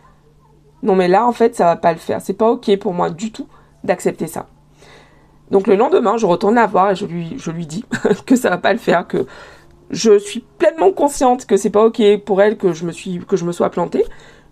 non 0.82 0.94
mais 0.94 1.08
là 1.08 1.26
en 1.26 1.32
fait 1.32 1.56
ça 1.56 1.64
va 1.64 1.76
pas 1.76 1.92
le 1.92 1.98
faire. 1.98 2.20
C'est 2.20 2.34
pas 2.34 2.50
ok 2.50 2.76
pour 2.78 2.94
moi 2.94 3.10
du 3.10 3.32
tout 3.32 3.48
d'accepter 3.84 4.26
ça. 4.26 4.46
Donc 5.50 5.66
le 5.66 5.76
lendemain, 5.76 6.16
je 6.16 6.26
retourne 6.26 6.56
la 6.56 6.66
voir 6.66 6.90
et 6.90 6.94
je 6.94 7.06
lui, 7.06 7.34
je 7.38 7.50
lui 7.50 7.66
dis 7.66 7.84
que 8.26 8.36
ça 8.36 8.50
va 8.50 8.58
pas 8.58 8.72
le 8.72 8.78
faire, 8.78 9.06
que 9.06 9.26
je 9.90 10.18
suis 10.18 10.44
pleinement 10.58 10.92
consciente 10.92 11.46
que 11.46 11.56
c'est 11.56 11.70
pas 11.70 11.84
ok 11.84 12.18
pour 12.24 12.42
elle 12.42 12.58
que 12.58 12.72
je 12.72 12.84
me 12.84 12.92
suis, 12.92 13.18
que 13.26 13.36
je 13.36 13.44
me 13.44 13.52
sois 13.52 13.70
plantée, 13.70 14.04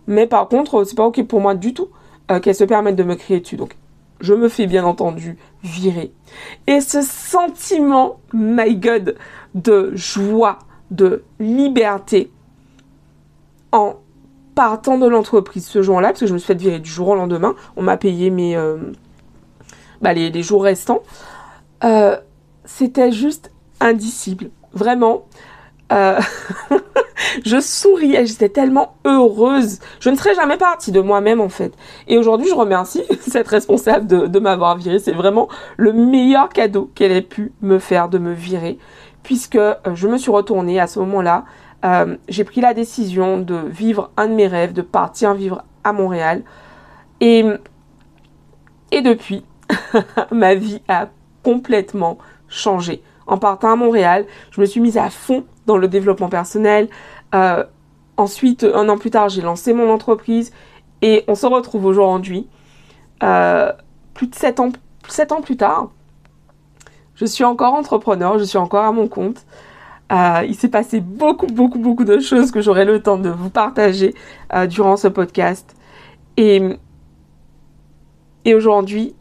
mais 0.06 0.26
par 0.26 0.48
contre 0.48 0.84
c'est 0.84 0.96
pas 0.96 1.06
ok 1.06 1.22
pour 1.26 1.40
moi 1.40 1.54
du 1.54 1.74
tout 1.74 1.88
euh, 2.30 2.40
qu'elle 2.40 2.54
se 2.54 2.64
permette 2.64 2.96
de 2.96 3.02
me 3.02 3.14
crier 3.14 3.40
dessus. 3.40 3.56
Donc 3.56 3.76
je 4.20 4.34
me 4.34 4.48
fais 4.48 4.66
bien 4.66 4.84
entendu 4.84 5.38
virer. 5.62 6.12
Et 6.66 6.80
ce 6.80 7.02
sentiment, 7.02 8.20
my 8.32 8.76
God, 8.76 9.16
de 9.54 9.92
joie, 9.94 10.58
de 10.90 11.24
liberté 11.38 12.30
en 13.72 13.96
partant 14.54 14.96
de 14.98 15.06
l'entreprise 15.06 15.66
ce 15.66 15.82
jour-là, 15.82 16.08
parce 16.08 16.20
que 16.20 16.26
je 16.26 16.32
me 16.32 16.38
suis 16.38 16.46
fait 16.46 16.54
virer 16.54 16.78
du 16.78 16.90
jour 16.90 17.08
au 17.08 17.14
lendemain, 17.14 17.54
on 17.76 17.82
m'a 17.82 17.96
payé 17.96 18.30
mes, 18.30 18.56
euh, 18.56 18.78
bah, 20.00 20.14
les, 20.14 20.42
jours 20.42 20.62
restants, 20.64 21.02
euh, 21.84 22.16
c'était 22.64 23.12
juste 23.12 23.52
indicible. 23.80 24.50
Vraiment. 24.72 25.26
Euh, 25.92 26.18
je 27.44 27.60
souriais, 27.60 28.26
j'étais 28.26 28.48
tellement 28.48 28.96
heureuse. 29.04 29.78
Je 30.00 30.10
ne 30.10 30.16
serais 30.16 30.34
jamais 30.34 30.56
partie 30.56 30.92
de 30.92 31.00
moi-même 31.00 31.40
en 31.40 31.48
fait. 31.48 31.72
Et 32.08 32.18
aujourd'hui, 32.18 32.48
je 32.48 32.54
remercie 32.54 33.04
cette 33.20 33.48
responsable 33.48 34.06
de, 34.06 34.38
m'avoir 34.38 34.76
viré. 34.76 34.98
C'est 34.98 35.12
vraiment 35.12 35.48
le 35.76 35.92
meilleur 35.92 36.48
cadeau 36.48 36.90
qu'elle 36.94 37.12
ait 37.12 37.22
pu 37.22 37.52
me 37.62 37.78
faire 37.78 38.08
de 38.08 38.18
me 38.18 38.32
virer, 38.32 38.78
puisque 39.22 39.58
je 39.94 40.08
me 40.08 40.18
suis 40.18 40.30
retournée 40.30 40.80
à 40.80 40.86
ce 40.86 40.98
moment-là 41.00 41.44
euh, 41.84 42.16
j'ai 42.28 42.44
pris 42.44 42.60
la 42.60 42.74
décision 42.74 43.38
de 43.38 43.54
vivre 43.54 44.10
un 44.16 44.28
de 44.28 44.34
mes 44.34 44.46
rêves, 44.46 44.72
de 44.72 44.82
partir 44.82 45.34
vivre 45.34 45.62
à 45.84 45.92
Montréal. 45.92 46.42
Et, 47.20 47.44
et 48.90 49.02
depuis, 49.02 49.44
ma 50.32 50.54
vie 50.54 50.82
a 50.88 51.08
complètement 51.42 52.18
changé. 52.48 53.02
En 53.26 53.38
partant 53.38 53.72
à 53.72 53.76
Montréal, 53.76 54.24
je 54.50 54.60
me 54.60 54.66
suis 54.66 54.80
mise 54.80 54.98
à 54.98 55.10
fond 55.10 55.44
dans 55.66 55.76
le 55.76 55.88
développement 55.88 56.28
personnel. 56.28 56.88
Euh, 57.34 57.64
ensuite, 58.16 58.64
un 58.64 58.88
an 58.88 58.98
plus 58.98 59.10
tard, 59.10 59.28
j'ai 59.28 59.42
lancé 59.42 59.72
mon 59.72 59.90
entreprise 59.90 60.52
et 61.02 61.24
on 61.28 61.34
se 61.34 61.46
retrouve 61.46 61.84
aujourd'hui, 61.84 62.48
euh, 63.22 63.72
plus 64.14 64.28
de 64.28 64.34
7 64.34 64.60
ans, 64.60 64.72
7 65.08 65.32
ans 65.32 65.42
plus 65.42 65.56
tard. 65.56 65.90
Je 67.14 67.24
suis 67.24 67.44
encore 67.44 67.74
entrepreneur, 67.74 68.38
je 68.38 68.44
suis 68.44 68.58
encore 68.58 68.84
à 68.84 68.92
mon 68.92 69.08
compte. 69.08 69.44
Euh, 70.12 70.44
il 70.46 70.54
s'est 70.54 70.68
passé 70.68 71.00
beaucoup, 71.00 71.46
beaucoup, 71.46 71.78
beaucoup 71.78 72.04
de 72.04 72.20
choses 72.20 72.50
que 72.52 72.60
j'aurai 72.60 72.84
le 72.84 73.02
temps 73.02 73.18
de 73.18 73.28
vous 73.28 73.50
partager 73.50 74.14
durant 74.68 74.96
ce 74.96 75.08
podcast. 75.08 75.74
Et, 76.36 76.62
et 78.44 78.54
aujourd'hui, 78.54 79.14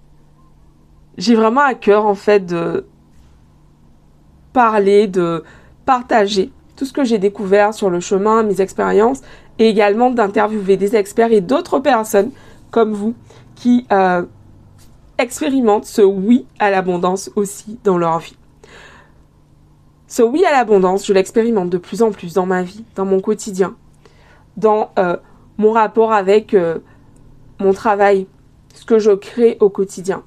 j'ai 1.17 1.35
vraiment 1.35 1.61
à 1.61 1.73
cœur 1.73 2.05
en 2.05 2.15
fait 2.15 2.45
de 2.45 2.85
parler, 4.53 5.07
de 5.07 5.43
partager 5.85 6.51
tout 6.75 6.85
ce 6.85 6.93
que 6.93 7.03
j'ai 7.03 7.17
découvert 7.17 7.73
sur 7.73 7.89
le 7.89 7.99
chemin, 7.99 8.43
mes 8.43 8.61
expériences, 8.61 9.21
et 9.59 9.69
également 9.69 10.09
d'interviewer 10.09 10.77
des 10.77 10.95
experts 10.95 11.31
et 11.31 11.41
d'autres 11.41 11.79
personnes 11.79 12.31
comme 12.71 12.93
vous 12.93 13.15
qui 13.55 13.87
euh, 13.91 14.23
expérimentent 15.17 15.85
ce 15.85 16.01
oui 16.01 16.45
à 16.59 16.69
l'abondance 16.69 17.31
aussi 17.35 17.79
dans 17.83 17.97
leur 17.97 18.19
vie. 18.19 18.35
Ce 20.07 20.21
oui 20.21 20.43
à 20.45 20.51
l'abondance, 20.51 21.05
je 21.05 21.13
l'expérimente 21.13 21.69
de 21.69 21.77
plus 21.77 22.01
en 22.01 22.11
plus 22.11 22.33
dans 22.33 22.45
ma 22.45 22.63
vie, 22.63 22.83
dans 22.95 23.05
mon 23.05 23.21
quotidien, 23.21 23.75
dans 24.57 24.91
euh, 24.99 25.17
mon 25.57 25.71
rapport 25.71 26.11
avec 26.11 26.53
euh, 26.53 26.79
mon 27.59 27.73
travail, 27.73 28.27
ce 28.73 28.85
que 28.85 28.99
je 28.99 29.11
crée 29.11 29.57
au 29.61 29.69
quotidien, 29.69 30.23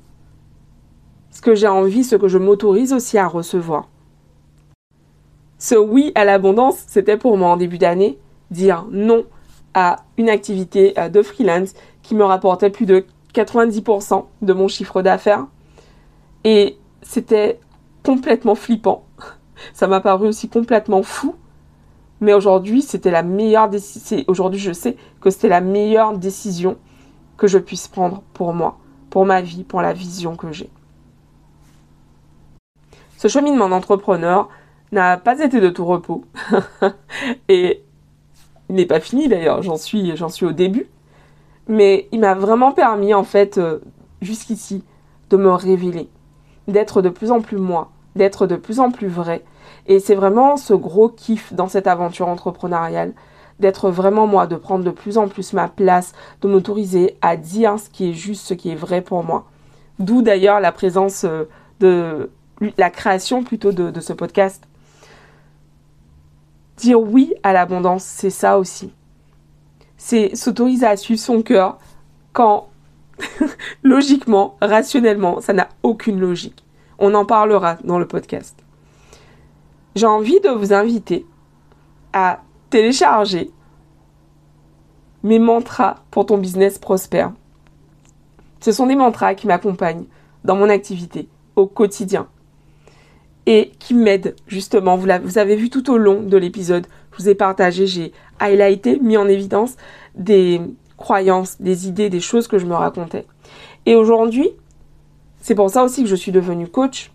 ce 1.30 1.42
que 1.42 1.54
j'ai 1.54 1.68
envie, 1.68 2.02
ce 2.02 2.16
que 2.16 2.28
je 2.28 2.38
m'autorise 2.38 2.92
aussi 2.92 3.18
à 3.18 3.28
recevoir. 3.28 3.88
Ce 5.58 5.74
oui 5.74 6.12
à 6.14 6.24
l'abondance, 6.24 6.84
c'était 6.86 7.16
pour 7.16 7.36
moi 7.36 7.50
en 7.50 7.56
début 7.56 7.78
d'année 7.78 8.18
dire 8.50 8.86
non 8.90 9.24
à 9.74 9.96
une 10.16 10.30
activité 10.30 10.98
euh, 10.98 11.08
de 11.08 11.22
freelance 11.22 11.74
qui 12.02 12.14
me 12.14 12.24
rapportait 12.24 12.70
plus 12.70 12.86
de 12.86 13.04
90% 13.34 14.24
de 14.40 14.52
mon 14.52 14.68
chiffre 14.68 15.02
d'affaires. 15.02 15.46
Et 16.44 16.78
c'était 17.02 17.60
complètement 18.02 18.54
flippant 18.54 19.04
ça 19.72 19.86
m'a 19.86 20.00
paru 20.00 20.28
aussi 20.28 20.48
complètement 20.48 21.02
fou. 21.02 21.34
Mais 22.20 22.32
aujourd'hui, 22.32 22.82
c'était 22.82 23.12
la 23.12 23.22
meilleure 23.22 23.68
décision. 23.68 24.24
Aujourd'hui, 24.26 24.58
je 24.58 24.72
sais 24.72 24.96
que 25.20 25.30
c'était 25.30 25.48
la 25.48 25.60
meilleure 25.60 26.18
décision 26.18 26.76
que 27.36 27.46
je 27.46 27.58
puisse 27.58 27.86
prendre 27.86 28.22
pour 28.34 28.52
moi, 28.54 28.78
pour 29.10 29.24
ma 29.24 29.40
vie, 29.40 29.62
pour 29.62 29.80
la 29.82 29.92
vision 29.92 30.34
que 30.34 30.50
j'ai. 30.50 30.68
Ce 33.16 33.28
cheminement 33.28 33.68
d'entrepreneur 33.68 34.48
n'a 34.92 35.16
pas 35.16 35.40
été 35.40 35.60
de 35.60 35.68
tout 35.68 35.84
repos. 35.84 36.24
Et 37.48 37.82
il 38.68 38.74
n'est 38.74 38.86
pas 38.86 39.00
fini 39.00 39.28
d'ailleurs, 39.28 39.62
j'en 39.62 39.76
suis, 39.76 40.12
au 40.42 40.52
début. 40.52 40.86
Mais 41.68 42.08
il 42.12 42.20
m'a 42.20 42.34
vraiment 42.34 42.72
permis, 42.72 43.12
en 43.14 43.24
fait, 43.24 43.58
euh, 43.58 43.78
jusqu'ici, 44.22 44.84
de 45.30 45.36
me 45.36 45.50
révéler, 45.50 46.08
d'être 46.66 47.02
de 47.02 47.08
plus 47.10 47.30
en 47.30 47.40
plus 47.40 47.58
moi, 47.58 47.90
d'être 48.16 48.46
de 48.46 48.56
plus 48.56 48.80
en 48.80 48.90
plus 48.90 49.08
vrai. 49.08 49.44
Et 49.86 50.00
c'est 50.00 50.14
vraiment 50.14 50.56
ce 50.56 50.72
gros 50.74 51.08
kiff 51.08 51.52
dans 51.52 51.68
cette 51.68 51.86
aventure 51.86 52.28
entrepreneuriale, 52.28 53.12
d'être 53.60 53.90
vraiment 53.90 54.26
moi, 54.26 54.46
de 54.46 54.56
prendre 54.56 54.84
de 54.84 54.90
plus 54.90 55.18
en 55.18 55.28
plus 55.28 55.52
ma 55.52 55.68
place, 55.68 56.12
de 56.40 56.48
m'autoriser 56.48 57.16
à 57.20 57.36
dire 57.36 57.78
ce 57.78 57.90
qui 57.90 58.10
est 58.10 58.14
juste, 58.14 58.46
ce 58.46 58.54
qui 58.54 58.70
est 58.70 58.76
vrai 58.76 59.02
pour 59.02 59.24
moi. 59.24 59.46
D'où 59.98 60.22
d'ailleurs 60.22 60.60
la 60.60 60.72
présence 60.72 61.24
euh, 61.24 61.44
de 61.80 62.30
la 62.76 62.90
création 62.90 63.42
plutôt 63.42 63.72
de 63.72 64.00
ce 64.00 64.12
podcast. 64.12 64.68
Dire 66.78 67.00
oui 67.00 67.34
à 67.42 67.52
l'abondance, 67.52 68.04
c'est 68.04 68.30
ça 68.30 68.58
aussi. 68.58 68.92
C'est 69.96 70.34
s'autoriser 70.36 70.86
à 70.86 70.96
suivre 70.96 71.20
son 71.20 71.42
cœur 71.42 71.78
quand 72.32 72.68
Logiquement, 73.82 74.56
rationnellement, 74.60 75.40
ça 75.40 75.52
n'a 75.52 75.68
aucune 75.82 76.20
logique. 76.20 76.64
On 76.98 77.14
en 77.14 77.24
parlera 77.24 77.76
dans 77.84 77.98
le 77.98 78.06
podcast. 78.06 78.56
J'ai 79.94 80.06
envie 80.06 80.40
de 80.40 80.50
vous 80.50 80.72
inviter 80.72 81.26
à 82.12 82.40
télécharger 82.70 83.50
mes 85.22 85.38
mantras 85.38 85.96
pour 86.10 86.26
ton 86.26 86.38
business 86.38 86.78
prospère. 86.78 87.32
Ce 88.60 88.72
sont 88.72 88.86
des 88.86 88.96
mantras 88.96 89.34
qui 89.34 89.46
m'accompagnent 89.46 90.06
dans 90.44 90.56
mon 90.56 90.68
activité 90.68 91.28
au 91.56 91.66
quotidien 91.66 92.28
et 93.48 93.72
qui 93.78 93.94
m'aident 93.94 94.36
justement. 94.46 94.96
Vous, 94.96 95.08
vous 95.24 95.38
avez 95.38 95.56
vu 95.56 95.70
tout 95.70 95.90
au 95.90 95.96
long 95.96 96.22
de 96.22 96.36
l'épisode, 96.36 96.86
je 97.12 97.22
vous 97.22 97.28
ai 97.30 97.34
partagé, 97.34 97.86
j'ai 97.86 98.12
highlighté, 98.38 99.00
mis 99.00 99.16
en 99.16 99.26
évidence 99.26 99.76
des 100.14 100.60
croyances, 100.98 101.58
des 101.58 101.88
idées, 101.88 102.10
des 102.10 102.20
choses 102.20 102.46
que 102.46 102.58
je 102.58 102.66
me 102.66 102.74
racontais. 102.74 103.24
Et 103.86 103.94
aujourd'hui, 103.96 104.50
c'est 105.40 105.54
pour 105.54 105.70
ça 105.70 105.82
aussi 105.82 106.02
que 106.02 106.10
je 106.10 106.14
suis 106.14 106.30
devenue 106.30 106.68
coach. 106.68 107.10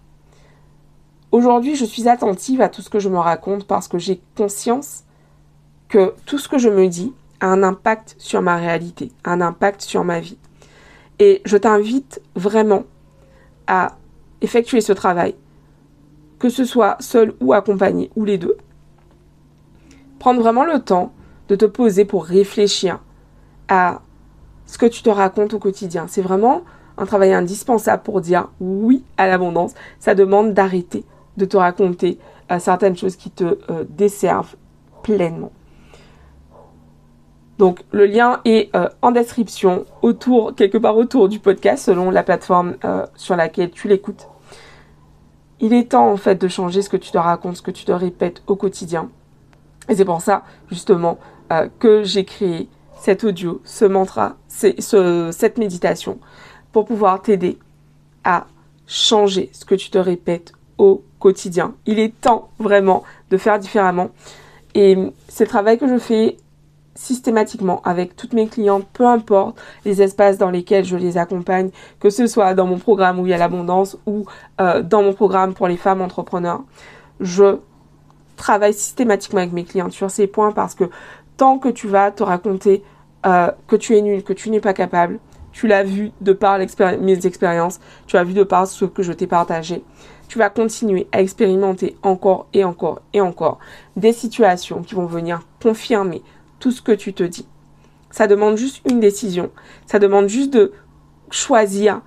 Aujourd'hui, 1.32 1.76
je 1.76 1.86
suis 1.86 2.10
attentive 2.10 2.62
à 2.62 2.70
tout 2.70 2.82
ce 2.82 2.90
que 2.90 3.00
je 3.00 3.10
me 3.10 3.20
raconte 3.20 3.68
parce 3.68 3.88
que 3.88 4.00
j'ai 4.00 4.20
conscience 4.36 5.04
que 5.88 6.16
tout 6.26 6.40
ce 6.40 6.50
que 6.50 6.58
je 6.58 6.70
me 6.70 6.88
dis 6.88 7.14
a 7.42 7.48
un 7.48 7.62
impact 7.62 8.16
sur 8.18 8.42
ma 8.42 8.56
réalité, 8.56 9.12
un 9.24 9.40
impact 9.40 9.82
sur 9.82 10.04
ma 10.04 10.20
vie. 10.20 10.40
Et 11.20 11.44
je 11.46 11.58
t'invite 11.58 12.24
vraiment 12.36 12.86
à 13.68 13.98
effectuer 14.42 14.82
ce 14.82 14.94
travail, 14.94 15.36
que 16.44 16.50
ce 16.50 16.66
soit 16.66 16.98
seul 17.00 17.34
ou 17.40 17.54
accompagné, 17.54 18.12
ou 18.18 18.26
les 18.26 18.38
deux. 18.38 18.58
Prendre 20.20 20.42
vraiment 20.42 20.66
le 20.66 20.80
temps 20.80 21.14
de 21.48 21.56
te 21.56 21.64
poser 21.64 22.04
pour 22.04 22.26
réfléchir 22.26 23.00
à 23.70 24.02
ce 24.66 24.78
que 24.78 24.86
tu 24.86 25.04
te 25.04 25.10
racontes 25.10 25.54
au 25.54 25.60
quotidien. 25.60 26.08
C'est 26.10 26.22
vraiment 26.22 26.64
un 26.98 27.06
travail 27.06 27.32
indispensable 27.32 28.04
pour 28.04 28.20
dire 28.20 28.50
oui 28.60 29.06
à 29.16 29.26
l'abondance. 29.26 29.74
Ça 30.00 30.16
demande 30.16 30.54
d'arrêter 30.54 31.06
de 31.38 31.46
te 31.46 31.56
raconter 31.56 32.20
euh, 32.52 32.60
certaines 32.60 32.98
choses 32.98 33.16
qui 33.16 33.32
te 33.32 33.46
euh, 33.46 33.86
desservent 33.88 34.58
pleinement. 35.02 35.54
Donc 37.58 37.86
le 37.92 38.06
lien 38.06 38.42
est 38.44 38.70
euh, 38.76 38.90
en 39.02 39.12
description, 39.12 39.86
quelque 40.58 40.78
part 40.78 40.98
autour 40.98 41.30
du 41.30 41.40
podcast, 41.40 41.86
selon 41.86 42.12
la 42.12 42.22
plateforme 42.22 42.76
sur 43.16 43.38
laquelle 43.38 43.72
tu 43.72 43.88
l'écoutes. 43.88 44.28
Il 45.64 45.72
est 45.74 45.92
temps 45.92 46.12
en 46.12 46.18
fait 46.18 46.36
de 46.36 46.50
changer 46.50 46.82
ce 46.82 46.90
que 46.90 46.98
tu 46.98 47.10
te 47.10 47.18
racontes, 47.18 47.56
ce 47.56 47.62
que 47.62 47.72
tu 47.72 47.86
te 47.86 47.92
répètes 47.94 48.44
au 48.48 48.58
quotidien. 48.58 49.10
Et 49.88 49.96
c'est 49.96 50.04
pour 50.04 50.22
ça 50.22 50.44
justement 50.70 51.18
que 51.80 52.04
j'ai 52.04 52.26
créé 52.26 52.68
cet 53.00 53.24
audio, 53.24 53.62
ce 53.64 53.86
mantra, 53.86 54.36
ce, 54.50 55.30
cette 55.32 55.58
méditation, 55.58 56.20
pour 56.74 56.84
pouvoir 56.84 57.22
t'aider 57.22 57.58
à 58.26 58.46
changer 58.88 59.52
ce 59.54 59.64
que 59.64 59.76
tu 59.76 59.90
te 59.90 59.98
répètes 59.98 60.52
au 60.78 61.02
quotidien. 61.20 61.76
Il 61.86 61.98
est 61.98 62.20
temps 62.20 62.50
vraiment 62.60 63.04
de 63.30 63.38
faire 63.38 63.58
différemment. 63.58 64.10
Et 64.76 64.98
c'est 65.30 65.46
le 65.46 65.50
travail 65.50 65.78
que 65.78 65.88
je 65.88 65.98
fais 65.98 66.36
systématiquement 66.96 67.82
avec 67.84 68.16
toutes 68.16 68.34
mes 68.34 68.48
clientes, 68.48 68.86
peu 68.94 69.06
importe 69.06 69.60
les 69.86 70.02
espaces 70.02 70.38
dans 70.38 70.50
lesquels 70.50 70.86
je 70.86 70.98
les 70.98 71.18
accompagne, 71.18 71.70
que 72.00 72.10
ce 72.10 72.28
soit 72.28 72.54
dans 72.54 72.68
mon 72.68 72.78
programme 72.78 73.20
où 73.20 73.26
il 73.26 73.30
y 73.30 73.34
a 73.34 73.38
l'abondance 73.38 73.98
ou 74.06 74.26
euh, 74.62 74.82
dans 74.82 75.02
mon 75.02 75.14
programme 75.14 75.54
pour 75.54 75.68
les 75.68 75.78
femmes 75.78 76.02
entrepreneurs. 76.02 76.62
Je 77.20 77.58
travaille 78.36 78.74
systématiquement 78.74 79.40
avec 79.40 79.54
mes 79.54 79.64
clientes 79.64 79.92
sur 79.92 80.12
ces 80.12 80.28
points 80.28 80.52
parce 80.52 80.76
que 80.76 80.86
tant 81.38 81.58
que 81.58 81.70
tu 81.70 81.88
vas 81.88 82.12
te 82.12 82.24
raconter 82.24 82.84
euh, 83.26 83.52
que 83.68 83.76
tu 83.76 83.96
es 83.96 84.02
nul, 84.02 84.24
que 84.24 84.34
tu 84.34 84.50
n'es 84.50 84.60
pas 84.60 84.74
capable. 84.74 85.20
Tu 85.54 85.68
l'as 85.68 85.84
vu 85.84 86.12
de 86.20 86.34
par 86.34 86.58
mes 87.00 87.26
expériences, 87.28 87.80
tu 88.08 88.18
as 88.18 88.24
vu 88.24 88.34
de 88.34 88.44
par 88.44 88.66
ce 88.68 88.86
que 88.86 89.04
je 89.04 89.14
t'ai 89.14 89.28
partagé. 89.28 89.84
Tu 90.28 90.40
vas 90.40 90.50
continuer 90.50 91.08
à 91.12 91.22
expérimenter 91.22 91.96
encore 92.02 92.48
et 92.54 92.64
encore 92.64 93.02
et 93.14 93.22
encore 93.22 93.60
des 93.96 94.14
situations 94.14 94.82
qui 94.82 94.96
vont 94.96 95.06
venir 95.06 95.42
confirmer 95.62 96.24
ce 96.72 96.82
que 96.82 96.92
tu 96.92 97.14
te 97.14 97.24
dis. 97.24 97.48
Ça 98.12 98.28
demande 98.28 98.58
juste 98.58 98.82
une 98.90 99.00
décision. 99.00 99.52
Ça 99.86 100.00
demande 100.00 100.28
juste 100.28 100.54
de 100.54 100.72
choisir. 101.32 102.02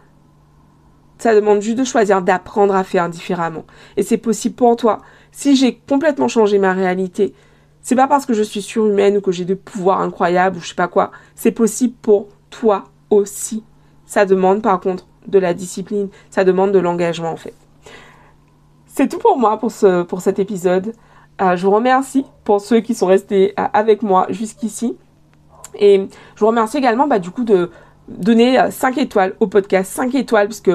Ça 1.19 1.35
demande 1.35 1.61
juste 1.61 1.79
de 1.79 1.85
choisir 1.85 2.23
d'apprendre 2.23 2.75
à 2.75 2.85
faire 2.85 3.09
différemment. 3.09 3.65
Et 3.97 4.03
c'est 4.03 4.19
possible 4.19 4.55
pour 4.55 4.77
toi. 4.77 5.01
Si 5.33 5.57
j'ai 5.57 5.77
complètement 5.89 6.29
changé 6.29 6.59
ma 6.59 6.73
réalité, 6.73 7.35
c'est 7.81 7.97
pas 7.97 8.09
parce 8.09 8.27
que 8.27 8.35
je 8.35 8.43
suis 8.43 8.63
surhumaine 8.63 9.17
ou 9.17 9.21
que 9.21 9.33
j'ai 9.33 9.45
des 9.45 9.57
pouvoirs 9.57 10.01
incroyables 10.01 10.57
ou 10.57 10.61
je 10.61 10.69
sais 10.69 10.75
pas 10.75 10.89
quoi. 10.89 11.11
C'est 11.35 11.53
possible 11.53 11.95
pour 12.03 12.29
toi 12.51 12.85
aussi. 13.11 13.65
Ça 14.07 14.27
demande 14.27 14.63
par 14.63 14.81
contre 14.81 15.07
de 15.27 15.39
la 15.39 15.55
discipline, 15.55 16.09
ça 16.31 16.45
demande 16.45 16.73
de 16.73 16.79
l'engagement 16.79 17.31
en 17.31 17.37
fait. 17.37 17.55
C'est 18.87 19.09
tout 19.09 19.19
pour 19.19 19.37
moi 19.39 19.59
pour, 19.59 19.73
ce, 19.73 20.03
pour 20.03 20.21
cet 20.21 20.39
épisode. 20.39 20.95
Euh, 21.41 21.57
je 21.57 21.67
vous 21.67 21.73
remercie 21.73 22.25
pour 22.45 22.61
ceux 22.61 22.81
qui 22.81 22.95
sont 22.95 23.07
restés 23.07 23.53
euh, 23.59 23.65
avec 23.73 24.03
moi 24.03 24.27
jusqu'ici. 24.31 24.97
Et 25.79 26.09
je 26.35 26.41
vous 26.41 26.47
remercie 26.47 26.79
également 26.79 27.07
bah, 27.07 27.19
du 27.19 27.31
coup 27.31 27.45
de 27.45 27.71
donner 28.09 28.59
5 28.71 28.97
euh, 28.97 29.03
étoiles 29.03 29.35
au 29.41 29.47
podcast, 29.47 29.93
5 29.93 30.15
étoiles 30.15 30.47
puisque 30.47 30.71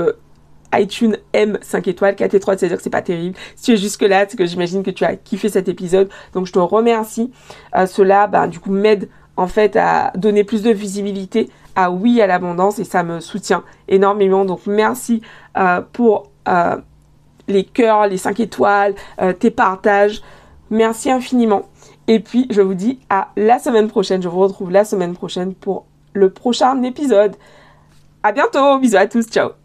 iTunes 0.74 1.18
aime 1.34 1.58
5 1.62 1.88
étoiles, 1.88 2.16
4 2.16 2.36
étoiles, 2.36 2.60
c'est-à-dire 2.60 2.78
que 2.78 2.84
c'est 2.84 2.92
pas 2.92 3.02
terrible. 3.02 3.36
Si 3.56 3.66
tu 3.66 3.72
es 3.72 3.78
jusque 3.78 4.04
là, 4.04 4.26
c'est 4.28 4.38
que 4.38 4.46
j'imagine 4.46 4.84
que 4.84 4.92
tu 4.92 5.04
as 5.04 5.16
kiffé 5.16 5.50
cet 5.50 5.68
épisode. 5.68 6.10
Donc 6.34 6.46
je 6.46 6.54
te 6.54 6.60
remercie. 6.60 7.32
Cela, 7.88 8.28
ben, 8.28 8.48
du 8.48 8.60
coup, 8.60 8.72
m'aide 8.72 9.10
en 9.36 9.48
fait 9.48 9.76
à 9.76 10.14
donner 10.16 10.44
plus 10.44 10.62
de 10.62 10.72
visibilité 10.72 11.50
à 11.76 11.92
oui 11.92 12.22
à 12.22 12.28
l'abondance 12.28 12.80
et 12.80 12.84
ça 12.84 13.04
me 13.04 13.20
soutient 13.20 13.64
énormément. 13.90 14.46
Donc 14.46 14.62
merci 14.66 15.22
pour 15.92 16.32
les 17.50 17.64
cœurs, 17.66 18.08
les 18.08 18.18
5 18.18 18.40
étoiles, 18.40 18.96
tes 19.40 19.52
partages. 19.52 20.22
Merci 20.72 21.12
infiniment. 21.12 21.64
Et 22.08 22.20
puis 22.20 22.48
je 22.50 22.62
vous 22.62 22.74
dis 22.74 23.00
à 23.10 23.28
la 23.36 23.60
semaine 23.60 23.88
prochaine. 23.88 24.22
Je 24.22 24.30
vous 24.30 24.40
retrouve 24.40 24.72
la 24.72 24.86
semaine 24.86 25.14
prochaine 25.14 25.54
pour 25.54 25.86
le 26.14 26.32
prochain 26.32 26.82
épisode. 26.84 27.36
À 28.24 28.32
bientôt. 28.32 28.80
Bisous 28.80 28.98
à 28.98 29.08
tous. 29.08 29.28
Ciao. 29.28 29.61